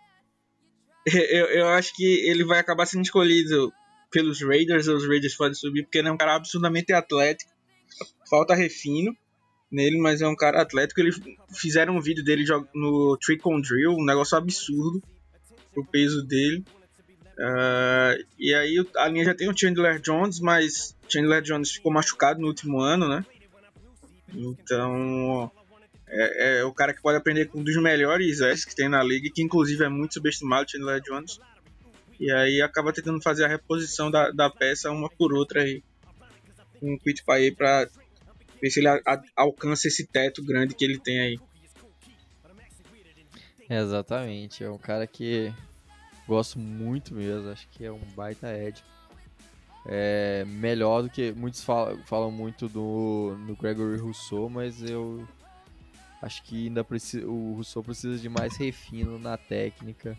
eu, 1.29 1.45
eu 1.47 1.67
acho 1.69 1.93
que 1.95 2.05
ele 2.29 2.45
vai 2.45 2.59
acabar 2.59 2.85
sendo 2.85 3.03
escolhido 3.03 3.71
pelos 4.09 4.41
Raiders, 4.41 4.87
ou 4.87 4.95
os 4.95 5.07
Raiders 5.07 5.35
podem 5.35 5.53
subir, 5.53 5.83
porque 5.83 5.97
ele 5.97 6.07
é 6.07 6.11
um 6.11 6.17
cara 6.17 6.35
absurdamente 6.35 6.93
atlético. 6.93 7.51
Falta 8.29 8.55
refino 8.55 9.15
nele, 9.69 9.99
mas 9.99 10.21
é 10.21 10.27
um 10.27 10.35
cara 10.35 10.61
atlético. 10.61 11.01
Eles 11.01 11.19
fizeram 11.53 11.97
um 11.97 12.01
vídeo 12.01 12.23
dele 12.23 12.45
no 12.73 13.17
Trick 13.17 13.41
on 13.45 13.59
Drill, 13.59 13.91
um 13.91 14.05
negócio 14.05 14.37
absurdo 14.37 15.01
pro 15.73 15.85
peso 15.85 16.25
dele. 16.25 16.63
Ah, 17.39 18.15
e 18.39 18.53
aí 18.53 18.85
a 18.97 19.07
linha 19.09 19.25
já 19.25 19.35
tem 19.35 19.49
o 19.49 19.57
Chandler 19.57 19.99
Jones, 19.99 20.39
mas 20.39 20.95
Chandler 21.09 21.41
Jones 21.41 21.71
ficou 21.71 21.91
machucado 21.91 22.39
no 22.39 22.47
último 22.47 22.79
ano, 22.79 23.07
né? 23.07 23.25
Então 24.33 25.51
é, 26.07 26.59
é 26.59 26.63
o 26.65 26.73
cara 26.73 26.93
que 26.93 27.01
pode 27.01 27.17
aprender 27.17 27.47
com 27.47 27.59
um 27.59 27.63
dos 27.63 27.75
melhores 27.81 28.41
S 28.41 28.65
que 28.67 28.75
tem 28.75 28.89
na 28.89 29.03
liga, 29.03 29.29
que 29.33 29.41
inclusive 29.41 29.83
é 29.83 29.89
muito 29.89 30.13
subestimado, 30.13 30.69
Chandler 30.69 31.01
Jones. 31.01 31.39
E 32.19 32.31
aí 32.31 32.61
acaba 32.61 32.93
tentando 32.93 33.21
fazer 33.21 33.45
a 33.45 33.47
reposição 33.47 34.11
da, 34.11 34.29
da 34.31 34.49
peça 34.49 34.91
uma 34.91 35.09
por 35.09 35.33
outra 35.33 35.61
aí. 35.63 35.81
O 36.81 36.97
Quit 36.99 37.23
Paye 37.23 37.51
pra 37.55 37.87
ver 38.61 38.69
se 38.69 38.79
ele 38.79 38.87
a- 38.87 39.01
a- 39.07 39.21
alcança 39.35 39.87
esse 39.87 40.05
teto 40.07 40.43
grande 40.43 40.75
que 40.75 40.83
ele 40.85 40.99
tem 40.99 41.19
aí. 41.19 41.39
Exatamente, 43.69 44.63
é 44.63 44.69
um 44.69 44.77
cara 44.77 45.07
que 45.07 45.51
gosto 46.27 46.59
muito 46.59 47.13
mesmo, 47.13 47.49
acho 47.49 47.67
que 47.69 47.85
é 47.85 47.91
um 47.91 47.99
baita 48.15 48.53
Ed. 48.53 48.83
É 49.85 50.45
melhor 50.45 51.03
do 51.03 51.09
que 51.09 51.31
muitos 51.31 51.63
falam, 51.63 51.97
falam 52.05 52.31
muito 52.31 52.67
do 52.67 53.35
no 53.47 53.55
Gregory 53.55 53.97
Rousseau, 53.97 54.47
mas 54.49 54.81
eu 54.83 55.27
acho 56.21 56.43
que 56.43 56.67
ainda 56.67 56.83
precisa, 56.83 57.25
o 57.27 57.55
Rousseau 57.55 57.83
precisa 57.83 58.17
de 58.19 58.29
mais 58.29 58.55
refino 58.57 59.17
na 59.17 59.37
técnica. 59.37 60.15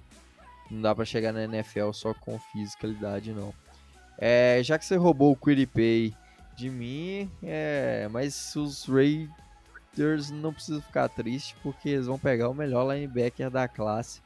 Não 0.70 0.80
dá 0.80 0.94
pra 0.94 1.04
chegar 1.04 1.32
na 1.32 1.44
NFL 1.44 1.92
só 1.92 2.12
com 2.12 2.38
fisicalidade 2.38 3.32
não. 3.32 3.54
É, 4.18 4.60
já 4.62 4.78
que 4.78 4.84
você 4.84 4.96
roubou 4.96 5.32
o 5.32 5.36
Quiripay 5.36 6.14
de 6.56 6.68
mim, 6.68 7.30
é, 7.42 8.08
mas 8.10 8.54
os 8.56 8.84
Raiders 8.86 10.30
não 10.30 10.52
precisam 10.52 10.82
ficar 10.82 11.08
tristes 11.08 11.56
porque 11.62 11.90
eles 11.90 12.06
vão 12.06 12.18
pegar 12.18 12.48
o 12.48 12.54
melhor 12.54 12.92
linebacker 12.92 13.50
da 13.50 13.68
classe. 13.68 14.20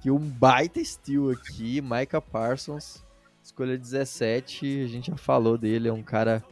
Que 0.00 0.10
um 0.10 0.18
baita 0.18 0.82
steal 0.84 1.30
aqui, 1.30 1.80
Micah 1.80 2.20
Parsons, 2.20 3.02
escolha 3.46 3.78
17, 3.78 4.82
a 4.82 4.88
gente 4.88 5.10
já 5.10 5.16
falou 5.16 5.56
dele, 5.56 5.88
é 5.88 5.92
um 5.92 6.02
cara 6.02 6.44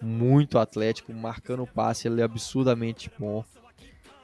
muito 0.00 0.58
atlético, 0.58 1.12
marcando 1.12 1.64
o 1.64 1.66
passe, 1.66 2.06
ele 2.06 2.20
é 2.20 2.24
absurdamente 2.24 3.10
bom. 3.18 3.44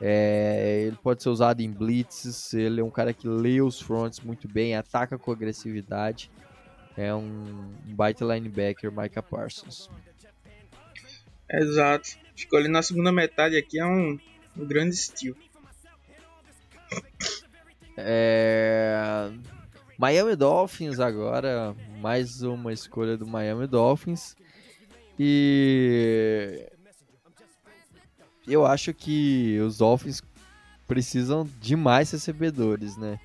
É, 0.01 0.85
ele 0.87 0.97
pode 1.03 1.23
ser 1.23 1.29
usado 1.29 1.61
em 1.61 1.71
blitzes, 1.71 2.55
ele 2.55 2.81
é 2.81 2.85
um 2.85 2.91
cara 2.91 3.13
que 3.13 3.27
lê 3.27 3.61
os 3.61 3.81
fronts 3.81 4.21
muito 4.21 4.47
bem, 4.47 4.77
ataca 4.77 5.19
com 5.19 5.33
agressividade. 5.33 6.31
É 6.97 7.13
um 7.13 7.73
baita 7.87 8.25
linebacker, 8.25 8.93
Micah 8.93 9.23
Parsons. 9.23 9.91
Exato. 11.51 12.11
Ali 12.53 12.69
na 12.69 12.83
segunda 12.83 13.11
metade 13.11 13.57
aqui, 13.57 13.81
é 13.81 13.87
um, 13.87 14.19
um 14.57 14.65
grande 14.65 14.95
estilo. 14.95 15.37
É... 17.97 19.31
Miami 19.99 20.37
Dolphins 20.37 20.99
agora, 20.99 21.75
mais 22.05 22.43
uma 22.43 22.71
escolha 22.71 23.17
do 23.17 23.27
Miami 23.27 23.67
Dolphins. 23.67 24.37
E 25.19 26.71
eu 28.47 28.67
acho 28.67 28.93
que 28.93 29.59
os 29.61 29.79
Dolphins 29.79 30.23
precisam 30.87 31.49
de 31.59 31.75
mais 31.75 32.11
recebedores, 32.11 32.99
né? 32.99 33.19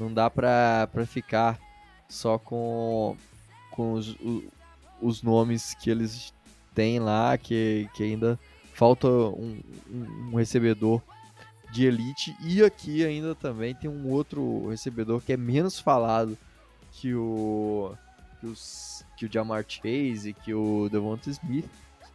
Não 0.00 0.10
dá 0.10 0.30
pra 0.30 0.88
ficar 1.06 1.58
só 2.08 2.38
com, 2.38 3.18
com 3.70 3.92
os, 3.92 4.16
os 5.02 5.22
nomes 5.22 5.74
que 5.74 5.90
eles 5.90 6.32
têm 6.74 7.00
lá, 7.00 7.36
que, 7.36 7.86
que 7.92 8.02
ainda 8.02 8.40
falta 8.72 9.08
um- 9.08 9.60
um 9.90 10.36
recebedor 10.36 11.02
de 11.70 11.84
elite. 11.84 12.34
E 12.40 12.64
aqui 12.64 13.04
ainda 13.04 13.34
também 13.34 13.74
tem 13.74 13.90
um 13.90 14.08
outro 14.08 14.70
recebedor 14.70 15.20
que 15.20 15.34
é 15.34 15.36
menos 15.36 15.78
falado 15.78 16.38
que 16.92 17.14
o 17.14 17.94
que, 18.42 18.46
os, 18.46 19.04
que 19.16 19.24
o 19.26 19.32
Jamar 19.32 19.64
Chase, 19.68 20.32
que 20.44 20.52
o 20.52 20.88
Devonta 20.90 21.30
Smith, 21.30 21.64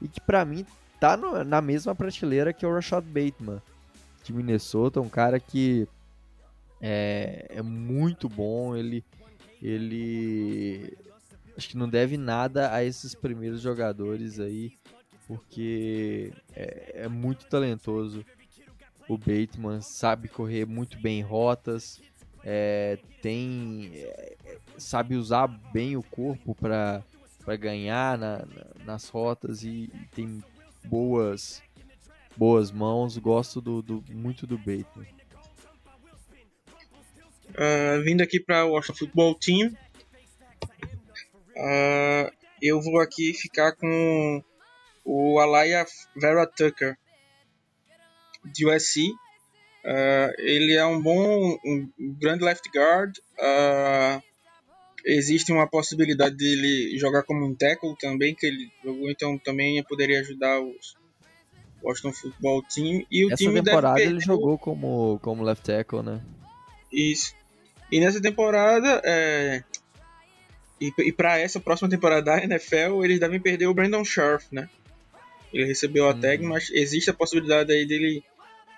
e 0.02 0.10
que 0.10 0.20
pra 0.20 0.44
mim 0.44 0.66
tá 1.00 1.16
no- 1.16 1.42
na 1.46 1.62
mesma 1.62 1.96
prateleira 1.96 2.52
que 2.52 2.66
o 2.66 2.74
Rashad 2.74 3.06
Bateman 3.06 3.62
de 4.26 4.34
Minnesota, 4.34 5.00
um 5.00 5.08
cara 5.08 5.40
que 5.40 5.88
é, 6.82 7.46
é 7.50 7.62
muito 7.62 8.28
bom, 8.28 8.76
ele 8.76 9.04
ele 9.64 10.96
acho 11.58 11.70
que 11.70 11.78
não 11.78 11.90
deve 11.90 12.18
nada 12.18 12.72
a 12.74 12.84
esses 12.84 13.16
primeiros 13.16 13.62
jogadores 13.62 14.40
aí, 14.40 14.74
porque 15.28 16.32
é, 16.56 16.92
é 17.06 17.08
muito 17.08 17.48
talentoso. 17.48 18.24
O 19.10 19.18
Bateman 19.18 19.82
sabe 19.82 20.28
correr 20.28 20.66
muito 20.68 21.00
bem 21.00 21.22
rotas, 21.24 22.00
é, 22.50 22.98
tem 23.22 23.92
é, 23.94 24.58
sabe 24.78 25.16
usar 25.18 25.48
bem 25.48 25.98
o 25.98 26.02
corpo 26.04 26.56
para 26.56 27.04
ganhar 27.60 28.18
na- 28.18 28.38
na- 28.46 28.86
nas 28.86 29.10
rotas 29.10 29.64
e, 29.64 29.92
e 29.94 30.08
tem 30.16 30.42
boas 30.86 31.62
boas 32.38 32.72
mãos. 32.72 33.18
Gosto 33.18 33.60
do, 33.60 33.82
do- 33.82 34.04
muito 34.10 34.48
do 34.48 34.58
Bateman. 34.58 35.08
Ah, 37.58 38.00
vindo 38.04 38.22
aqui 38.22 38.40
para 38.40 38.66
o 38.66 38.72
Washington 38.72 38.98
Football 39.00 39.36
Team, 39.36 39.76
ah, 41.58 42.32
eu 42.62 42.82
vou 42.82 43.00
aqui 43.02 43.34
ficar 43.34 43.74
com 43.76 44.44
o 45.04 45.40
Alaya 45.40 45.86
Vera 46.16 46.46
Tucker 46.46 46.98
de 48.46 48.66
USC. 48.68 49.12
Ah, 49.88 50.34
ele 50.38 50.74
é 50.74 50.86
um 50.86 51.02
bom, 51.02 51.58
um 51.66 51.90
grande 52.20 52.44
left 52.44 52.70
guard. 52.76 53.18
Ah, 53.40 54.22
existe 55.06 55.52
uma 55.52 55.66
possibilidade 55.68 56.36
dele 56.36 56.98
jogar 56.98 57.24
como 57.24 57.46
um 57.46 57.56
tackle 57.56 57.96
também, 57.98 58.36
que 58.36 58.46
ele 58.46 58.70
jogou, 58.84 59.10
então 59.10 59.38
também 59.38 59.82
poderia 59.84 60.20
ajudar 60.20 60.60
os 60.60 60.98
Washington 61.82 62.12
Football 62.12 62.64
Team. 62.64 63.06
E 63.10 63.26
o 63.26 63.28
Essa 63.28 63.38
time 63.38 63.62
temporada 63.62 64.02
ele 64.02 64.20
jogou 64.20 64.58
como, 64.58 65.20
como 65.22 65.44
left 65.44 65.64
tackle, 65.64 66.04
né? 66.04 66.22
Isso. 66.92 67.34
E 67.90 68.02
nessa 68.02 68.22
temporada, 68.22 69.02
é... 69.06 69.64
e, 70.82 70.92
e 71.00 71.12
para 71.14 71.40
essa 71.40 71.60
próxima 71.60 71.90
temporada 71.90 72.24
da 72.24 72.44
NFL, 72.44 73.06
eles 73.06 73.20
devem 73.20 73.40
perder 73.40 73.68
o 73.68 73.74
Brandon 73.74 74.04
Scherf, 74.04 74.48
né? 74.52 74.70
Ele 75.54 75.64
recebeu 75.66 76.10
a 76.10 76.14
Uhum. 76.14 76.20
tag, 76.20 76.44
mas 76.44 76.70
existe 76.72 77.10
a 77.10 77.14
possibilidade 77.14 77.72
aí 77.72 77.86
dele, 77.86 78.22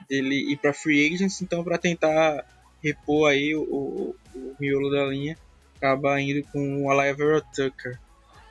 dele 0.10 0.52
ir 0.52 0.58
para 0.58 0.74
free 0.74 1.06
agents, 1.14 1.42
então 1.42 1.64
para 1.64 1.78
tentar 1.78 2.46
repor 2.84 3.30
aí 3.30 3.56
o, 3.56 3.62
o, 3.62 4.16
o 4.36 4.56
miolo 4.60 4.90
da 4.90 5.06
linha, 5.06 5.38
acaba 5.78 6.20
indo 6.20 6.46
com 6.52 6.86
o 6.86 6.90
Vera 7.16 7.42
Tucker. 7.54 8.00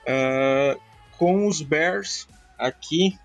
Ah, 0.06 0.76
com 1.18 1.46
os 1.46 1.60
Bears 1.60 2.26
aqui. 2.58 3.16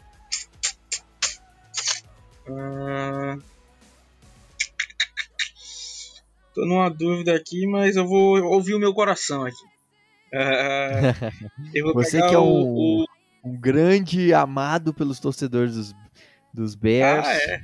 ah, 2.48 3.38
Tô 6.54 6.66
numa 6.66 6.90
dúvida 6.90 7.36
aqui, 7.36 7.66
mas 7.66 7.96
eu 7.96 8.08
vou 8.08 8.42
ouvir 8.44 8.76
o 8.76 8.80
meu 8.80 8.94
coração 8.94 9.44
aqui. 9.46 9.66
Eu 11.74 11.86
vou 11.86 11.94
Você 11.96 12.22
que 12.22 12.34
é 12.34 12.38
o, 12.38 12.44
um- 12.44 13.02
o- 13.02 13.06
Um 13.46 13.58
grande 13.60 14.34
amado 14.34 14.94
pelos 14.94 15.20
torcedores 15.20 15.76
dos, 15.76 15.94
dos 16.54 16.76
Bears. 16.76 17.28
Ah, 17.28 17.34
é. 17.34 17.62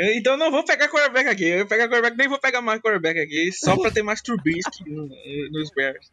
Então 0.00 0.36
não 0.36 0.50
vou 0.50 0.64
pegar 0.64 0.88
quarterback 0.88 1.28
aqui. 1.28 1.44
Eu 1.44 1.58
vou 1.58 1.66
pegar 1.66 1.88
quarterback, 1.88 2.16
nem 2.16 2.28
vou 2.28 2.38
pegar 2.38 2.62
mais 2.62 2.80
quarterback 2.80 3.18
aqui, 3.20 3.50
só 3.52 3.76
pra 3.76 3.90
ter 3.90 4.02
mais 4.02 4.20
Trubisky 4.22 4.88
no- 4.88 5.08
nos 5.50 5.70
Bears. 5.74 6.10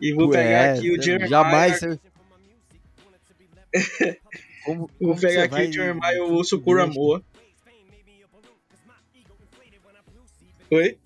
E 0.00 0.12
vou 0.12 0.28
pegar 0.30 0.66
É, 0.66 0.72
aqui 0.78 0.90
o 0.90 1.02
Jeremiah. 1.02 1.28
Jamais. 1.28 1.80
você- 1.80 2.00
Como, 4.64 4.78
Vou 5.00 5.08
como 5.08 5.20
pegar 5.20 5.42
aqui 5.44 5.54
vai 5.54 5.66
o 5.68 5.72
Jeremiah 5.72 6.22
Osso 6.24 6.60
Kuramoa. 6.60 7.24
Oi? 10.70 10.96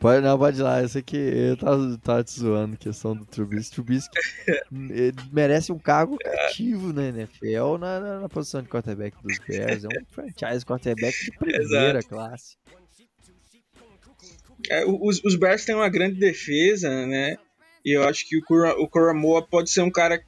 Pode, 0.00 0.22
não, 0.22 0.38
pode 0.38 0.58
ir 0.58 0.62
lá. 0.62 0.80
Essa 0.80 1.00
aqui 1.00 1.16
eu 1.16 1.58
tava, 1.58 1.98
tava 1.98 2.24
te 2.24 2.32
zoando, 2.32 2.74
questão 2.78 3.14
do 3.14 3.26
Trubisky. 3.26 3.74
Trubisky 3.74 4.08
ele 4.72 5.14
merece 5.30 5.70
um 5.70 5.78
cargo 5.78 6.16
cativo 6.16 6.90
na 6.90 7.08
NFL 7.08 7.76
na, 7.78 8.00
na, 8.00 8.20
na 8.20 8.28
posição 8.28 8.62
de 8.62 8.68
quarterback 8.68 9.14
dos 9.22 9.38
Bears. 9.46 9.84
É 9.84 9.88
um 9.88 10.04
franchise 10.10 10.64
quarterback 10.64 11.14
de 11.22 11.30
primeira 11.32 12.02
classe. 12.02 12.56
É, 14.70 14.86
os, 14.86 15.22
os 15.22 15.36
Bears 15.36 15.66
têm 15.66 15.74
uma 15.74 15.88
grande 15.90 16.18
defesa, 16.18 17.06
né? 17.06 17.36
E 17.84 17.92
eu 17.92 18.02
acho 18.08 18.26
que 18.26 18.38
o, 18.38 18.42
Kura, 18.42 18.80
o 18.80 18.88
Kuramoa 18.88 19.46
pode 19.46 19.68
ser 19.68 19.82
um 19.82 19.90
cara 19.90 20.22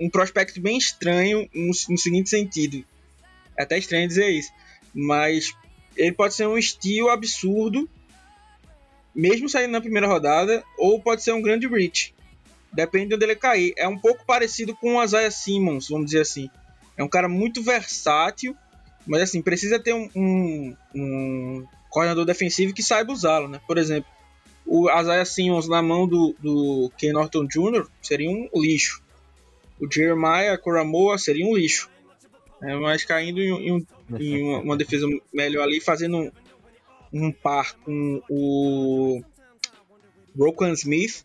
um 0.00 0.10
prospecto 0.10 0.60
bem 0.60 0.76
estranho 0.76 1.48
no, 1.54 1.68
no 1.68 1.98
seguinte 1.98 2.28
sentido. 2.28 2.84
É 3.56 3.62
até 3.62 3.78
estranho 3.78 4.08
dizer 4.08 4.28
isso, 4.30 4.50
mas 4.92 5.54
ele 5.96 6.12
pode 6.12 6.34
ser 6.34 6.46
um 6.48 6.58
estilo 6.58 7.08
absurdo, 7.08 7.88
mesmo 9.16 9.48
saindo 9.48 9.72
na 9.72 9.80
primeira 9.80 10.06
rodada, 10.06 10.62
ou 10.78 11.00
pode 11.00 11.22
ser 11.22 11.32
um 11.32 11.40
grande 11.40 11.66
reach. 11.66 12.14
Depende 12.70 13.08
de 13.08 13.14
onde 13.14 13.24
ele 13.24 13.34
cair. 13.34 13.72
É 13.78 13.88
um 13.88 13.98
pouco 13.98 14.24
parecido 14.26 14.76
com 14.76 14.96
o 14.96 15.02
Isaiah 15.02 15.30
Simmons, 15.30 15.88
vamos 15.88 16.06
dizer 16.06 16.20
assim. 16.20 16.50
É 16.96 17.02
um 17.02 17.08
cara 17.08 17.26
muito 17.26 17.62
versátil, 17.62 18.54
mas 19.06 19.22
assim, 19.22 19.40
precisa 19.40 19.78
ter 19.78 19.94
um, 19.94 20.10
um, 20.14 20.76
um 20.94 21.66
coordenador 21.88 22.26
defensivo 22.26 22.74
que 22.74 22.82
saiba 22.82 23.12
usá-lo, 23.12 23.48
né? 23.48 23.58
Por 23.66 23.78
exemplo, 23.78 24.10
o 24.66 24.90
Isaiah 24.90 25.24
Simmons 25.24 25.66
na 25.66 25.80
mão 25.80 26.06
do, 26.06 26.34
do 26.38 26.92
Ken 26.98 27.12
Norton 27.12 27.46
Jr. 27.46 27.86
seria 28.02 28.30
um 28.30 28.50
lixo. 28.54 29.02
O 29.80 29.90
Jeremiah 29.90 30.58
Coramoa 30.58 31.16
seria 31.16 31.46
um 31.46 31.56
lixo. 31.56 31.88
É, 32.62 32.74
mas 32.74 33.04
caindo 33.04 33.40
em, 33.40 33.68
em, 33.68 33.86
em 34.18 34.42
uma, 34.42 34.58
uma, 34.60 34.76
defesa 34.76 35.06
melhor 35.32 35.62
ali, 35.62 35.80
fazendo 35.80 36.32
um, 37.24 37.32
par 37.32 37.74
com 37.76 38.22
o 38.28 39.22
Broken 40.34 40.72
Smith, 40.72 41.24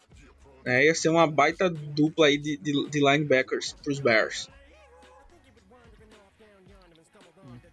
né, 0.66 0.86
ia 0.86 0.96
ser 0.96 1.10
uma 1.10 1.28
baita 1.28 1.70
dupla 1.70 2.28
aí 2.28 2.38
de, 2.38 2.58
de, 2.58 2.90
de 2.90 3.00
linebackers 3.00 3.74
para 3.74 3.92
os 3.92 4.00
Bears. 4.00 4.50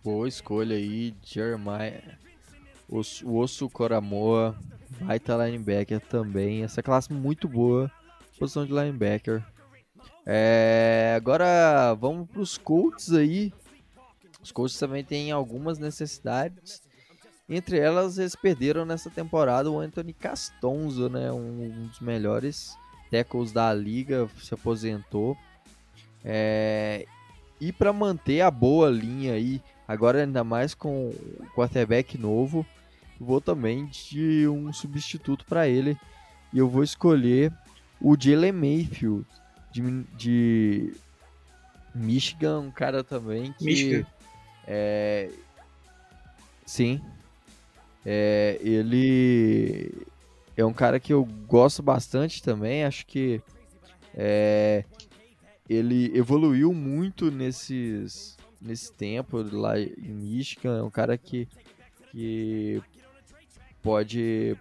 Boa 0.03 0.29
escolha 0.29 0.77
aí, 0.77 1.15
Jeremiah. 1.23 2.19
O, 2.89 3.03
o 3.25 3.39
Osso 3.39 3.69
Coramoa, 3.69 4.59
baita 5.01 5.37
linebacker 5.37 6.01
também. 6.01 6.63
Essa 6.63 6.83
classe 6.83 7.13
muito 7.13 7.47
boa, 7.47 7.91
posição 8.39 8.65
de 8.65 8.73
linebacker. 8.73 9.45
É, 10.25 11.15
agora 11.17 11.95
vamos 11.95 12.29
para 12.29 12.41
os 12.41 12.57
Colts 12.57 13.13
aí. 13.13 13.53
Os 14.43 14.53
Colts 14.53 14.79
também 14.79 15.05
têm 15.05 15.31
algumas 15.31 15.79
necessidades. 15.79 16.88
Entre 17.49 17.79
elas, 17.79 18.19
eles 18.19 18.37
perderam 18.37 18.85
nessa 18.85 19.09
temporada 19.09 19.71
o 19.71 19.81
Anthony 19.81 20.13
Castonzo, 20.13 21.09
né? 21.09 21.33
Um, 21.33 21.65
um 21.65 21.87
dos 21.87 22.01
melhores 22.01 22.77
tackles 23.11 23.53
da 23.53 23.73
liga, 23.73 24.29
se 24.39 24.53
aposentou. 24.53 25.37
É, 26.23 27.07
e 27.61 27.73
para 27.73 27.93
manter 27.93 28.43
a 28.43 28.51
boa 28.51 28.91
linha 28.91 29.33
aí, 29.33 29.63
agora 29.87 30.23
ainda 30.23 30.45
mais 30.45 30.75
com 30.75 31.09
o 31.09 31.47
quarterback 31.55 32.19
novo, 32.19 32.67
vou 33.19 33.41
também 33.41 33.87
de 33.87 34.47
um 34.47 34.73
substituto 34.73 35.45
para 35.47 35.67
ele. 35.67 35.97
E 36.53 36.59
eu 36.59 36.69
vou 36.69 36.83
escolher 36.83 37.53
o 38.01 38.17
Jalen 38.19 38.53
Mayfield 38.53 39.27
de, 39.73 40.03
de 40.17 40.93
Michigan, 41.95 42.61
um 42.61 42.71
cara 42.71 43.03
também 43.03 43.53
que. 43.53 43.65
Michigan. 43.65 44.07
É, 44.67 45.31
sim. 46.67 47.01
É, 48.11 48.59
ele 48.63 49.93
é 50.57 50.65
um 50.65 50.73
cara 50.73 50.99
que 50.99 51.13
eu 51.13 51.27
gosto 51.47 51.83
bastante 51.83 52.43
também. 52.43 52.83
Acho 52.83 53.05
que 53.05 53.43
é, 54.15 54.83
ele 55.69 56.17
evoluiu 56.17 56.73
muito 56.73 57.31
nesses, 57.31 58.39
nesse 58.63 58.91
tempo 58.91 59.43
lá 59.53 59.79
em 59.79 59.93
Michigan. 60.09 60.79
É 60.79 60.83
um 60.83 60.91
cara 60.91 61.19
que, 61.19 61.47
que 62.11 62.81
pode, 63.83 64.57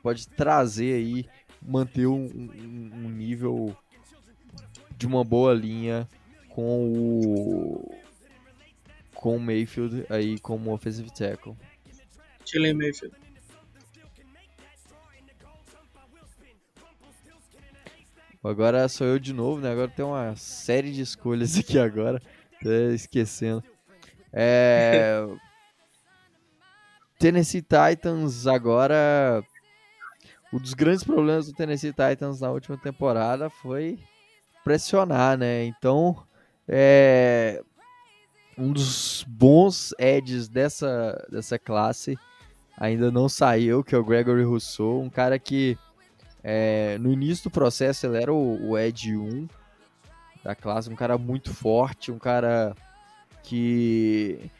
pode 0.00 0.28
trazer 0.28 0.94
aí, 0.94 1.26
manter 1.60 2.06
um, 2.06 2.26
um, 2.26 2.90
um 2.94 3.08
nível 3.08 3.76
de 4.96 5.04
uma 5.04 5.24
boa 5.24 5.52
linha 5.52 6.08
com 6.48 6.92
o 6.92 7.92
com 9.16 9.34
o 9.34 9.40
Mayfield 9.40 10.06
aí 10.08 10.38
como 10.38 10.72
offensive 10.72 11.10
tackle. 11.10 11.56
Chile 12.46 12.72
Mayfield. 12.72 13.14
Agora 18.42 18.88
sou 18.88 19.08
eu 19.08 19.18
de 19.18 19.32
novo, 19.32 19.60
né? 19.60 19.72
Agora 19.72 19.88
tem 19.88 20.04
uma 20.04 20.36
série 20.36 20.92
de 20.92 21.02
escolhas 21.02 21.58
aqui 21.58 21.78
agora. 21.78 22.22
Tô 22.62 22.70
esquecendo. 22.94 23.62
É... 24.32 25.26
Tennessee 27.18 27.62
Titans 27.62 28.46
agora. 28.46 29.42
Um 30.52 30.58
dos 30.58 30.74
grandes 30.74 31.02
problemas 31.02 31.46
do 31.46 31.54
Tennessee 31.54 31.92
Titans 31.92 32.40
na 32.40 32.50
última 32.50 32.78
temporada 32.78 33.50
foi 33.50 33.98
pressionar, 34.62 35.36
né? 35.36 35.64
Então, 35.64 36.24
é 36.68 37.62
um 38.56 38.72
dos 38.72 39.24
bons 39.28 39.92
edges 39.98 40.48
dessa, 40.48 41.26
dessa 41.30 41.58
classe 41.58 42.16
ainda 42.76 43.10
não 43.10 43.28
saiu, 43.28 43.82
que 43.82 43.94
é 43.94 43.98
o 43.98 44.04
Gregory 44.04 44.42
Rousseau, 44.42 45.00
um 45.00 45.10
cara 45.10 45.38
que 45.38 45.78
é, 46.42 46.98
no 46.98 47.12
início 47.12 47.44
do 47.44 47.50
processo 47.50 48.06
ele 48.06 48.22
era 48.22 48.32
o, 48.32 48.70
o 48.70 48.78
Ed 48.78 49.16
1 49.16 49.48
da 50.44 50.54
classe, 50.54 50.90
um 50.90 50.94
cara 50.94 51.18
muito 51.18 51.52
forte, 51.52 52.12
um 52.12 52.18
cara 52.18 52.74
que 53.42 54.50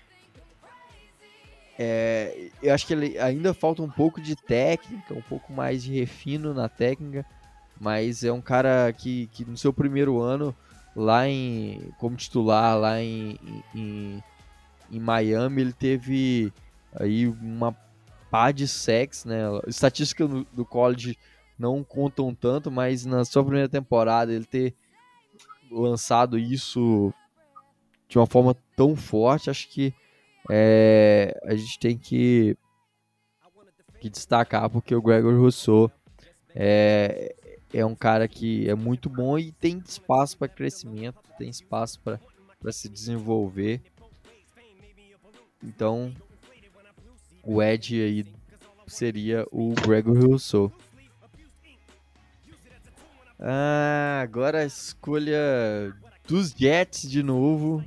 é, 1.79 2.51
eu 2.63 2.73
acho 2.73 2.87
que 2.87 2.95
ele 2.95 3.19
ainda 3.19 3.53
falta 3.53 3.83
um 3.83 3.91
pouco 3.91 4.21
de 4.21 4.35
técnica, 4.35 5.13
um 5.15 5.23
pouco 5.23 5.53
mais 5.53 5.83
de 5.83 5.93
refino 5.93 6.55
na 6.55 6.69
técnica, 6.69 7.25
mas 7.79 8.25
é 8.25 8.33
um 8.33 8.41
cara 8.41 8.93
que, 8.93 9.27
que 9.29 9.45
no 9.45 9.57
seu 9.57 9.73
primeiro 9.73 10.19
ano 10.21 10.55
lá 10.95 11.29
em 11.29 11.93
como 11.99 12.17
titular 12.17 12.79
lá 12.79 13.03
em, 13.03 13.39
em, 13.75 14.25
em 14.91 14.99
Miami 14.99 15.61
ele 15.61 15.73
teve 15.75 16.51
aí 16.99 17.29
uma 17.29 17.77
de 18.53 18.67
sacks, 18.69 19.25
né? 19.25 19.43
Estatística 19.67 20.27
do, 20.27 20.45
do 20.53 20.65
college 20.65 21.19
não 21.59 21.83
contam 21.83 22.35
tanto, 22.35 22.71
mas 22.71 23.05
na 23.07 23.25
sua 23.25 23.43
primeira 23.43 23.69
temporada 23.69 24.33
ele 24.33 24.45
ter 24.45 24.75
lançado 25.71 26.39
isso 26.39 27.13
de 28.09 28.19
uma 28.19 28.27
forma 28.27 28.57
tão 28.77 28.95
forte, 28.95 29.51
acho 29.51 29.69
que 29.69 29.93
é, 30.49 31.39
a 31.45 31.55
gente 31.57 31.79
tem 31.79 31.99
que, 31.99 32.57
que 34.01 34.09
destacar 34.09 34.71
porque 34.71 34.95
o 34.95 35.03
Gregor 35.03 35.39
Rousseau 35.39 35.91
é, 36.55 37.35
é 37.73 37.85
um 37.85 37.95
cara 37.95 38.29
que 38.29 38.69
é 38.69 38.75
muito 38.75 39.09
bom 39.11 39.39
e 39.39 39.51
tem 39.53 39.83
espaço 39.85 40.39
para 40.39 40.49
crescimento, 40.49 41.19
tem 41.37 41.49
espaço 41.49 42.01
para 42.01 42.73
se 42.73 42.89
desenvolver. 42.89 43.83
Então, 45.63 46.15
o 47.47 47.63
Ed 47.63 48.03
aí 48.03 48.27
seria 48.87 49.47
o 49.53 49.73
Gregor 49.75 50.19
Rousseau. 50.19 50.73
Ah, 53.39 54.21
agora 54.23 54.61
a 54.61 54.65
escolha 54.65 55.95
dos 56.27 56.51
Jets 56.51 57.09
de 57.09 57.23
novo. 57.23 57.85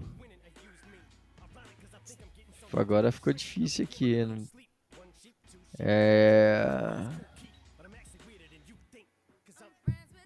Agora 2.72 3.12
ficou 3.12 3.34
difícil 3.34 3.84
aqui. 3.84 4.16
É... 5.78 7.10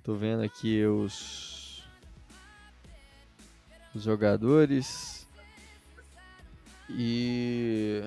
Tô 0.03 0.15
vendo 0.15 0.43
aqui 0.43 0.83
os, 0.85 1.87
os 3.95 4.03
jogadores. 4.03 5.25
E 6.89 8.03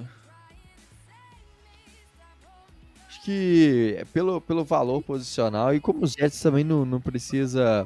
que 3.26 4.04
pelo, 4.12 4.40
pelo 4.40 4.64
valor 4.64 5.02
posicional 5.02 5.74
e 5.74 5.80
como 5.80 6.04
os 6.04 6.12
Jets 6.12 6.40
também 6.40 6.62
não, 6.62 6.84
não 6.84 7.00
precisa 7.00 7.84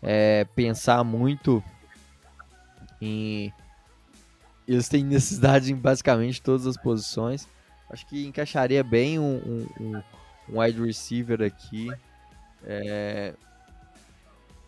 é, 0.00 0.46
pensar 0.54 1.02
muito 1.02 1.62
em 3.00 3.52
eles 4.68 4.88
têm 4.88 5.02
necessidade 5.02 5.72
em 5.72 5.76
basicamente 5.76 6.40
todas 6.40 6.64
as 6.64 6.76
posições. 6.76 7.48
Acho 7.90 8.06
que 8.06 8.24
encaixaria 8.24 8.84
bem 8.84 9.18
um, 9.18 9.66
um, 9.80 10.02
um 10.48 10.60
wide 10.60 10.80
receiver 10.80 11.42
aqui. 11.42 11.88
É, 12.62 13.34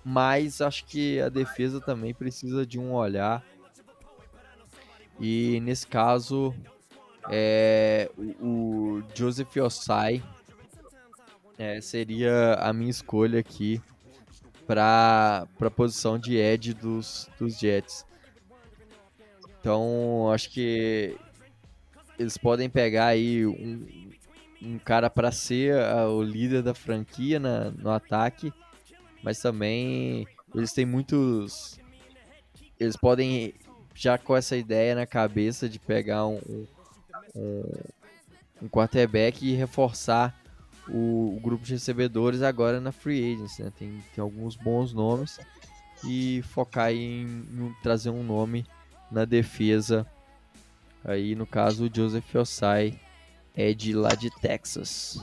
mas 0.04 0.60
acho 0.60 0.84
que 0.86 1.20
a 1.20 1.28
defesa 1.28 1.80
também 1.80 2.12
precisa 2.12 2.66
de 2.66 2.80
um 2.80 2.92
olhar. 2.92 3.44
E 5.20 5.60
nesse 5.60 5.86
caso, 5.86 6.52
é, 7.30 8.10
o, 8.16 8.98
o 8.98 9.02
Joseph 9.14 9.56
Osai 9.56 10.22
é, 11.58 11.80
seria 11.80 12.54
a 12.54 12.72
minha 12.72 12.90
escolha 12.90 13.40
aqui 13.40 13.80
para 14.66 15.46
a 15.60 15.70
posição 15.70 16.18
de 16.18 16.36
Ed 16.36 16.74
dos, 16.74 17.28
dos 17.38 17.58
Jets. 17.58 18.04
Então, 19.60 20.30
acho 20.32 20.50
que 20.50 21.16
eles 22.18 22.36
podem 22.36 22.68
pegar 22.68 23.06
aí 23.06 23.46
um, 23.46 23.86
um 24.62 24.78
cara 24.78 25.08
para 25.08 25.32
ser 25.32 25.74
o 26.08 26.22
líder 26.22 26.62
da 26.62 26.74
franquia 26.74 27.38
na, 27.38 27.70
no 27.70 27.90
ataque, 27.90 28.52
mas 29.22 29.40
também 29.40 30.26
eles 30.54 30.72
têm 30.72 30.86
muitos. 30.86 31.78
Eles 32.78 32.96
podem, 32.96 33.54
já 33.94 34.18
com 34.18 34.36
essa 34.36 34.56
ideia 34.56 34.94
na 34.94 35.06
cabeça 35.06 35.68
de 35.68 35.78
pegar 35.78 36.26
um, 36.26 36.40
um, 36.48 36.66
um 37.34 38.68
quarterback 38.68 39.44
e 39.44 39.54
reforçar 39.54 40.34
o, 40.88 41.36
o, 41.36 41.40
grupo 41.40 41.64
de 41.64 41.72
recebedores 41.72 42.42
agora 42.42 42.80
na 42.80 42.92
Free 42.92 43.34
Agents. 43.34 43.58
Né? 43.58 43.72
Tem, 43.78 44.04
tem 44.14 44.22
alguns 44.22 44.56
bons 44.56 44.92
nomes 44.92 45.38
e 46.04 46.42
focar 46.42 46.92
em, 46.92 47.22
em 47.22 47.74
trazer 47.82 48.10
um 48.10 48.22
nome 48.22 48.66
na 49.10 49.24
defesa. 49.24 50.06
Aí, 51.04 51.34
no 51.34 51.46
caso, 51.46 51.86
o 51.86 51.90
Joseph 51.94 52.34
Osai 52.34 52.98
é 53.54 53.72
de 53.72 53.92
lá 53.92 54.10
de 54.10 54.30
Texas. 54.40 55.18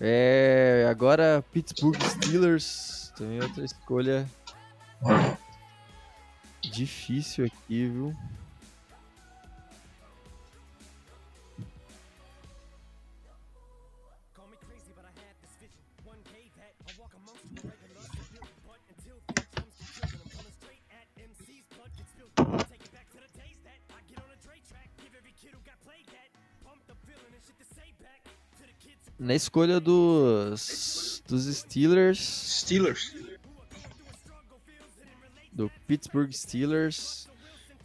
É, 0.00 0.86
agora 0.88 1.44
Pittsburgh 1.52 2.00
Steelers, 2.00 3.12
também 3.16 3.40
outra 3.40 3.64
escolha 3.64 4.26
difícil 6.76 7.46
aqui, 7.46 7.86
viu? 7.86 8.14
na 29.18 29.34
escolha 29.34 29.80
dos, 29.80 31.20
dos 31.26 31.44
Steelers. 31.46 32.18
Steelers. 32.60 33.25
Do 35.56 35.70
Pittsburgh 35.86 36.30
Steelers. 36.32 37.28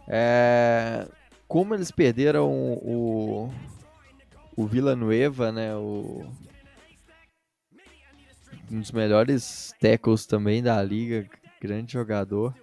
É, 0.07 1.07
como 1.47 1.73
eles 1.73 1.89
perderam 1.89 2.51
o, 2.51 3.49
o 4.57 4.67
Villanueva, 4.67 5.51
né? 5.51 5.73
O, 5.75 6.25
um 8.69 8.79
dos 8.79 8.91
melhores 8.91 9.73
tackles 9.79 10.25
também 10.25 10.61
da 10.61 10.83
liga, 10.83 11.25
grande 11.61 11.93
jogador. 11.93 12.53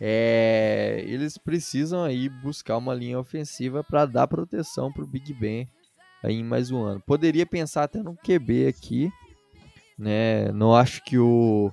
É, 0.00 1.04
eles 1.06 1.38
precisam 1.38 2.02
aí 2.02 2.28
buscar 2.28 2.76
uma 2.76 2.92
linha 2.92 3.18
ofensiva 3.18 3.84
para 3.84 4.04
dar 4.04 4.26
proteção 4.26 4.92
para 4.92 5.04
o 5.04 5.06
Big 5.06 5.32
Ben 5.32 5.68
aí 6.24 6.36
em 6.36 6.44
mais 6.44 6.70
um 6.70 6.82
ano. 6.82 7.00
Poderia 7.00 7.46
pensar 7.46 7.84
até 7.84 8.02
no 8.02 8.16
QB 8.16 8.66
aqui, 8.66 9.12
né? 9.96 10.50
Não 10.52 10.74
acho 10.74 11.04
que 11.04 11.18
o 11.18 11.70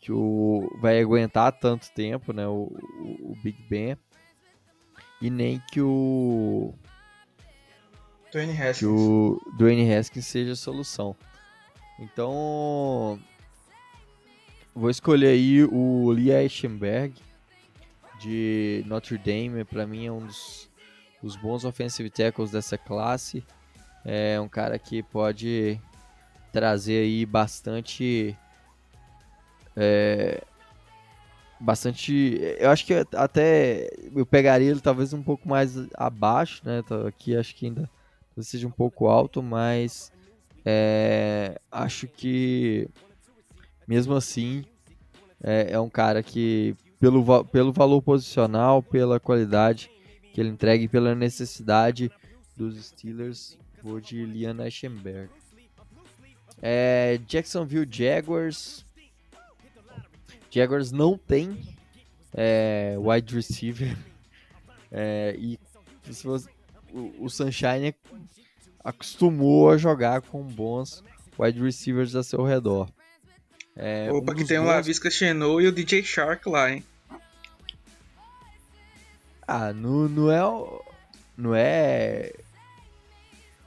que 0.00 0.10
o 0.12 0.70
vai 0.80 1.00
aguentar 1.00 1.52
tanto 1.52 1.90
tempo, 1.92 2.32
né? 2.32 2.46
O, 2.46 2.72
o, 3.00 3.32
o 3.32 3.38
Big 3.42 3.62
Ben 3.68 3.96
e 5.20 5.28
nem 5.30 5.62
que 5.70 5.80
o 5.80 6.74
Dwayne 8.32 8.52
Haskins. 8.52 8.78
que 8.78 8.86
o 8.86 9.40
Dwayne 9.58 9.92
Haskins 9.92 10.26
seja 10.26 10.52
a 10.52 10.56
solução. 10.56 11.14
Então 11.98 13.18
vou 14.74 14.88
escolher 14.88 15.28
aí 15.28 15.62
o 15.64 16.10
Lee 16.10 16.30
Eichenberg 16.30 17.14
de 18.18 18.82
Notre 18.86 19.18
Dame, 19.18 19.64
para 19.64 19.86
mim 19.86 20.06
é 20.06 20.12
um 20.12 20.24
dos 20.24 20.70
os 21.22 21.36
bons 21.36 21.64
offensive 21.64 22.08
tackles 22.10 22.50
dessa 22.50 22.78
classe. 22.78 23.44
É 24.04 24.40
um 24.40 24.48
cara 24.48 24.78
que 24.78 25.02
pode 25.02 25.78
trazer 26.52 27.02
aí 27.02 27.26
bastante. 27.26 28.36
É, 29.82 30.42
bastante. 31.58 32.38
Eu 32.58 32.70
acho 32.70 32.84
que 32.84 32.92
até 33.14 33.88
eu 34.14 34.26
pegaria 34.26 34.70
ele 34.70 34.80
talvez 34.80 35.14
um 35.14 35.22
pouco 35.22 35.48
mais 35.48 35.74
abaixo, 35.94 36.60
né? 36.64 36.82
Aqui 37.08 37.34
acho 37.34 37.54
que 37.54 37.66
ainda 37.66 37.88
seja 38.38 38.66
um 38.66 38.70
pouco 38.70 39.06
alto, 39.06 39.42
mas 39.42 40.12
é, 40.66 41.58
acho 41.72 42.06
que 42.06 42.88
mesmo 43.88 44.14
assim 44.14 44.64
é, 45.42 45.72
é 45.72 45.80
um 45.80 45.88
cara 45.88 46.22
que 46.22 46.76
pelo, 46.98 47.44
pelo 47.44 47.72
valor 47.72 48.02
posicional, 48.02 48.82
pela 48.82 49.18
qualidade, 49.18 49.90
que 50.34 50.40
ele 50.40 50.50
entregue 50.50 50.88
pela 50.88 51.14
necessidade 51.14 52.10
dos 52.54 52.84
Steelers, 52.84 53.58
vou 53.82 53.98
de 53.98 54.26
Liam 54.26 54.62
Eschenberg. 54.62 55.30
É, 56.60 57.18
Jacksonville 57.26 57.88
Jaguars. 57.90 58.84
Jaguars 60.50 60.92
não 60.92 61.16
tem 61.16 61.56
é, 62.34 62.96
wide 62.98 63.34
receiver. 63.34 63.96
É, 64.92 65.36
e 65.38 65.56
você, 66.04 66.26
o, 66.92 67.24
o 67.24 67.30
Sunshine 67.30 67.94
acostumou 68.82 69.70
a 69.70 69.76
jogar 69.76 70.20
com 70.20 70.42
bons 70.42 71.04
wide 71.38 71.62
receivers 71.62 72.16
a 72.16 72.24
seu 72.24 72.42
redor. 72.42 72.88
É, 73.76 74.10
Opa, 74.10 74.32
um 74.32 74.34
que 74.34 74.44
tem 74.44 74.58
bons... 74.58 74.64
o 74.64 74.66
Lavisca 74.66 75.08
Chenou 75.08 75.60
e 75.60 75.68
o 75.68 75.72
DJ 75.72 76.02
Shark 76.02 76.48
lá, 76.48 76.72
hein? 76.72 76.84
Ah, 79.46 79.72
não, 79.72 80.08
não 80.08 80.30
é. 80.30 80.40
Não 81.36 81.54
é. 81.54 82.32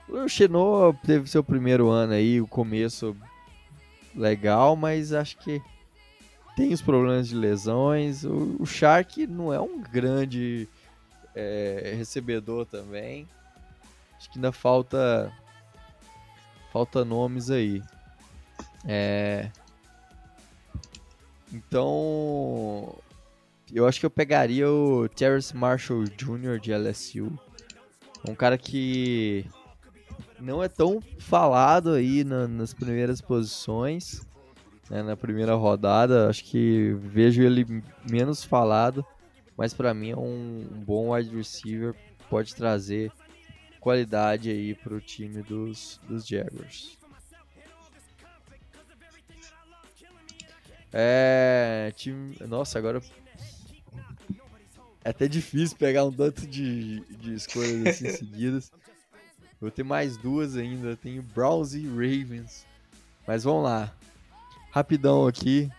O 0.08 0.28
Xenô 0.28 0.94
teve 1.06 1.30
seu 1.30 1.44
primeiro 1.44 1.90
ano 1.90 2.14
aí, 2.14 2.40
o 2.40 2.48
começo 2.48 3.16
legal, 4.16 4.76
mas 4.76 5.12
acho 5.12 5.38
que 5.40 5.62
tem 6.56 6.74
os 6.74 6.82
problemas 6.82 7.28
de 7.28 7.36
lesões. 7.36 8.24
O, 8.24 8.58
o 8.60 8.66
Shark 8.66 9.26
não 9.28 9.54
é 9.54 9.60
um 9.60 9.82
grande 9.82 10.68
é, 11.36 11.94
recebedor 11.98 12.66
também. 12.66 13.28
Acho 14.18 14.30
que 14.32 14.38
ainda 14.38 14.52
falta 14.52 15.32
falta 16.72 17.06
nomes 17.06 17.50
aí. 17.50 17.82
É, 18.86 19.50
então 21.52 22.96
eu 23.72 23.88
acho 23.88 24.00
que 24.00 24.06
eu 24.06 24.10
pegaria 24.12 24.70
o 24.70 25.08
Terrence 25.10 25.56
Marshall 25.56 26.04
Jr. 26.04 26.60
de 26.60 26.74
LSU. 26.74 27.32
Um 28.28 28.36
cara 28.36 28.58
que 28.58 29.46
não 30.40 30.64
é 30.64 30.68
tão 30.68 31.02
falado 31.20 31.92
aí 31.92 32.24
na, 32.24 32.48
nas 32.48 32.74
primeiras 32.74 33.22
posições, 33.22 34.22
né, 34.90 35.04
na 35.04 35.16
primeira 35.16 35.56
rodada. 35.56 36.30
Acho 36.30 36.44
que 36.44 36.96
vejo 37.00 37.42
ele 37.42 37.66
menos 38.10 38.44
falado, 38.44 39.06
mas 39.58 39.74
para 39.74 39.94
mim 39.94 40.12
é 40.12 40.18
um, 40.18 40.68
bom 40.86 41.14
wide 41.14 41.36
receiver. 41.36 41.96
Pode 42.30 42.56
trazer 42.56 43.12
qualidade 43.80 44.50
aí 44.50 44.74
para 44.74 44.94
o 44.94 45.02
time 45.02 45.42
dos, 45.44 46.00
dos 46.08 46.26
Jaguars. 46.26 46.98
É, 50.92 51.92
time, 51.96 52.36
nossa, 52.48 52.78
agora 52.78 53.02
é 55.04 55.10
até 55.10 55.28
difícil 55.28 55.76
pegar 55.76 56.06
um 56.06 56.12
tanto 56.12 56.48
de, 56.48 57.02
de 57.18 57.34
escolhas 57.34 57.86
assim 57.88 58.10
seguidas. 58.16 58.72
Vou 59.60 59.70
ter 59.70 59.84
mais 59.84 60.18
duas 60.18 60.56
ainda. 60.56 60.96
Tenho 60.96 61.22
Browns 61.22 61.74
e 61.74 61.86
Ravens. 61.88 62.66
Mas 63.28 63.44
vamos 63.44 63.64
lá. 63.64 63.94
Rapidão 64.74 65.28
aqui. 65.28 65.70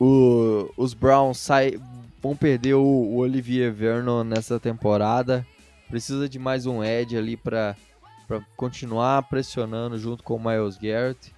O, 0.00 0.72
os 0.78 0.94
Browns 0.94 1.36
sai, 1.36 1.78
vão 2.22 2.34
perder 2.34 2.72
o, 2.72 2.82
o 2.82 3.16
Olivier 3.16 3.70
Vernon 3.70 4.24
nessa 4.24 4.58
temporada. 4.58 5.46
Precisa 5.90 6.26
de 6.26 6.38
mais 6.38 6.64
um 6.64 6.82
edge 6.82 7.18
ali 7.18 7.36
para 7.36 7.76
continuar 8.56 9.24
pressionando 9.24 9.98
junto 9.98 10.24
com 10.24 10.36
o 10.36 10.42
Miles 10.42 10.78
Garrett. 10.78 11.34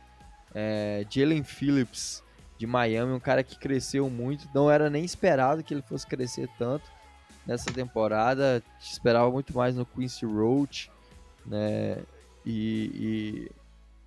É, 0.54 1.04
Jalen 1.10 1.42
Phillips 1.42 2.22
de 2.56 2.64
Miami, 2.64 3.12
um 3.12 3.18
cara 3.18 3.42
que 3.42 3.58
cresceu 3.58 4.08
muito, 4.08 4.48
não 4.54 4.70
era 4.70 4.88
nem 4.88 5.04
esperado 5.04 5.64
que 5.64 5.74
ele 5.74 5.82
fosse 5.82 6.06
crescer 6.06 6.48
tanto 6.56 6.84
nessa 7.44 7.72
temporada, 7.72 8.62
esperava 8.80 9.28
muito 9.28 9.56
mais 9.56 9.74
no 9.74 9.84
Quincy 9.84 10.24
Roach, 10.24 10.88
né? 11.44 11.98
E, 12.46 12.92
e 12.94 13.59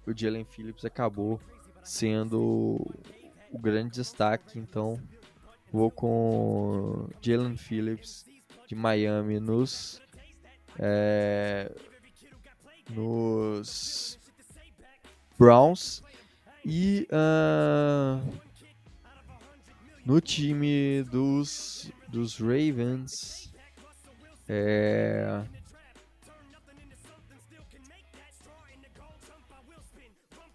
o 0.05 0.17
Jalen 0.17 0.45
Phillips 0.45 0.85
acabou 0.85 1.39
sendo 1.83 2.79
o 3.51 3.59
grande 3.59 3.91
destaque, 3.91 4.57
então 4.57 4.99
vou 5.71 5.91
com 5.91 7.09
Jalen 7.21 7.57
Phillips 7.57 8.25
de 8.67 8.75
Miami 8.75 9.39
nos 9.39 10.01
é, 10.79 11.71
nos 12.89 14.19
Browns 15.37 16.01
e 16.65 17.07
uh, 17.11 18.39
no 20.05 20.19
time 20.21 21.03
dos, 21.03 21.91
dos 22.07 22.37
Ravens, 22.37 23.53
é, 24.47 25.43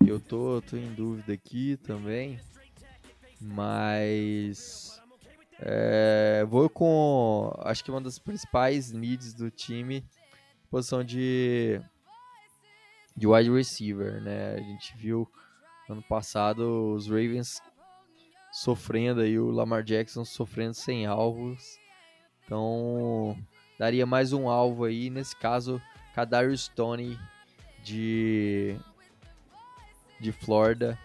eu 0.08 0.20
tô, 0.20 0.62
tô 0.62 0.76
em 0.76 0.92
dúvida 0.94 1.32
aqui 1.32 1.76
também. 1.78 2.40
Mas. 3.40 5.00
É, 5.60 6.44
vou 6.48 6.68
com. 6.68 7.52
Acho 7.60 7.84
que 7.84 7.90
uma 7.90 8.00
das 8.00 8.18
principais 8.18 8.92
needs 8.92 9.34
do 9.34 9.50
time. 9.50 10.04
Posição 10.70 11.04
de. 11.04 11.80
De 13.16 13.26
wide 13.26 13.50
receiver, 13.50 14.22
né? 14.22 14.54
A 14.54 14.60
gente 14.60 14.96
viu 14.96 15.28
ano 15.88 16.02
passado 16.02 16.94
os 16.94 17.08
Ravens 17.08 17.60
sofrendo 18.52 19.20
aí, 19.20 19.38
o 19.38 19.50
Lamar 19.50 19.82
Jackson 19.82 20.24
sofrendo 20.24 20.74
sem 20.74 21.06
alvos. 21.06 21.78
Então, 22.44 23.36
daria 23.78 24.06
mais 24.06 24.32
um 24.32 24.48
alvo 24.48 24.84
aí. 24.84 25.10
Nesse 25.10 25.36
caso, 25.36 25.82
Kadarius 26.14 26.66
Stone 26.66 27.18
de 27.82 28.76
de 30.20 30.32
Florida, 30.32 30.98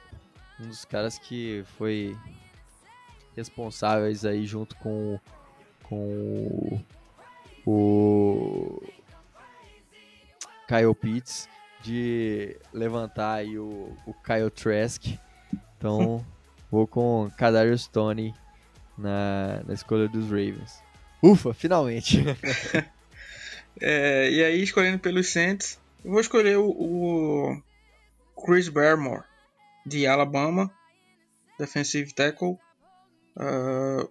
um 0.60 0.68
dos 0.68 0.86
caras 0.86 1.18
que 1.18 1.64
foi 1.78 2.18
responsáveis 3.36 4.26
aí 4.26 4.46
junto 4.46 4.76
com 4.78 5.20
com 5.84 6.82
o 7.66 8.82
Kyle 10.68 10.96
Pitts 10.96 11.48
de 11.82 12.58
levantar 12.74 13.34
aí 13.36 13.60
o, 13.60 13.96
o 14.06 14.14
Kyle 14.14 14.50
Trask. 14.50 15.06
Então, 15.78 16.26
vou 16.72 16.88
com 16.88 17.30
Kadarius 17.38 17.84
Stone 17.84 18.34
na, 18.98 19.62
na 19.68 19.74
escolha 19.74 20.08
dos 20.08 20.26
Ravens. 20.26 20.82
Ufa, 21.22 21.54
finalmente! 21.54 22.24
é, 23.80 24.32
e 24.32 24.44
aí, 24.44 24.64
escolhendo 24.64 25.00
pelos 25.00 25.30
Saints, 25.30 25.78
eu 26.04 26.12
vou 26.12 26.22
escolher 26.22 26.58
o, 26.58 26.70
o 26.70 27.62
Chris 28.36 28.70
Barmore, 28.70 29.24
de 29.86 30.08
Alabama, 30.08 30.72
defensive 31.60 32.14
tackle. 32.14 32.58
Uh, 33.36 34.10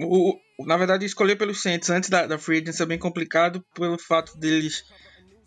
o, 0.00 0.38
na 0.60 0.76
verdade, 0.76 1.04
escolher 1.04 1.36
pelos 1.36 1.60
Saints 1.60 1.90
antes 1.90 2.08
da, 2.08 2.26
da 2.26 2.38
Free 2.38 2.58
Agency 2.62 2.82
é 2.82 2.86
bem 2.86 2.98
complicado 2.98 3.64
pelo 3.74 3.98
fato 3.98 4.36
deles 4.38 4.84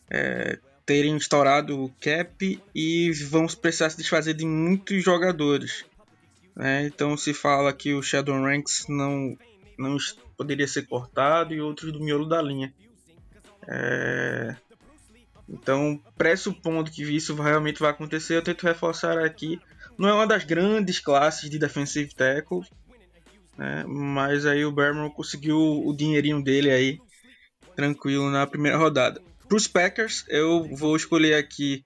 é, 0.09 0.59
terem 0.85 1.15
estourado 1.15 1.85
o 1.85 1.89
cap 2.01 2.61
e 2.75 3.11
vão 3.29 3.47
precisar 3.47 3.89
se 3.89 3.97
desfazer 3.97 4.33
de 4.33 4.45
muitos 4.45 5.03
jogadores. 5.03 5.85
Né? 6.55 6.85
Então 6.85 7.15
se 7.15 7.33
fala 7.33 7.71
que 7.71 7.93
o 7.93 8.01
Shadow 8.01 8.41
Ranks 8.41 8.87
não, 8.89 9.37
não 9.77 9.97
poderia 10.37 10.67
ser 10.67 10.85
cortado 10.85 11.53
e 11.53 11.61
outros 11.61 11.93
do 11.93 12.01
miolo 12.01 12.27
da 12.27 12.41
linha. 12.41 12.73
É... 13.67 14.55
Então, 15.51 16.01
pressupondo 16.17 16.89
que 16.89 17.03
isso 17.03 17.35
realmente 17.35 17.81
vai 17.81 17.91
acontecer, 17.91 18.35
eu 18.37 18.41
tento 18.41 18.63
reforçar 18.63 19.19
aqui. 19.19 19.59
Não 19.97 20.07
é 20.07 20.13
uma 20.13 20.25
das 20.25 20.45
grandes 20.45 20.99
classes 20.99 21.49
de 21.49 21.59
defensive 21.59 22.15
tackle, 22.15 22.61
né? 23.57 23.83
mas 23.85 24.45
aí 24.45 24.63
o 24.63 24.71
Berman 24.71 25.09
conseguiu 25.09 25.57
o 25.57 25.93
dinheirinho 25.93 26.41
dele 26.41 26.71
aí 26.71 26.99
tranquilo 27.75 28.31
na 28.31 28.47
primeira 28.47 28.77
rodada. 28.77 29.21
Para 29.47 29.57
os 29.57 29.67
Packers, 29.67 30.23
eu 30.29 30.63
vou 30.73 30.95
escolher 30.95 31.35
aqui 31.35 31.83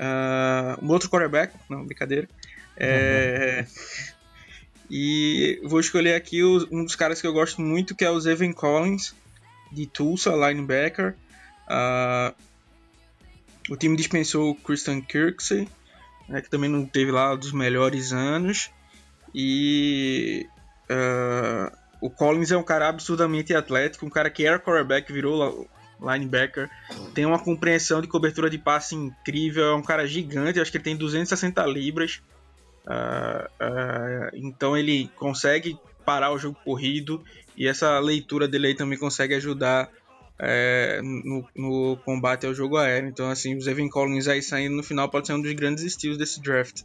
uh, 0.00 0.84
um 0.84 0.90
outro 0.90 1.08
quarterback, 1.08 1.54
não, 1.70 1.86
brincadeira. 1.86 2.28
É, 2.76 3.64
e 4.90 5.60
vou 5.62 5.78
escolher 5.78 6.14
aqui 6.14 6.42
um 6.42 6.84
dos 6.84 6.96
caras 6.96 7.20
que 7.20 7.26
eu 7.26 7.32
gosto 7.32 7.60
muito, 7.60 7.94
que 7.94 8.04
é 8.04 8.10
o 8.10 8.18
Zevin 8.18 8.52
Collins, 8.52 9.14
de 9.70 9.86
Tulsa, 9.86 10.32
linebacker. 10.32 11.14
Uh, 11.68 12.34
o 13.70 13.76
time 13.76 13.96
dispensou 13.96 14.50
o 14.50 14.54
Christian 14.54 15.00
Kirksey, 15.00 15.68
né, 16.28 16.40
que 16.40 16.50
também 16.50 16.70
não 16.70 16.84
teve 16.84 17.10
lá 17.10 17.34
dos 17.34 17.52
melhores 17.52 18.12
anos. 18.12 18.70
E 19.34 20.46
uh, 20.90 21.76
o 22.00 22.10
Collins 22.10 22.50
é 22.50 22.56
um 22.56 22.62
cara 22.62 22.88
absurdamente 22.88 23.54
atlético, 23.54 24.06
um 24.06 24.10
cara 24.10 24.30
que 24.30 24.46
era 24.46 24.58
quarterback, 24.58 25.12
virou 25.12 25.68
linebacker, 26.00 26.68
tem 27.14 27.24
uma 27.24 27.38
compreensão 27.38 28.00
de 28.00 28.08
cobertura 28.08 28.50
de 28.50 28.58
passe 28.58 28.94
incrível, 28.94 29.64
é 29.64 29.74
um 29.74 29.82
cara 29.82 30.06
gigante, 30.06 30.60
acho 30.60 30.70
que 30.70 30.76
ele 30.76 30.84
tem 30.84 30.96
260 30.96 31.64
libras. 31.66 32.20
Uh, 32.84 33.46
uh, 33.64 34.30
então 34.34 34.76
ele 34.76 35.08
consegue 35.14 35.78
parar 36.04 36.32
o 36.32 36.38
jogo 36.38 36.58
corrido 36.64 37.22
e 37.56 37.68
essa 37.68 37.98
leitura 38.00 38.48
dele 38.48 38.68
aí 38.68 38.74
também 38.74 38.98
consegue 38.98 39.34
ajudar 39.34 39.88
é, 40.44 41.00
no, 41.02 41.46
no, 41.54 41.96
combate 41.98 42.44
ao 42.46 42.52
jogo 42.52 42.76
aéreo. 42.76 43.08
Então, 43.08 43.30
assim, 43.30 43.54
o 43.54 43.70
Evan 43.70 43.88
Collins 43.88 44.26
aí 44.26 44.42
saindo 44.42 44.74
no 44.74 44.82
final 44.82 45.08
pode 45.08 45.28
ser 45.28 45.34
um 45.34 45.40
dos 45.40 45.52
grandes 45.52 45.84
estilos 45.84 46.18
desse 46.18 46.42
draft. 46.42 46.82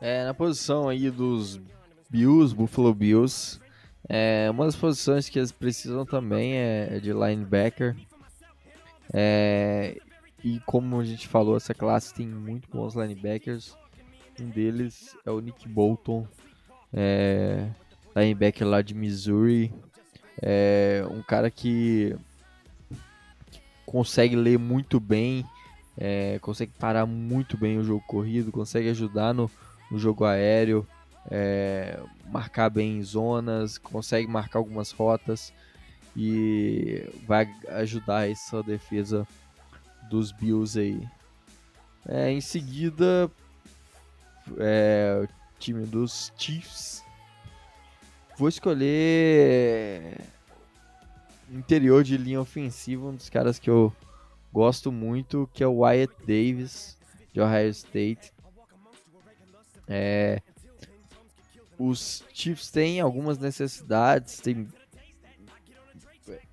É, 0.00 0.24
na 0.24 0.32
posição 0.32 0.88
aí 0.88 1.10
dos 1.10 1.60
Bills, 2.08 2.54
Buffalo 2.54 2.94
Bills, 2.94 3.60
é, 4.08 4.48
uma 4.50 4.64
das 4.64 4.76
posições 4.76 5.28
que 5.28 5.38
eles 5.38 5.52
precisam 5.52 6.06
também 6.06 6.54
é 6.56 6.98
de 6.98 7.12
linebacker. 7.12 7.94
É, 9.12 9.98
e 10.42 10.60
como 10.60 11.00
a 11.00 11.04
gente 11.04 11.28
falou, 11.28 11.56
essa 11.56 11.74
classe 11.74 12.14
tem 12.14 12.26
muito 12.26 12.68
bons 12.70 12.94
linebackers. 12.94 13.76
Um 14.40 14.48
deles 14.48 15.16
é 15.24 15.30
o 15.30 15.40
Nick 15.40 15.68
Bolton, 15.68 16.26
é, 16.92 17.68
linebacker 18.14 18.66
lá 18.66 18.80
de 18.80 18.94
Missouri. 18.94 19.72
É 20.42 21.04
um 21.10 21.22
cara 21.22 21.50
que, 21.50 22.14
consegue 23.86 24.34
ler 24.34 24.58
muito 24.58 24.98
bem, 24.98 25.44
é, 25.96 26.38
consegue 26.40 26.72
parar 26.78 27.06
muito 27.06 27.56
bem 27.56 27.78
o 27.78 27.84
jogo 27.84 28.04
corrido, 28.06 28.50
consegue 28.52 28.90
ajudar 28.90 29.32
no, 29.32 29.50
no 29.90 29.98
jogo 29.98 30.24
aéreo, 30.24 30.86
é, 31.30 31.98
marcar 32.30 32.68
bem 32.68 33.02
zonas, 33.02 33.78
consegue 33.78 34.26
marcar 34.26 34.58
algumas 34.58 34.90
rotas 34.90 35.52
e 36.16 37.08
vai 37.26 37.48
ajudar 37.68 38.28
essa 38.28 38.62
defesa 38.62 39.26
dos 40.10 40.32
Bills 40.32 40.78
aí. 40.78 41.00
É, 42.08 42.30
em 42.30 42.40
seguida, 42.40 43.30
é, 44.58 45.22
o 45.24 45.58
time 45.58 45.86
dos 45.86 46.32
Chiefs 46.36 47.05
Vou 48.36 48.50
escolher 48.50 50.20
interior 51.50 52.04
de 52.04 52.18
linha 52.18 52.38
ofensiva, 52.38 53.06
um 53.06 53.14
dos 53.14 53.30
caras 53.30 53.58
que 53.58 53.70
eu 53.70 53.90
gosto 54.52 54.92
muito, 54.92 55.48
que 55.54 55.64
é 55.64 55.66
o 55.66 55.78
Wyatt 55.78 56.12
Davis, 56.20 56.98
de 57.32 57.40
Ohio 57.40 57.70
State. 57.70 58.30
É, 59.88 60.42
os 61.78 62.24
Chiefs 62.34 62.70
têm 62.70 63.00
algumas 63.00 63.38
necessidades, 63.38 64.38
tem, 64.38 64.68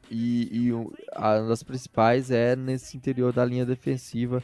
e, 0.09 0.67
e 0.67 0.71
uma 0.71 1.47
das 1.49 1.63
principais 1.63 2.31
é 2.31 2.55
nesse 2.55 2.95
interior 2.95 3.33
da 3.33 3.43
linha 3.43 3.65
defensiva. 3.65 4.41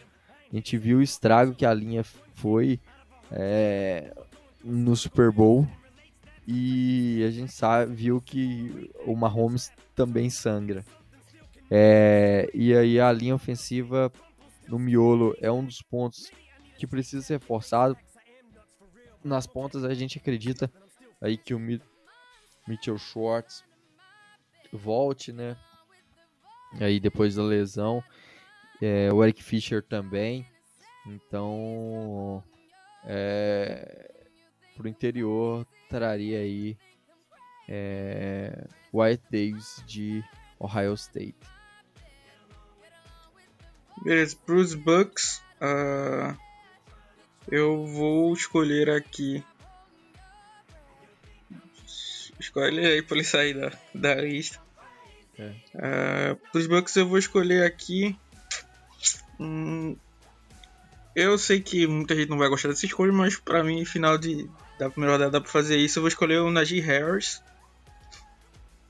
A 0.51 0.55
gente 0.55 0.77
viu 0.77 0.97
o 0.97 1.03
estrago 1.03 1.55
que 1.55 1.65
a 1.65 1.73
linha 1.73 2.03
foi 2.35 2.81
é, 3.31 4.13
no 4.61 4.93
Super 4.93 5.31
Bowl 5.31 5.65
e 6.51 7.23
a 7.23 7.29
gente 7.29 7.51
sabe, 7.51 7.93
viu 7.93 8.19
que 8.19 8.89
o 9.05 9.15
Mahomes 9.15 9.71
também 9.93 10.31
sangra. 10.31 10.83
É, 11.69 12.49
e 12.55 12.73
aí 12.73 12.99
a 12.99 13.11
linha 13.11 13.35
ofensiva 13.35 14.11
no 14.67 14.79
miolo 14.79 15.35
é 15.39 15.51
um 15.51 15.63
dos 15.63 15.83
pontos 15.83 16.31
que 16.75 16.87
precisa 16.87 17.21
ser 17.21 17.33
reforçado. 17.33 17.95
Nas 19.23 19.45
pontas 19.45 19.83
a 19.83 19.93
gente 19.93 20.17
acredita 20.17 20.71
aí 21.21 21.37
que 21.37 21.53
o 21.53 21.59
Mitchell 22.67 22.97
Schwartz 22.97 23.63
volte, 24.73 25.31
né? 25.31 25.55
Aí 26.81 26.99
depois 26.99 27.35
da 27.35 27.43
lesão, 27.43 28.03
é, 28.81 29.13
o 29.13 29.23
Eric 29.23 29.43
Fischer 29.43 29.83
também. 29.83 30.47
Então, 31.05 32.43
é, 33.05 34.18
pro 34.79 34.87
interior 34.87 35.67
traria 35.89 36.39
aí 36.39 36.77
é, 37.67 38.65
White 38.93 39.23
Davis 39.29 39.83
de 39.85 40.23
Ohio 40.57 40.93
State. 40.93 41.35
Beleza, 44.01 44.37
para 44.45 44.55
os 44.55 44.73
Bucks, 44.73 45.41
uh, 45.61 46.33
eu 47.49 47.85
vou 47.85 48.31
escolher 48.31 48.89
aqui. 48.89 49.43
Escolhe 52.39 52.79
aí 52.85 53.01
para 53.01 53.17
ele 53.17 53.25
sair 53.25 53.53
da, 53.53 53.73
da 53.93 54.15
lista. 54.15 54.61
É. 55.37 55.53
Uh, 55.75 56.35
para 56.37 56.59
os 56.59 56.67
Bucks, 56.67 56.95
eu 56.95 57.05
vou 57.05 57.17
escolher 57.17 57.65
aqui. 57.65 58.17
Hum, 59.37 59.97
eu 61.13 61.37
sei 61.37 61.59
que 61.59 61.85
muita 61.85 62.15
gente 62.15 62.29
não 62.29 62.37
vai 62.37 62.47
gostar 62.47 62.69
dessa 62.69 62.85
escolha, 62.85 63.11
mas 63.11 63.35
para 63.35 63.61
mim, 63.61 63.83
final 63.83 64.17
de, 64.17 64.49
da 64.79 64.89
primeira 64.89 65.13
rodada 65.13 65.31
dá 65.31 65.41
pra 65.41 65.51
fazer 65.51 65.77
isso. 65.77 65.99
Eu 65.99 66.03
vou 66.03 66.07
escolher 66.07 66.39
o 66.39 66.49
Najee 66.49 66.79
Harris, 66.79 67.43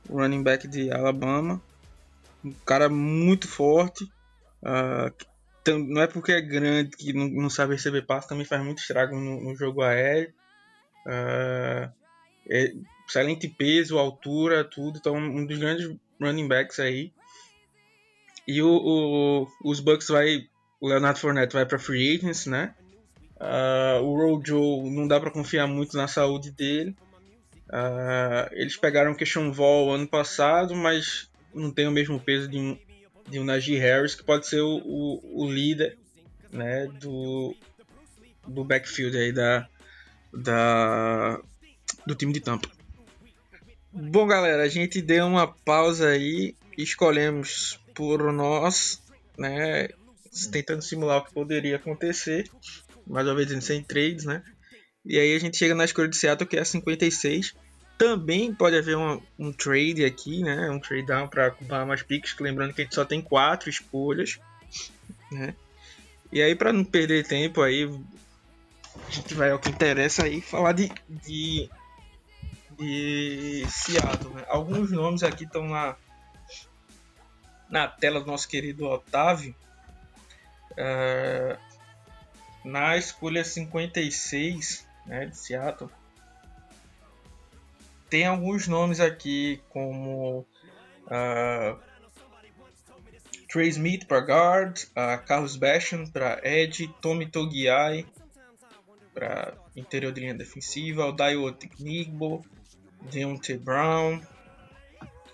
o 0.07 0.17
running 0.19 0.43
back 0.43 0.67
de 0.67 0.91
Alabama. 0.91 1.61
Um 2.45 2.53
cara 2.65 2.87
muito 2.87 3.47
forte, 3.47 4.09
Uh, 4.61 5.13
não 5.87 6.01
é 6.01 6.07
porque 6.07 6.31
é 6.31 6.41
grande 6.41 6.95
que 6.97 7.13
não, 7.13 7.27
não 7.27 7.49
sabe 7.49 7.73
receber 7.73 8.01
passe, 8.01 8.27
também 8.27 8.45
faz 8.45 8.63
muito 8.63 8.79
estrago 8.79 9.15
no, 9.15 9.41
no 9.41 9.55
jogo 9.55 9.81
aéreo. 9.81 10.33
Uh, 11.05 11.91
é, 12.49 12.73
excelente 13.07 13.47
peso, 13.47 13.97
altura, 13.97 14.63
tudo. 14.63 14.97
Então, 14.97 15.15
um 15.15 15.45
dos 15.45 15.57
grandes 15.57 15.95
running 16.19 16.47
backs 16.47 16.79
aí. 16.79 17.11
E 18.47 18.61
o, 18.61 18.69
o 18.69 19.47
os 19.63 19.79
Bucks 19.79 20.07
vai. 20.07 20.47
O 20.81 20.87
Leonardo 20.87 21.19
Fournette 21.19 21.53
vai 21.53 21.65
para 21.65 21.77
free 21.77 22.15
agents, 22.15 22.45
né? 22.45 22.73
Uh, 23.39 24.03
o 24.03 24.15
Rojo 24.17 24.89
não 24.89 25.07
dá 25.07 25.19
para 25.19 25.31
confiar 25.31 25.65
muito 25.67 25.95
na 25.95 26.07
saúde 26.07 26.51
dele. 26.51 26.95
Uh, 27.69 28.49
eles 28.51 28.75
pegaram 28.75 29.11
o 29.11 29.15
Question 29.15 29.51
Vol 29.51 29.93
ano 29.93 30.07
passado, 30.07 30.75
mas 30.75 31.29
não 31.53 31.71
tem 31.71 31.87
o 31.87 31.91
mesmo 31.91 32.19
peso 32.19 32.47
de 32.47 32.57
um, 32.57 32.77
de 33.29 33.39
um 33.39 33.45
Najee 33.45 33.77
Harris, 33.77 34.15
que 34.15 34.23
pode 34.23 34.47
ser 34.47 34.61
o, 34.61 34.81
o, 34.83 35.43
o 35.43 35.51
líder 35.51 35.97
né, 36.51 36.87
do, 36.99 37.55
do 38.47 38.63
backfield 38.63 39.17
aí 39.17 39.31
da, 39.31 39.67
da, 40.33 41.39
do 42.05 42.15
time 42.15 42.33
de 42.33 42.41
Tampa. 42.41 42.69
Bom, 43.91 44.27
galera, 44.27 44.63
a 44.63 44.67
gente 44.67 45.01
deu 45.01 45.25
uma 45.25 45.47
pausa 45.47 46.09
aí, 46.09 46.55
escolhemos 46.77 47.79
por 47.95 48.31
nós, 48.31 49.01
né, 49.37 49.89
tentando 50.51 50.81
simular 50.81 51.19
o 51.19 51.25
que 51.25 51.33
poderia 51.33 51.77
acontecer, 51.77 52.49
mais 53.09 53.27
uma 53.27 53.35
vez 53.35 53.63
sem 53.63 53.83
trades, 53.83 54.25
né? 54.25 54.43
E 55.03 55.17
aí 55.17 55.35
a 55.35 55.39
gente 55.39 55.57
chega 55.57 55.73
na 55.73 55.85
escolha 55.85 56.07
de 56.07 56.15
Seattle, 56.15 56.47
que 56.47 56.55
é 56.55 56.61
a 56.61 56.65
56. 56.65 57.55
Também 57.97 58.53
pode 58.53 58.77
haver 58.77 58.95
um, 58.95 59.51
trade 59.51 60.05
aqui, 60.05 60.41
né? 60.41 60.69
Um 60.69 60.79
trade 60.79 61.07
down 61.07 61.27
para 61.27 61.55
Bahamas 61.61 62.03
Picks, 62.03 62.35
lembrando 62.39 62.73
que 62.73 62.81
a 62.81 62.83
gente 62.83 62.95
só 62.95 63.03
tem 63.03 63.21
quatro 63.21 63.69
escolhas, 63.69 64.39
né? 65.31 65.55
E 66.31 66.41
aí, 66.41 66.55
para 66.55 66.71
não 66.71 66.83
perder 66.85 67.25
tempo 67.25 67.61
aí, 67.61 67.89
a 69.07 69.11
gente 69.11 69.33
vai 69.33 69.49
ao 69.49 69.59
que 69.59 69.69
interessa 69.69 70.25
aí, 70.25 70.39
falar 70.41 70.73
de, 70.73 70.91
de, 71.09 71.67
de 72.77 73.65
Seattle. 73.67 74.33
Né? 74.35 74.45
Alguns 74.47 74.91
nomes 74.91 75.23
aqui 75.23 75.43
estão 75.43 75.67
na, 75.67 75.95
na 77.67 77.87
tela 77.87 78.19
do 78.19 78.27
nosso 78.27 78.47
querido 78.47 78.85
Otávio. 78.85 79.55
Uh, 80.73 81.68
na 82.63 82.97
escolha 82.97 83.43
56 83.43 84.87
né, 85.05 85.25
de 85.25 85.37
Seattle, 85.37 85.89
tem 88.09 88.25
alguns 88.25 88.67
nomes 88.67 88.99
aqui 88.99 89.61
como 89.69 90.39
uh, 91.05 91.79
Trey 93.47 93.69
Smith 93.69 94.05
para 94.07 94.19
guard, 94.19 94.79
uh, 94.91 95.23
Carlos 95.25 95.55
Basham 95.55 96.05
para 96.07 96.39
edge, 96.43 96.87
Tommy 97.01 97.27
Togiai 97.27 98.05
para 99.13 99.53
interior 99.75 100.11
de 100.11 100.21
linha 100.21 100.33
defensiva, 100.33 101.05
o 101.05 101.11
Daio 101.11 101.51
Technigbo, 101.51 102.45
Deontay 103.11 103.57
Brown. 103.57 104.21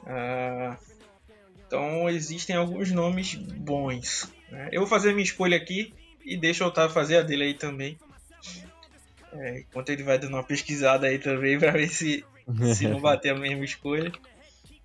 Uh, 0.04 0.78
então 1.68 2.10
existem 2.10 2.56
alguns 2.56 2.92
nomes 2.92 3.36
bons. 3.36 4.32
Né? 4.50 4.70
Eu 4.72 4.82
vou 4.82 4.90
fazer 4.90 5.12
minha 5.12 5.24
escolha 5.24 5.58
aqui 5.58 5.94
e 6.26 6.36
deixa 6.36 6.64
o 6.64 6.68
Otávio 6.68 6.94
fazer 6.94 7.18
a 7.18 7.22
dele 7.22 7.44
aí 7.44 7.54
também. 7.54 7.98
É, 9.32 9.60
enquanto 9.60 9.90
ele 9.90 10.04
vai 10.04 10.18
dando 10.18 10.34
uma 10.34 10.44
pesquisada 10.44 11.08
aí 11.08 11.20
também 11.20 11.60
para 11.60 11.72
ver 11.72 11.90
se, 11.90 12.26
se 12.74 12.88
não 12.88 13.00
bater 13.02 13.30
a 13.30 13.38
mesma 13.38 13.64
escolha. 13.64 14.12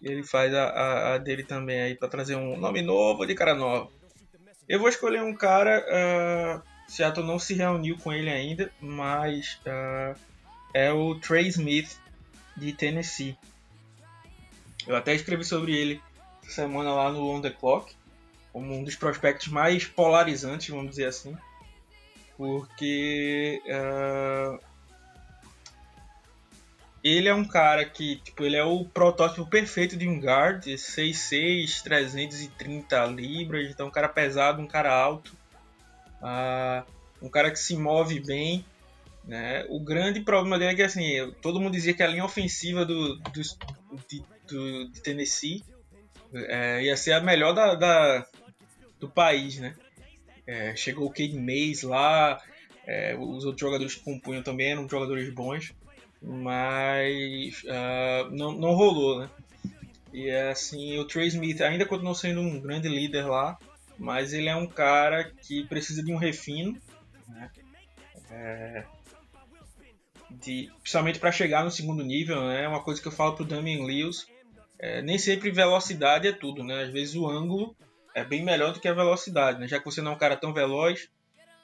Ele 0.03 0.23
faz 0.23 0.53
a, 0.55 0.65
a, 0.65 1.15
a 1.15 1.19
dele 1.19 1.45
também 1.45 1.81
aí 1.81 1.95
para 1.95 2.09
trazer 2.09 2.35
um 2.35 2.57
nome 2.57 2.83
novo 2.83 3.27
de 3.27 3.35
cara 3.35 3.55
nova. 3.55 3.91
Eu 4.69 4.79
vou 4.79 4.89
escolher 4.89 5.23
um 5.23 5.35
cara. 5.35 5.85
Uh, 5.89 6.63
Seattle 6.89 7.27
não 7.27 7.39
se 7.39 7.55
reuniu 7.55 7.97
com 7.99 8.13
ele 8.13 8.31
ainda, 8.31 8.71
mas 8.81 9.61
uh, 9.67 10.19
é 10.75 10.93
o 10.93 11.15
Trey 11.17 11.49
Smith 11.49 11.99
de 12.57 12.73
Tennessee. 12.73 13.37
Eu 14.87 14.97
até 14.97 15.15
escrevi 15.15 15.45
sobre 15.45 15.77
ele 15.77 16.01
essa 16.43 16.63
semana 16.63 16.93
lá 16.93 17.13
no 17.13 17.29
On 17.29 17.41
The 17.41 17.51
Clock, 17.51 17.95
como 18.53 18.75
um 18.75 18.85
dos 18.85 18.97
prospectos 18.97 19.49
mais 19.49 19.85
polarizantes, 19.85 20.69
vamos 20.69 20.91
dizer 20.91 21.07
assim, 21.07 21.37
porque 22.37 23.63
uh, 23.67 24.59
ele 27.03 27.29
é 27.29 27.35
um 27.35 27.45
cara 27.45 27.85
que, 27.85 28.17
tipo, 28.17 28.45
ele 28.45 28.57
é 28.57 28.65
o 28.65 28.85
protótipo 28.85 29.47
perfeito 29.47 29.97
de 29.97 30.09
um 30.09 30.19
guard, 30.21 30.65
6'6", 30.65 31.83
330 31.83 33.07
libras, 33.07 33.71
então 33.71 33.89
um 33.89 33.91
cara 33.91 34.09
pesado, 34.09 34.61
um 34.61 34.67
cara 34.67 34.93
alto, 34.93 35.37
uh, 36.23 36.85
um 37.23 37.29
cara 37.29 37.51
que 37.51 37.59
se 37.59 37.77
move 37.77 38.21
bem, 38.21 38.65
né? 39.25 39.65
O 39.69 39.79
grande 39.79 40.21
problema 40.21 40.59
dele 40.59 40.73
é 40.73 40.75
que, 40.77 40.83
assim, 40.83 41.33
todo 41.41 41.61
mundo 41.61 41.73
dizia 41.73 41.95
que 41.95 42.03
a 42.03 42.07
linha 42.07 42.25
ofensiva 42.25 42.85
do, 42.85 43.17
do, 43.17 43.43
de, 44.09 44.25
do 44.49 44.91
de 44.91 45.01
Tennessee 45.03 45.63
é, 46.33 46.83
ia 46.85 46.97
ser 46.97 47.13
a 47.13 47.21
melhor 47.21 47.53
da, 47.53 47.75
da, 47.75 48.27
do 49.01 49.09
país, 49.09 49.59
né? 49.59 49.75
É, 50.47 50.77
chegou 50.77 51.07
o 51.07 51.11
Cade 51.11 51.39
Mays 51.39 51.83
lá, 51.83 52.41
é, 52.87 53.17
os 53.17 53.45
outros 53.45 53.61
jogadores 53.61 53.95
que 53.95 54.05
compunham 54.05 54.43
também 54.43 54.73
eram 54.73 54.89
jogadores 54.89 55.33
bons, 55.33 55.73
mas 56.21 57.63
uh, 57.65 58.31
não, 58.31 58.53
não 58.53 58.73
rolou, 58.73 59.21
né? 59.21 59.31
E 60.13 60.31
assim, 60.31 60.99
o 60.99 61.05
Trey 61.05 61.29
Smith 61.29 61.61
ainda 61.61 61.87
continuou 61.87 62.15
sendo 62.15 62.41
um 62.41 62.61
grande 62.61 62.89
líder 62.89 63.27
lá, 63.27 63.57
mas 63.97 64.33
ele 64.33 64.49
é 64.49 64.57
um 64.57 64.67
cara 64.67 65.25
que 65.25 65.65
precisa 65.65 66.03
de 66.03 66.13
um 66.13 66.17
refino, 66.17 66.77
né? 67.29 67.51
É, 68.31 68.85
de, 70.31 70.71
principalmente 70.83 71.19
para 71.19 71.33
chegar 71.33 71.65
no 71.65 71.71
segundo 71.71 72.05
nível, 72.05 72.41
né? 72.49 72.65
É 72.65 72.69
uma 72.69 72.83
coisa 72.83 73.01
que 73.01 73.09
eu 73.09 73.13
falo 73.13 73.35
pro 73.35 73.45
Damian 73.45 73.85
Lewis, 73.85 74.27
é, 74.79 75.03
nem 75.03 75.19
sempre 75.19 75.51
velocidade 75.51 76.27
é 76.27 76.33
tudo, 76.33 76.65
né? 76.65 76.83
Às 76.83 76.91
vezes 76.91 77.15
o 77.15 77.29
ângulo 77.29 77.77
é 78.15 78.25
bem 78.25 78.45
melhor 78.45 78.73
do 78.73 78.81
que 78.81 78.89
a 78.89 78.95
velocidade, 78.95 79.59
né? 79.59 79.69
Já 79.69 79.79
que 79.79 79.85
você 79.85 80.01
não 80.03 80.13
é 80.13 80.15
um 80.15 80.19
cara 80.19 80.37
tão 80.37 80.53
veloz, 80.53 81.09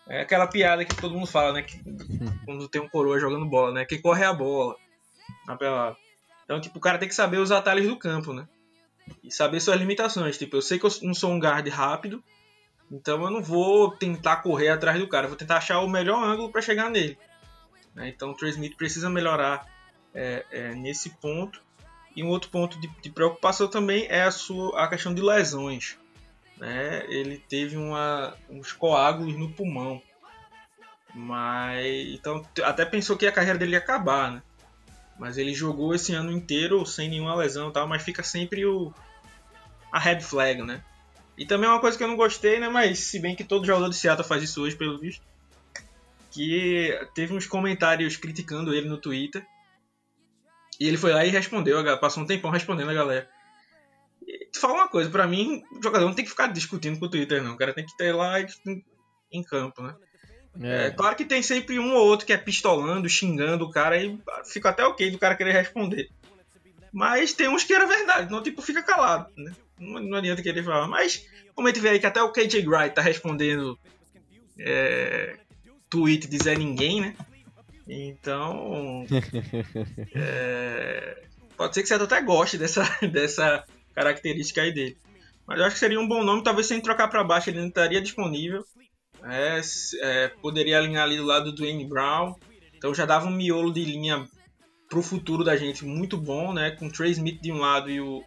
é 0.08 0.20
aquela 0.20 0.46
piada 0.46 0.84
que 0.84 0.94
todo 0.94 1.14
mundo 1.14 1.26
fala, 1.26 1.52
né? 1.52 1.62
Que, 1.62 1.78
quando 2.44 2.68
tem 2.68 2.80
um 2.80 2.88
coroa 2.88 3.18
jogando 3.18 3.46
bola, 3.46 3.72
né? 3.72 3.84
Que 3.84 3.98
corre 3.98 4.24
a 4.24 4.32
bola 4.32 4.76
na 5.46 5.56
pelada. 5.56 5.96
Então, 6.44 6.60
tipo, 6.60 6.78
o 6.78 6.80
cara 6.80 6.98
tem 6.98 7.08
que 7.08 7.14
saber 7.14 7.38
os 7.38 7.50
atalhos 7.50 7.86
do 7.86 7.98
campo, 7.98 8.32
né? 8.32 8.46
E 9.22 9.32
saber 9.32 9.60
suas 9.60 9.78
limitações. 9.78 10.38
Tipo, 10.38 10.56
eu 10.56 10.62
sei 10.62 10.78
que 10.78 10.86
eu 10.86 10.90
não 11.02 11.14
sou 11.14 11.32
um 11.32 11.38
guard 11.38 11.66
rápido, 11.68 12.22
então 12.90 13.22
eu 13.22 13.30
não 13.30 13.42
vou 13.42 13.90
tentar 13.90 14.36
correr 14.36 14.68
atrás 14.68 14.98
do 14.98 15.08
cara. 15.08 15.26
Eu 15.26 15.30
vou 15.30 15.38
tentar 15.38 15.56
achar 15.56 15.80
o 15.80 15.88
melhor 15.88 16.22
ângulo 16.22 16.50
para 16.50 16.62
chegar 16.62 16.90
nele. 16.90 17.18
Né? 17.94 18.08
Então, 18.08 18.30
o 18.30 18.34
Trey 18.34 18.50
Smith 18.50 18.76
precisa 18.76 19.10
melhorar 19.10 19.66
é, 20.14 20.44
é, 20.50 20.74
nesse 20.74 21.10
ponto. 21.10 21.60
E 22.14 22.22
um 22.22 22.28
outro 22.28 22.48
ponto 22.48 22.80
de, 22.80 22.88
de 23.02 23.10
preocupação 23.10 23.68
também 23.68 24.06
é 24.08 24.22
a, 24.22 24.30
sua, 24.30 24.84
a 24.84 24.88
questão 24.88 25.12
de 25.12 25.20
lesões 25.20 25.98
né, 26.56 27.04
ele 27.08 27.38
teve 27.48 27.76
uma, 27.76 28.34
uns 28.48 28.72
coágulos 28.72 29.36
no 29.36 29.50
pulmão. 29.50 30.02
Mas 31.14 32.10
então 32.10 32.46
até 32.62 32.84
pensou 32.84 33.16
que 33.16 33.26
a 33.26 33.32
carreira 33.32 33.58
dele 33.58 33.72
ia 33.72 33.78
acabar, 33.78 34.32
né? 34.32 34.42
Mas 35.18 35.38
ele 35.38 35.54
jogou 35.54 35.94
esse 35.94 36.12
ano 36.12 36.30
inteiro 36.30 36.84
sem 36.84 37.08
nenhuma 37.08 37.34
lesão, 37.34 37.70
tal, 37.70 37.88
mas 37.88 38.02
fica 38.02 38.22
sempre 38.22 38.66
o 38.66 38.92
a 39.90 39.98
red 39.98 40.20
flag, 40.20 40.62
né? 40.62 40.84
E 41.38 41.46
também 41.46 41.68
é 41.68 41.72
uma 41.72 41.80
coisa 41.80 41.96
que 41.96 42.04
eu 42.04 42.08
não 42.08 42.16
gostei, 42.16 42.58
né, 42.58 42.68
mas 42.68 42.98
se 42.98 43.18
bem 43.18 43.36
que 43.36 43.44
todo 43.44 43.66
jogador 43.66 43.88
de 43.88 43.96
Seattle 43.96 44.26
faz 44.26 44.42
isso 44.42 44.62
hoje 44.62 44.76
pelo 44.76 44.98
visto, 44.98 45.22
que 46.30 46.98
teve 47.14 47.34
uns 47.34 47.46
comentários 47.46 48.16
criticando 48.16 48.74
ele 48.74 48.88
no 48.88 48.98
Twitter. 48.98 49.46
E 50.78 50.86
ele 50.86 50.96
foi 50.96 51.12
lá 51.12 51.24
e 51.24 51.30
respondeu, 51.30 51.82
passou 51.98 52.22
um 52.22 52.26
tempão 52.26 52.50
respondendo 52.50 52.90
a 52.90 52.94
galera 52.94 53.35
fala 54.54 54.74
uma 54.74 54.88
coisa, 54.88 55.10
para 55.10 55.26
mim, 55.26 55.62
o 55.72 55.82
jogador 55.82 56.06
não 56.06 56.14
tem 56.14 56.24
que 56.24 56.30
ficar 56.30 56.48
discutindo 56.48 56.98
com 56.98 57.06
o 57.06 57.10
Twitter, 57.10 57.42
não. 57.42 57.54
O 57.54 57.56
cara 57.56 57.72
tem 57.72 57.84
que 57.84 57.96
ter 57.96 58.12
lá 58.12 58.34
em 59.30 59.42
campo, 59.42 59.82
né? 59.82 59.94
É. 60.60 60.86
é. 60.86 60.90
claro 60.90 61.16
que 61.16 61.24
tem 61.24 61.42
sempre 61.42 61.78
um 61.78 61.94
ou 61.94 62.06
outro 62.06 62.26
que 62.26 62.32
é 62.32 62.36
pistolando, 62.36 63.08
xingando 63.08 63.64
o 63.64 63.70
cara, 63.70 64.02
e 64.02 64.18
fica 64.50 64.70
até 64.70 64.84
ok 64.84 65.10
do 65.10 65.18
cara 65.18 65.36
querer 65.36 65.52
responder. 65.52 66.08
Mas 66.92 67.32
tem 67.32 67.48
uns 67.48 67.62
que 67.62 67.74
era 67.74 67.86
verdade, 67.86 68.30
não 68.30 68.42
tipo, 68.42 68.62
fica 68.62 68.82
calado, 68.82 69.30
né? 69.36 69.52
Não, 69.78 70.00
não 70.00 70.18
adianta 70.18 70.42
querer 70.42 70.64
falar. 70.64 70.88
Mas, 70.88 71.26
como 71.54 71.68
a 71.68 71.70
gente 71.70 71.82
vê 71.82 71.90
aí 71.90 71.98
que 71.98 72.06
até 72.06 72.22
o 72.22 72.32
KJ 72.32 72.66
Wright 72.66 72.94
tá 72.94 73.02
respondendo 73.02 73.78
é, 74.58 75.36
tweet 75.90 76.26
de 76.26 76.38
Zé 76.38 76.54
Ninguém, 76.54 77.02
né? 77.02 77.16
Então. 77.86 79.04
é, 80.14 81.22
pode 81.56 81.74
ser 81.74 81.82
que 81.82 81.88
você 81.88 81.94
até 81.94 82.22
goste 82.22 82.56
dessa, 82.56 82.82
dessa 83.12 83.64
característica 83.96 84.60
aí 84.60 84.72
dele. 84.72 84.96
Mas 85.46 85.58
eu 85.58 85.64
acho 85.64 85.74
que 85.74 85.80
seria 85.80 85.98
um 85.98 86.06
bom 86.06 86.22
nome, 86.22 86.44
talvez 86.44 86.66
sem 86.66 86.80
trocar 86.80 87.08
para 87.08 87.24
baixo 87.24 87.48
ele 87.48 87.60
não 87.60 87.68
estaria 87.68 88.00
disponível. 88.00 88.64
É, 89.24 89.60
é, 90.02 90.28
poderia 90.28 90.78
alinhar 90.78 91.04
ali 91.04 91.16
do 91.16 91.24
lado 91.24 91.46
do 91.46 91.56
Dwayne 91.56 91.86
Brown. 91.86 92.34
Então 92.76 92.94
já 92.94 93.06
dava 93.06 93.26
um 93.26 93.30
miolo 93.30 93.72
de 93.72 93.84
linha 93.84 94.28
pro 94.88 95.02
futuro 95.02 95.42
da 95.42 95.56
gente 95.56 95.84
muito 95.84 96.16
bom, 96.16 96.52
né? 96.52 96.72
Com 96.72 96.86
o 96.86 96.92
Trey 96.92 97.10
Smith 97.12 97.40
de 97.40 97.50
um 97.50 97.58
lado 97.58 97.90
e 97.90 98.00
o, 98.00 98.22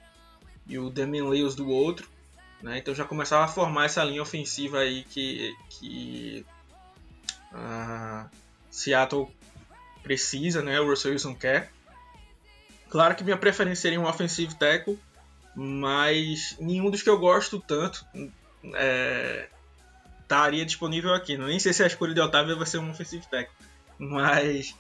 e 0.67 0.80
o 0.80 0.89
Damian 0.89 1.30
Lewis 1.30 1.55
do 1.55 1.70
outro. 1.70 2.07
Né? 2.61 2.80
Então 2.80 2.93
já 2.93 3.05
começava 3.05 3.45
a 3.45 3.47
formar 3.47 3.86
essa 3.86 4.03
linha 4.03 4.22
ofensiva 4.22 4.80
aí 4.80 5.03
que, 5.03 5.55
que 5.70 6.45
uh, 7.53 8.30
Seattle 8.70 9.30
precisa, 10.03 10.61
né? 10.61 10.80
o 10.80 10.89
Russell 10.89 11.11
Wilson 11.11 11.36
quer. 11.36 11.72
Claro 12.89 13.15
que 13.15 13.24
minha 13.24 13.38
preferência 13.38 13.84
seria 13.84 14.01
um 14.01 14.07
offensive 14.07 14.55
tackle, 14.55 14.99
mas 15.56 16.56
nenhum 16.60 16.89
dos 16.89 17.02
que 17.02 17.10
eu 17.10 17.20
gosto 17.20 17.60
tanto 17.60 18.06
é, 18.76 19.47
estaria 20.22 20.66
disponível 20.66 21.14
aqui. 21.14 21.38
Não 21.38 21.47
nem 21.47 21.60
sei 21.60 21.74
se 21.74 21.84
a 21.84 21.88
escolha 21.88 22.14
de 22.14 22.22
Otávio 22.22 22.56
vai 22.56 22.66
ser 22.66 22.78
um 22.78 22.91
offensive 22.91 23.26
tackle, 23.28 23.56
mas 23.97 24.76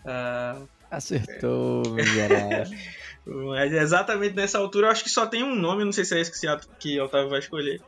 uh, 0.00 0.66
acertou, 0.90 1.82
miserável. 1.92 2.76
Mas 3.26 3.72
exatamente 3.72 4.34
nessa 4.34 4.58
altura 4.58 4.86
eu 4.86 4.90
acho 4.90 5.04
que 5.04 5.10
só 5.10 5.26
tem 5.26 5.42
um 5.42 5.54
nome, 5.54 5.84
não 5.84 5.92
sei 5.92 6.04
se 6.04 6.16
é 6.16 6.20
esse 6.20 6.30
que, 6.30 6.38
se, 6.38 6.46
que 6.78 7.00
Otávio 7.00 7.30
vai 7.30 7.38
escolher. 7.38 7.80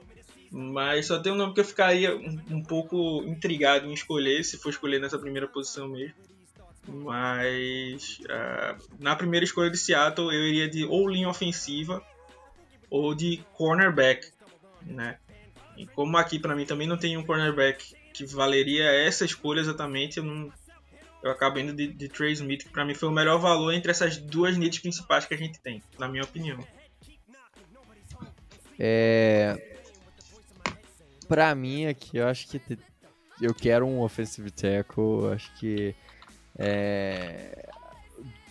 Mas 0.51 1.07
só 1.07 1.19
tem 1.19 1.33
um 1.33 1.37
nome 1.37 1.55
que 1.55 1.61
eu 1.61 1.65
ficaria 1.65 2.17
um, 2.17 2.41
um, 2.51 2.63
pouco 2.63 3.23
intrigado 3.27 3.87
em 3.87 3.93
escolher, 3.93 4.45
se 4.45 4.57
for 4.57 4.71
escolher 4.71 5.01
nessa 5.01 5.19
primeira 5.19 5.49
posição 5.49 5.89
mesmo. 5.89 6.15
Mas 6.89 8.21
uh, 8.21 8.81
na 9.01 9.17
primeira 9.17 9.45
escolha 9.45 9.71
de 9.71 9.77
Seattle 9.77 10.33
eu 10.33 10.47
iria 10.47 10.69
de 10.69 10.85
ou 10.85 11.09
linha 11.09 11.29
ofensiva 11.29 12.01
ou 12.91 13.15
de 13.15 13.43
cornerback, 13.55 14.31
né? 14.83 15.19
E 15.77 15.87
como 15.87 16.17
aqui 16.17 16.39
para 16.39 16.55
mim 16.55 16.65
também 16.65 16.87
não 16.87 16.97
tem 16.97 17.17
um 17.17 17.25
cornerback 17.25 17.95
que 18.13 18.25
valeria 18.25 18.85
essa 18.85 19.25
escolha 19.25 19.61
exatamente, 19.61 20.19
eu 20.19 20.25
não 20.25 20.53
eu 21.23 21.31
acabo 21.31 21.59
indo 21.59 21.73
de, 21.73 21.89
de 21.89 22.09
Trey 22.09 22.33
Smith, 22.33 22.65
que 22.65 22.71
pra 22.71 22.85
mim 22.85 22.95
foi 22.95 23.09
o 23.09 23.13
melhor 23.13 23.39
valor 23.39 23.73
entre 23.73 23.91
essas 23.91 24.17
duas 24.17 24.57
needs 24.57 24.79
principais 24.79 25.27
que 25.27 25.35
a 25.35 25.37
gente 25.37 25.59
tem, 25.59 25.83
na 25.99 26.09
minha 26.09 26.23
opinião. 26.23 26.65
É. 28.79 29.75
Pra 31.27 31.55
mim 31.55 31.87
aqui, 31.87 32.19
eu 32.19 32.29
acho 32.29 32.47
que 32.47 32.61
eu 33.41 33.53
quero 33.53 33.87
um 33.87 34.01
offensive 34.01 34.51
tackle, 34.51 35.33
acho 35.35 35.53
que 35.59 35.95
é, 36.57 37.69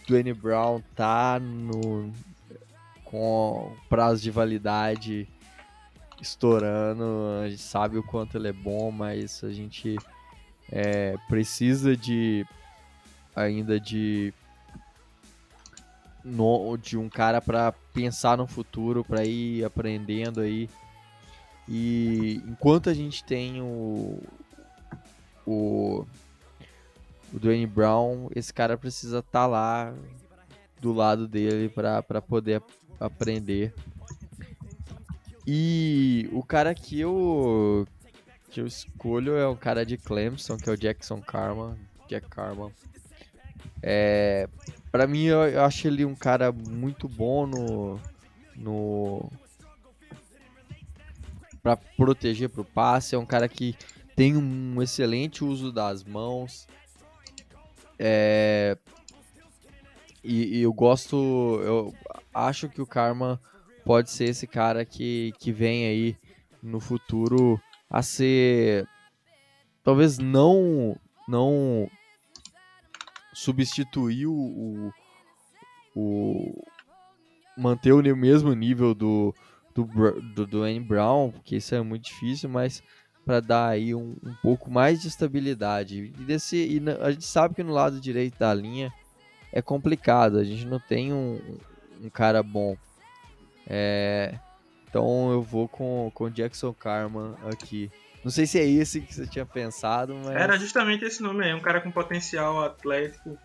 Dwayne 0.07 0.33
Brown 0.33 0.81
tá 0.95 1.39
no 1.39 2.11
com 3.15 3.71
prazo 3.87 4.21
de 4.21 4.29
validade 4.29 5.25
estourando, 6.19 7.03
a 7.41 7.49
gente 7.49 7.61
sabe 7.61 7.97
o 7.97 8.03
quanto 8.03 8.37
ele 8.37 8.49
é 8.49 8.53
bom, 8.53 8.91
mas 8.91 9.41
a 9.41 9.51
gente 9.51 9.95
é, 10.69 11.15
precisa 11.29 11.95
de 11.95 12.45
ainda 13.33 13.79
de 13.79 14.33
no, 16.25 16.75
de 16.75 16.97
um 16.97 17.07
cara 17.07 17.39
para 17.39 17.71
pensar 17.93 18.37
no 18.37 18.47
futuro, 18.47 19.03
para 19.05 19.23
ir 19.23 19.63
aprendendo 19.63 20.41
aí. 20.41 20.69
E 21.69 22.41
enquanto 22.45 22.89
a 22.89 22.93
gente 22.93 23.23
tem 23.23 23.61
o 23.61 24.21
o, 25.45 26.05
o 27.33 27.39
Dwayne 27.39 27.67
Brown, 27.67 28.27
esse 28.35 28.53
cara 28.53 28.77
precisa 28.77 29.19
estar 29.19 29.41
tá 29.41 29.47
lá 29.47 29.93
do 30.79 30.93
lado 30.93 31.27
dele 31.27 31.69
para 31.69 32.21
poder 32.21 32.61
aprender. 32.99 33.73
E 35.47 36.27
o 36.31 36.43
cara 36.43 36.73
que 36.73 36.99
eu 36.99 37.87
que 38.49 38.61
eu 38.61 38.65
escolho 38.65 39.35
é 39.35 39.47
um 39.47 39.55
cara 39.55 39.85
de 39.85 39.97
Clemson, 39.97 40.57
que 40.57 40.69
é 40.69 40.73
o 40.73 40.77
Jackson 40.77 41.21
Carman, 41.21 41.77
Jack 42.07 42.29
Carman. 42.29 42.71
É, 43.83 44.47
para 44.91 45.05
mim, 45.05 45.25
eu, 45.25 45.43
eu, 45.43 45.63
acho 45.63 45.87
ele 45.87 46.05
um 46.05 46.15
cara 46.15 46.51
muito 46.51 47.07
bom 47.07 47.45
no. 47.45 47.99
no 48.55 49.31
para 51.61 51.75
proteger 51.75 52.49
pro 52.49 52.63
passe. 52.63 53.13
É 53.13 53.17
um 53.17 53.25
cara 53.25 53.49
que 53.49 53.75
tem 54.15 54.37
um 54.37 54.81
excelente 54.81 55.43
uso 55.43 55.71
das 55.71 56.03
mãos. 56.03 56.67
É, 57.99 58.77
e, 60.25 60.61
eu 60.61 60.73
gosto. 60.73 61.15
Eu 61.63 61.93
acho 62.33 62.69
que 62.69 62.81
o 62.81 62.87
Karma 62.87 63.39
pode 63.83 64.09
ser 64.09 64.25
esse 64.25 64.47
cara 64.47 64.85
que, 64.85 65.33
que 65.39 65.51
vem 65.51 65.85
aí 65.85 66.17
no 66.61 66.79
futuro 66.79 67.59
a 67.89 68.01
ser. 68.01 68.87
Talvez 69.83 70.17
não. 70.17 70.95
Não 71.27 71.89
substituir 73.33 74.27
o, 74.27 74.93
o, 75.95 76.63
manter 77.57 77.91
o 77.91 78.15
mesmo 78.15 78.53
nível 78.53 78.93
do 78.93 79.33
do, 79.75 79.85
do 80.33 80.47
Dwayne 80.47 80.79
Brown, 80.79 81.31
porque 81.31 81.57
isso 81.57 81.75
é 81.75 81.81
muito 81.81 82.05
difícil, 82.05 82.49
mas 82.49 82.81
para 83.25 83.41
dar 83.41 83.67
aí 83.69 83.93
um, 83.93 84.15
um, 84.23 84.33
pouco 84.41 84.71
mais 84.71 85.01
de 85.01 85.09
estabilidade. 85.09 86.13
E, 86.17 86.23
desse, 86.23 86.55
e 86.55 86.81
a 87.01 87.11
gente 87.11 87.25
sabe 87.25 87.55
que 87.55 87.63
no 87.63 87.73
lado 87.73 87.99
direito 87.99 88.39
da 88.39 88.53
linha 88.53 88.93
é 89.55 89.61
complicado, 89.61 90.37
a 90.37 90.43
gente 90.43 90.65
não 90.65 90.79
tem 90.79 91.13
um, 91.13 91.39
um 92.03 92.09
cara 92.09 92.43
bom. 92.43 92.75
É, 93.65 94.37
então 94.89 95.31
eu 95.31 95.41
vou 95.41 95.67
com 95.69 96.11
o 96.13 96.29
Jackson 96.29 96.73
Carman 96.73 97.35
aqui. 97.49 97.89
Não 98.21 98.29
sei 98.29 98.45
se 98.45 98.59
é 98.59 98.65
esse 98.65 98.99
que 98.99 99.15
você 99.15 99.25
tinha 99.25 99.45
pensado, 99.45 100.13
mas. 100.13 100.35
Era 100.35 100.57
justamente 100.57 101.05
esse 101.05 101.23
nome 101.23 101.45
aí, 101.45 101.53
um 101.53 101.61
cara 101.61 101.79
com 101.79 101.89
potencial 101.89 102.65
atlético. 102.65 103.37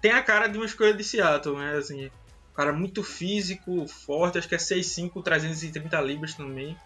Tem 0.00 0.12
a 0.12 0.22
cara 0.22 0.46
de 0.46 0.56
uma 0.56 0.66
escolha 0.66 0.94
de 0.94 1.02
Seattle, 1.02 1.58
né? 1.58 1.76
Assim, 1.76 2.06
um 2.06 2.54
cara 2.54 2.72
muito 2.72 3.02
físico, 3.02 3.88
forte, 3.88 4.38
acho 4.38 4.48
que 4.48 4.54
é 4.54 4.58
6'5, 4.58 5.20
330 5.20 6.00
libras 6.00 6.34
também. 6.34 6.76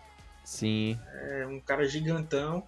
Sim. 0.42 0.98
É 1.12 1.46
um 1.46 1.60
cara 1.60 1.86
gigantão. 1.86 2.66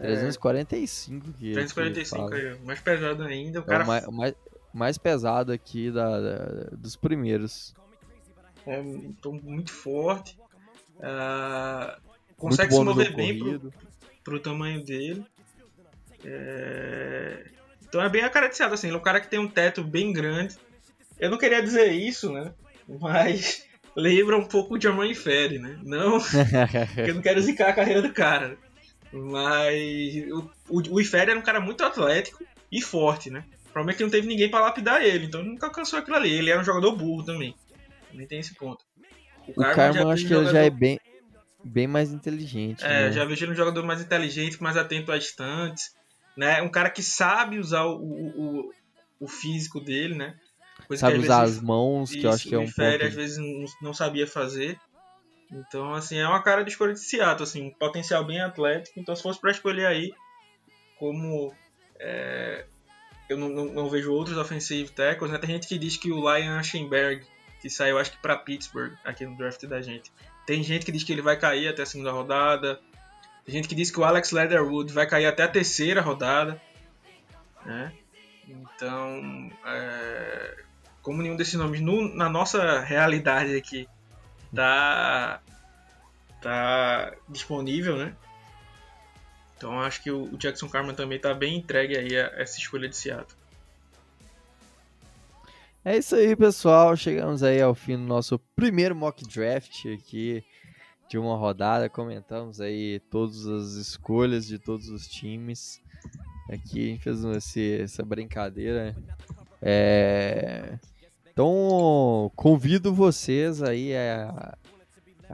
345 0.00 1.32
que 1.32 1.52
345, 1.52 2.30
que 2.30 2.36
é, 2.36 2.56
mais 2.64 2.80
pesado 2.80 3.22
ainda. 3.24 3.60
O 3.60 3.62
é 3.62 3.66
cara... 3.66 3.84
o 3.84 3.86
mais, 3.86 4.06
mais, 4.08 4.34
mais 4.74 4.98
pesado 4.98 5.52
aqui 5.52 5.90
da, 5.90 6.20
da, 6.20 6.36
dos 6.72 6.96
primeiros. 6.96 7.72
É 8.66 8.82
muito 8.82 9.72
forte. 9.72 10.36
Uh, 10.96 12.00
consegue 12.36 12.74
se 12.74 12.82
mover 12.82 13.14
bem 13.14 13.38
pro, 13.38 13.72
pro 14.24 14.40
tamanho 14.40 14.82
dele. 14.84 15.24
É... 16.24 17.44
Então 17.82 18.02
é 18.02 18.08
bem 18.08 18.22
acariciado, 18.24 18.74
assim. 18.74 18.88
Ele 18.88 18.96
é 18.96 18.98
um 18.98 19.02
cara 19.02 19.20
que 19.20 19.28
tem 19.28 19.38
um 19.38 19.48
teto 19.48 19.84
bem 19.84 20.12
grande. 20.12 20.56
Eu 21.20 21.30
não 21.30 21.38
queria 21.38 21.62
dizer 21.62 21.92
isso, 21.92 22.32
né? 22.32 22.52
Mas 22.88 23.64
lembra 23.94 24.36
um 24.36 24.44
pouco 24.44 24.74
o 24.74 24.80
Jermaine 24.80 25.14
Ferry, 25.14 25.58
né? 25.58 25.78
Não, 25.84 26.18
eu 27.06 27.14
não 27.14 27.22
quero 27.22 27.40
zicar 27.40 27.68
a 27.68 27.74
carreira 27.74 28.02
do 28.02 28.12
cara. 28.12 28.56
Mas 29.12 30.14
o, 30.32 30.50
o, 30.68 30.94
o 30.94 31.00
Ifere 31.00 31.30
era 31.30 31.38
um 31.38 31.42
cara 31.42 31.60
muito 31.60 31.84
atlético 31.84 32.44
e 32.72 32.82
forte, 32.82 33.30
né? 33.30 33.44
O 33.74 33.82
problema 33.82 33.90
é 33.90 33.96
que 33.96 34.04
não 34.04 34.10
teve 34.10 34.28
ninguém 34.28 34.48
para 34.48 34.60
lapidar 34.60 35.02
ele, 35.02 35.26
então 35.26 35.40
ele 35.40 35.48
nunca 35.48 35.66
alcançou 35.66 35.98
aquilo 35.98 36.14
ali. 36.14 36.30
Ele 36.30 36.48
era 36.48 36.60
um 36.60 36.64
jogador 36.64 36.94
burro 36.94 37.24
também. 37.24 37.56
Também 38.08 38.24
tem 38.24 38.38
esse 38.38 38.54
ponto. 38.54 38.84
O, 39.48 39.50
o 39.50 39.64
Carmo, 39.74 40.08
acho 40.10 40.22
que 40.22 40.28
jogador... 40.28 40.50
ele 40.50 40.52
já 40.52 40.64
é 40.64 40.70
bem, 40.70 41.00
bem 41.64 41.88
mais 41.88 42.12
inteligente. 42.12 42.84
É, 42.84 43.06
né? 43.06 43.12
já 43.12 43.24
vejo 43.24 43.44
ele 43.44 43.50
um 43.50 43.56
jogador 43.56 43.82
mais 43.84 44.00
inteligente, 44.00 44.62
mais 44.62 44.76
atento 44.76 45.10
às 45.10 45.24
estantes, 45.24 45.92
né? 46.36 46.62
Um 46.62 46.68
cara 46.68 46.88
que 46.88 47.02
sabe 47.02 47.58
usar 47.58 47.84
o, 47.84 47.98
o, 48.00 48.72
o 49.18 49.26
físico 49.26 49.80
dele, 49.80 50.14
né? 50.14 50.36
Coisa 50.86 51.00
sabe 51.00 51.18
usar 51.18 51.40
vezes, 51.40 51.56
as 51.56 51.62
mãos, 51.64 52.12
que 52.12 52.22
eu 52.22 52.30
acho 52.30 52.48
que 52.48 52.54
é 52.54 52.58
um 52.58 52.68
Fere, 52.68 52.98
ponto... 52.98 53.08
às 53.08 53.14
vezes 53.14 53.38
não, 53.38 53.64
não, 53.82 53.92
sabia 53.92 54.24
fazer. 54.28 54.78
Então, 55.50 55.94
assim, 55.94 56.16
é 56.16 56.28
uma 56.28 56.44
cara 56.44 56.62
de 56.62 56.70
escolha 56.70 56.92
de 56.92 57.00
Seattle, 57.00 57.42
assim, 57.42 57.66
um 57.66 57.70
potencial 57.72 58.24
bem 58.24 58.40
atlético. 58.40 59.00
Então, 59.00 59.16
se 59.16 59.22
fosse 59.22 59.40
para 59.40 59.50
escolher 59.50 59.86
aí, 59.86 60.14
como 60.96 61.52
é, 61.98 62.66
eu 63.28 63.38
não, 63.38 63.48
não, 63.48 63.64
não, 63.66 63.90
vejo 63.90 64.12
outros 64.12 64.36
offensive 64.36 64.90
tackles, 64.90 65.32
né? 65.32 65.38
Tem 65.38 65.50
gente 65.50 65.66
que 65.66 65.78
diz 65.78 65.96
que 65.96 66.12
o 66.12 66.16
Lion 66.16 66.58
Aschenberg, 66.58 67.24
que 67.60 67.70
saiu 67.70 67.98
acho 67.98 68.12
que 68.12 68.18
para 68.18 68.36
Pittsburgh 68.36 68.92
aqui 69.04 69.24
no 69.24 69.36
draft 69.36 69.64
da 69.66 69.80
gente, 69.80 70.12
tem 70.46 70.62
gente 70.62 70.84
que 70.84 70.92
diz 70.92 71.02
que 71.02 71.12
ele 71.12 71.22
vai 71.22 71.38
cair 71.38 71.68
até 71.68 71.82
a 71.82 71.86
segunda 71.86 72.12
rodada. 72.12 72.80
Tem 73.44 73.54
gente 73.54 73.68
que 73.68 73.74
diz 73.74 73.90
que 73.90 73.98
o 73.98 74.04
Alex 74.04 74.30
Leatherwood 74.30 74.92
vai 74.92 75.06
cair 75.06 75.26
até 75.26 75.42
a 75.42 75.48
terceira 75.48 76.00
rodada. 76.00 76.60
Né? 77.64 77.92
Então, 78.46 79.50
é, 79.64 80.64
como 81.00 81.22
nenhum 81.22 81.36
desses 81.36 81.54
nomes 81.54 81.80
no, 81.80 82.14
na 82.14 82.28
nossa 82.28 82.80
realidade 82.80 83.56
aqui 83.56 83.88
tá, 84.54 85.40
tá 86.42 87.14
disponível, 87.28 87.96
né? 87.96 88.14
Então 89.56 89.80
acho 89.80 90.02
que 90.02 90.10
o 90.10 90.36
Jackson 90.36 90.68
Carman 90.68 90.94
também 90.94 91.18
tá 91.18 91.32
bem 91.32 91.56
entregue 91.56 91.96
aí 91.96 92.16
a 92.16 92.32
essa 92.36 92.58
escolha 92.58 92.88
de 92.88 92.96
Seattle. 92.96 93.38
É 95.84 95.98
isso 95.98 96.16
aí, 96.16 96.34
pessoal. 96.34 96.96
Chegamos 96.96 97.42
aí 97.42 97.60
ao 97.60 97.74
fim 97.74 97.96
do 97.96 98.04
nosso 98.04 98.38
primeiro 98.56 98.96
mock 98.96 99.22
draft 99.26 99.84
aqui 99.86 100.42
de 101.08 101.18
uma 101.18 101.36
rodada. 101.36 101.90
Comentamos 101.90 102.60
aí 102.60 103.00
todas 103.10 103.46
as 103.46 103.72
escolhas 103.74 104.46
de 104.46 104.58
todos 104.58 104.88
os 104.88 105.06
times. 105.06 105.82
Aqui 106.50 106.86
a 106.86 106.92
gente 106.92 107.02
fez 107.02 107.24
esse, 107.24 107.80
essa 107.82 108.02
brincadeira. 108.02 108.96
É... 109.60 110.78
Então, 111.30 112.30
convido 112.34 112.94
vocês 112.94 113.62
aí 113.62 113.94
a, 113.94 114.56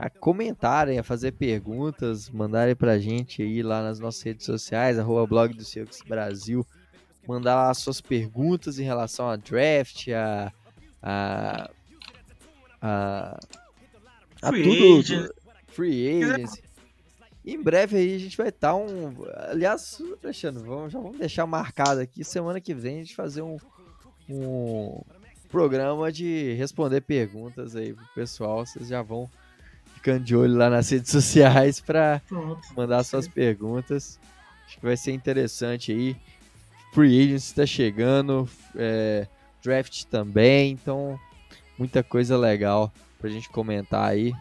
a 0.01 0.09
comentarem, 0.09 0.97
a 0.97 1.03
fazer 1.03 1.33
perguntas, 1.33 2.27
mandarem 2.27 2.75
pra 2.75 2.97
gente 2.97 3.43
aí 3.43 3.61
lá 3.61 3.83
nas 3.83 3.99
nossas 3.99 4.23
redes 4.23 4.47
sociais, 4.47 4.97
arroba 4.97 5.27
blog 5.27 5.53
do 5.53 5.63
Celtics 5.63 6.01
Brasil, 6.01 6.65
mandar 7.27 7.55
lá 7.55 7.71
suas 7.75 8.01
perguntas 8.01 8.79
em 8.79 8.83
relação 8.83 9.29
a 9.29 9.35
draft, 9.35 10.07
a. 10.07 10.51
a. 11.03 11.69
a, 12.81 13.39
a 14.41 14.47
Free 14.47 14.63
tudo. 14.63 14.99
agent. 14.99 15.29
Free 15.67 16.23
agency. 16.23 16.63
Em 17.45 17.61
breve 17.61 17.97
aí 17.97 18.15
a 18.15 18.19
gente 18.19 18.35
vai 18.35 18.49
estar 18.49 18.73
um. 18.73 19.13
Aliás, 19.49 20.01
Alexandre, 20.23 20.63
vamos, 20.63 20.91
já 20.91 20.99
vamos 20.99 21.19
deixar 21.19 21.45
marcado 21.45 22.01
aqui. 22.01 22.23
Semana 22.23 22.59
que 22.59 22.73
vem 22.73 22.95
a 22.95 22.99
gente 23.01 23.15
fazer 23.15 23.43
um, 23.43 23.57
um 24.27 24.99
programa 25.51 26.11
de 26.11 26.53
responder 26.53 27.01
perguntas 27.01 27.75
aí 27.75 27.93
pro 27.93 28.05
pessoal. 28.15 28.65
Vocês 28.65 28.87
já 28.87 29.03
vão 29.03 29.29
ficando 30.01 30.23
de 30.23 30.35
olho 30.35 30.57
lá 30.57 30.67
nas 30.67 30.89
redes 30.89 31.11
sociais 31.11 31.79
para 31.79 32.19
mandar 32.75 33.03
suas 33.03 33.27
perguntas. 33.27 34.19
Acho 34.65 34.79
que 34.79 34.85
vai 34.85 34.97
ser 34.97 35.11
interessante 35.11 35.91
aí. 35.91 36.17
Free 36.91 37.21
Agents 37.21 37.45
está 37.45 37.65
chegando, 37.65 38.49
é, 38.75 39.27
draft 39.63 40.05
também, 40.05 40.71
então 40.71 41.17
muita 41.77 42.03
coisa 42.03 42.35
legal 42.35 42.91
pra 43.19 43.29
gente 43.29 43.47
comentar 43.49 44.09
aí. 44.09 44.33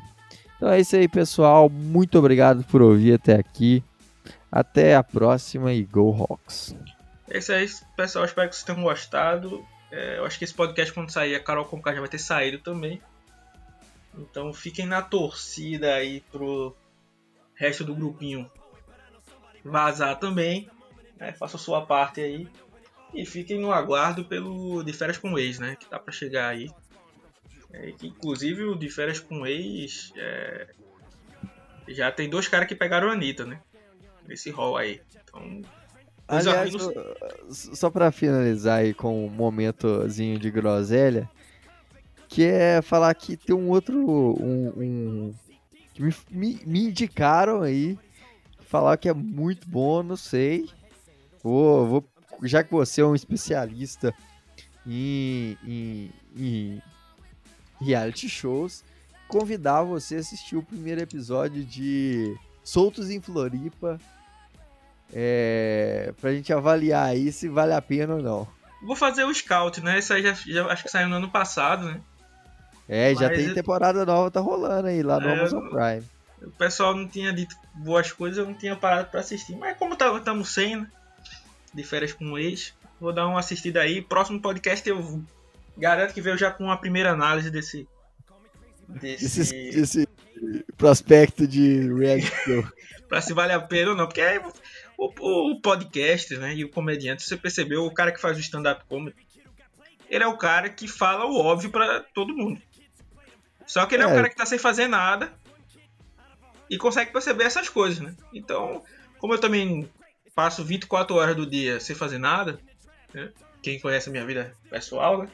Então 0.56 0.70
é 0.70 0.80
isso 0.80 0.96
aí, 0.96 1.06
pessoal. 1.06 1.68
Muito 1.68 2.18
obrigado 2.18 2.64
por 2.64 2.80
ouvir 2.80 3.14
até 3.14 3.34
aqui. 3.34 3.84
Até 4.50 4.96
a 4.96 5.02
próxima 5.02 5.72
e 5.72 5.84
Go 5.84 6.10
Hawks. 6.10 6.74
É 7.30 7.38
isso 7.38 7.52
aí, 7.52 7.68
pessoal. 7.96 8.24
Espero 8.24 8.48
que 8.48 8.56
vocês 8.56 8.64
tenham 8.64 8.82
gostado. 8.82 9.64
É, 9.92 10.18
eu 10.18 10.24
acho 10.24 10.38
que 10.38 10.44
esse 10.44 10.54
podcast, 10.54 10.92
quando 10.92 11.10
sair, 11.10 11.34
a 11.34 11.40
Carol 11.40 11.64
Conká 11.64 11.92
já 11.92 12.00
vai 12.00 12.08
ter 12.08 12.18
saído 12.18 12.58
também. 12.58 13.00
Então 14.18 14.52
fiquem 14.52 14.86
na 14.86 15.00
torcida 15.02 15.94
aí 15.94 16.20
pro 16.32 16.76
resto 17.54 17.84
do 17.84 17.94
grupinho 17.94 18.50
vazar 19.64 20.18
também. 20.18 20.68
Né? 21.18 21.32
Faça 21.32 21.56
a 21.56 21.60
sua 21.60 21.84
parte 21.84 22.20
aí. 22.20 22.48
E 23.12 23.26
fiquem 23.26 23.58
no 23.60 23.72
aguardo 23.72 24.24
pelo 24.24 24.82
De 24.84 24.92
Férias 24.92 25.18
com 25.18 25.38
Ex, 25.38 25.58
né? 25.58 25.76
Que 25.76 25.86
tá 25.86 25.98
pra 25.98 26.12
chegar 26.12 26.48
aí. 26.48 26.70
É, 27.72 27.92
que, 27.92 28.08
inclusive 28.08 28.64
o 28.64 28.74
De 28.76 28.88
Férias 28.88 29.20
com 29.20 29.46
Ex 29.46 30.12
é, 30.16 30.68
já 31.88 32.10
tem 32.10 32.28
dois 32.28 32.48
caras 32.48 32.66
que 32.68 32.74
pegaram 32.74 33.08
a 33.10 33.12
Anitta, 33.12 33.44
né? 33.44 33.60
Nesse 34.26 34.50
hall 34.50 34.76
aí. 34.76 35.00
Então, 35.24 35.62
Aliás, 36.28 36.74
amigos- 36.74 36.92
só 37.50 37.90
pra 37.90 38.12
finalizar 38.12 38.78
aí 38.80 38.94
com 38.94 39.26
um 39.26 39.28
momentozinho 39.28 40.38
de 40.38 40.50
groselha, 40.50 41.28
que 42.30 42.44
é 42.44 42.80
falar 42.80 43.12
que 43.14 43.36
tem 43.36 43.54
um 43.54 43.68
outro. 43.68 43.98
Um, 44.40 44.68
um- 44.76 45.34
que 45.92 46.02
me, 46.02 46.14
me, 46.30 46.60
me 46.64 46.84
indicaram 46.86 47.62
aí. 47.62 47.98
Falar 48.60 48.96
que 48.96 49.08
é 49.08 49.12
muito 49.12 49.68
bom, 49.68 50.00
não 50.02 50.16
sei. 50.16 50.70
Vou, 51.42 51.86
vou, 51.88 52.04
já 52.44 52.62
que 52.62 52.70
você 52.70 53.00
é 53.00 53.04
um 53.04 53.16
especialista 53.16 54.14
em, 54.86 55.58
em, 55.66 56.10
em 56.36 56.82
reality 57.80 58.28
shows, 58.28 58.84
convidar 59.26 59.82
você 59.82 60.16
a 60.16 60.18
assistir 60.20 60.54
o 60.56 60.62
primeiro 60.62 61.00
episódio 61.00 61.64
de 61.64 62.32
Soltos 62.62 63.10
em 63.10 63.20
Floripa. 63.20 63.98
É, 65.12 66.14
pra 66.20 66.32
gente 66.32 66.52
avaliar 66.52 67.06
aí 67.08 67.32
se 67.32 67.48
vale 67.48 67.72
a 67.72 67.82
pena 67.82 68.14
ou 68.14 68.22
não. 68.22 68.48
Vou 68.82 68.94
fazer 68.94 69.24
o 69.24 69.34
scout, 69.34 69.80
né? 69.82 69.98
Isso 69.98 70.12
aí 70.14 70.22
já, 70.22 70.32
já 70.32 70.66
acho 70.66 70.84
que 70.84 70.88
saiu 70.90 71.08
no 71.08 71.16
ano 71.16 71.28
passado, 71.28 71.86
né? 71.86 72.00
É, 72.92 73.14
já 73.14 73.28
Mas 73.28 73.38
tem 73.38 73.46
eu- 73.46 73.54
temporada 73.54 74.04
nova, 74.04 74.32
tá 74.32 74.40
rolando 74.40 74.88
aí 74.88 75.00
lá 75.00 75.20
no 75.20 75.28
É, 75.28 75.32
Amazon 75.38 75.68
Prime. 75.68 76.02
O 76.42 76.50
pessoal 76.50 76.92
não 76.96 77.06
tinha 77.06 77.32
dito 77.32 77.54
boas 77.72 78.10
coisas, 78.10 78.38
eu 78.38 78.46
não 78.46 78.54
tinha 78.54 78.74
parado 78.74 79.08
pra 79.10 79.20
assistir. 79.20 79.54
Mas 79.54 79.76
como 79.78 79.94
estamos 79.94 80.48
sem, 80.52 80.74
né? 80.74 80.90
De 81.72 81.84
férias 81.84 82.12
com 82.12 82.32
o 82.32 82.38
ex, 82.38 82.74
vou 83.00 83.12
dar 83.12 83.28
uma 83.28 83.38
assistida 83.38 83.80
aí. 83.80 84.02
Próximo 84.02 84.40
podcast 84.40 84.88
eu 84.88 85.22
garanto 85.78 86.12
que 86.12 86.20
veio 86.20 86.36
já 86.36 86.50
com 86.50 86.68
a 86.68 86.76
primeira 86.76 87.12
análise 87.12 87.48
desse. 87.48 87.86
Desse. 88.88 89.24
Esse, 89.40 89.54
esse 89.56 90.08
prospecto 90.76 91.46
de 91.46 91.88
show. 92.44 92.64
pra 93.08 93.20
se 93.20 93.32
vale 93.32 93.52
a 93.52 93.60
pena 93.60 93.90
ou 93.92 93.96
não. 93.96 94.06
Porque 94.06 94.20
é 94.20 94.42
o, 94.98 95.52
o 95.52 95.60
podcast, 95.60 96.36
né? 96.38 96.56
E 96.56 96.64
o 96.64 96.70
comediante, 96.70 97.22
você 97.22 97.36
percebeu, 97.36 97.84
o 97.84 97.94
cara 97.94 98.10
que 98.10 98.20
faz 98.20 98.36
o 98.36 98.40
stand-up 98.40 98.82
comedy, 98.88 99.16
ele 100.08 100.24
é 100.24 100.26
o 100.26 100.36
cara 100.36 100.68
que 100.68 100.88
fala 100.88 101.24
o 101.26 101.36
óbvio 101.38 101.70
pra 101.70 102.00
todo 102.14 102.34
mundo. 102.34 102.60
Só 103.70 103.86
que 103.86 103.94
ele 103.94 104.02
é, 104.02 104.06
É. 104.06 104.12
cara 104.12 104.28
que 104.28 104.34
tá 104.34 104.44
sem 104.44 104.58
fazer 104.58 104.88
nada 104.88 105.32
e 106.68 106.76
consegue 106.76 107.12
perceber 107.12 107.44
essas 107.44 107.68
coisas, 107.68 108.00
né? 108.00 108.16
Então, 108.34 108.82
como 109.16 109.34
eu 109.34 109.38
também 109.38 109.88
passo 110.34 110.64
24 110.64 111.14
horas 111.14 111.36
do 111.36 111.46
dia 111.46 111.78
sem 111.78 111.94
fazer 111.94 112.18
nada, 112.18 112.58
né? 113.14 113.30
Quem 113.62 113.78
conhece 113.78 114.08
a 114.08 114.12
minha 114.12 114.26
vida 114.26 114.52
pessoal, 114.68 115.18
né? 115.22 115.28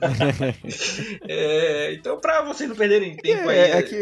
É, 1.28 1.92
então, 1.92 2.18
pra 2.18 2.40
vocês 2.40 2.70
não 2.70 2.76
perderem 2.76 3.16
tempo 3.16 3.50
aí. 3.50 3.58
É, 3.58 3.70
é 3.72 3.82
que 3.82 3.94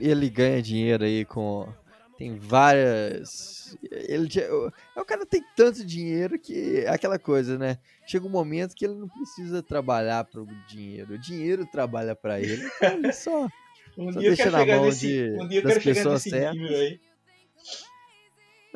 ele 0.00 0.30
ganha 0.30 0.62
dinheiro 0.62 1.04
aí 1.04 1.26
com. 1.26 1.68
Tem 2.16 2.38
várias. 2.38 3.76
Ele, 3.90 4.28
já- 4.30 4.48
o 4.52 4.70
o 4.96 5.04
cara 5.04 5.26
tem 5.26 5.42
tanto 5.56 5.84
dinheiro 5.84 6.38
que 6.38 6.78
é 6.84 6.88
aquela 6.88 7.18
coisa, 7.18 7.58
né? 7.58 7.78
Chega 8.06 8.24
um 8.26 8.30
momento 8.30 8.74
que 8.74 8.84
ele 8.84 8.94
não 8.94 9.08
precisa 9.08 9.62
trabalhar 9.62 10.24
pro 10.24 10.46
dinheiro. 10.68 11.14
O 11.14 11.18
dinheiro 11.18 11.66
trabalha 11.66 12.14
pra 12.14 12.40
ele. 12.40 12.64
Então 12.76 12.92
ele 12.98 13.12
só. 13.12 13.48
Um 13.96 14.12
Só 14.12 14.18
deixa 14.18 14.50
na 14.50 14.66
mão 14.66 14.86
nesse, 14.86 15.06
de- 15.06 15.30
um 15.40 15.62
das 15.62 15.78
pessoas 15.78 16.22
certas. 16.22 16.58
aí. 16.60 17.00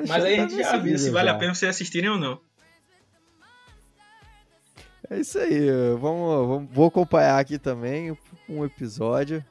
Mas 0.06 0.24
aí 0.24 0.34
a 0.38 0.42
gente 0.48 0.56
já 0.62 0.74
avisa 0.74 1.04
se 1.06 1.10
vale 1.10 1.28
já. 1.28 1.34
a 1.34 1.38
pena 1.40 1.54
vocês 1.56 1.70
assistirem 1.70 2.08
ou 2.10 2.16
não. 2.18 2.40
É 5.10 5.18
isso 5.18 5.38
aí. 5.38 5.66
Vamos, 5.98 6.46
vamos- 6.48 6.70
vou 6.72 6.86
acompanhar 6.86 7.38
aqui 7.38 7.58
também 7.58 8.16
um 8.48 8.64
episódio. 8.64 9.44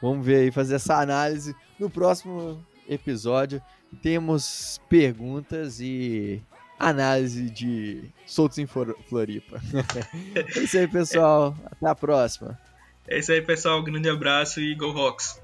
Vamos 0.00 0.24
ver 0.24 0.36
aí, 0.36 0.50
fazer 0.50 0.76
essa 0.76 0.98
análise. 0.98 1.54
No 1.78 1.90
próximo 1.90 2.64
episódio 2.90 3.62
temos 4.02 4.80
perguntas 4.88 5.80
e 5.80 6.42
análise 6.78 7.48
de 7.50 8.04
Soltos 8.26 8.58
em 8.58 8.66
Flor- 8.66 8.96
Floripa. 9.08 9.60
é 10.34 10.60
isso 10.60 10.76
aí, 10.78 10.86
pessoal. 10.86 11.56
Até 11.64 11.86
a 11.86 11.94
próxima. 11.94 12.58
É 13.08 13.18
isso 13.18 13.32
aí, 13.32 13.40
pessoal. 13.42 13.80
Um 13.80 13.84
grande 13.84 14.08
abraço 14.08 14.60
e 14.60 14.74
Go 14.74 14.90
Rocks! 14.90 15.39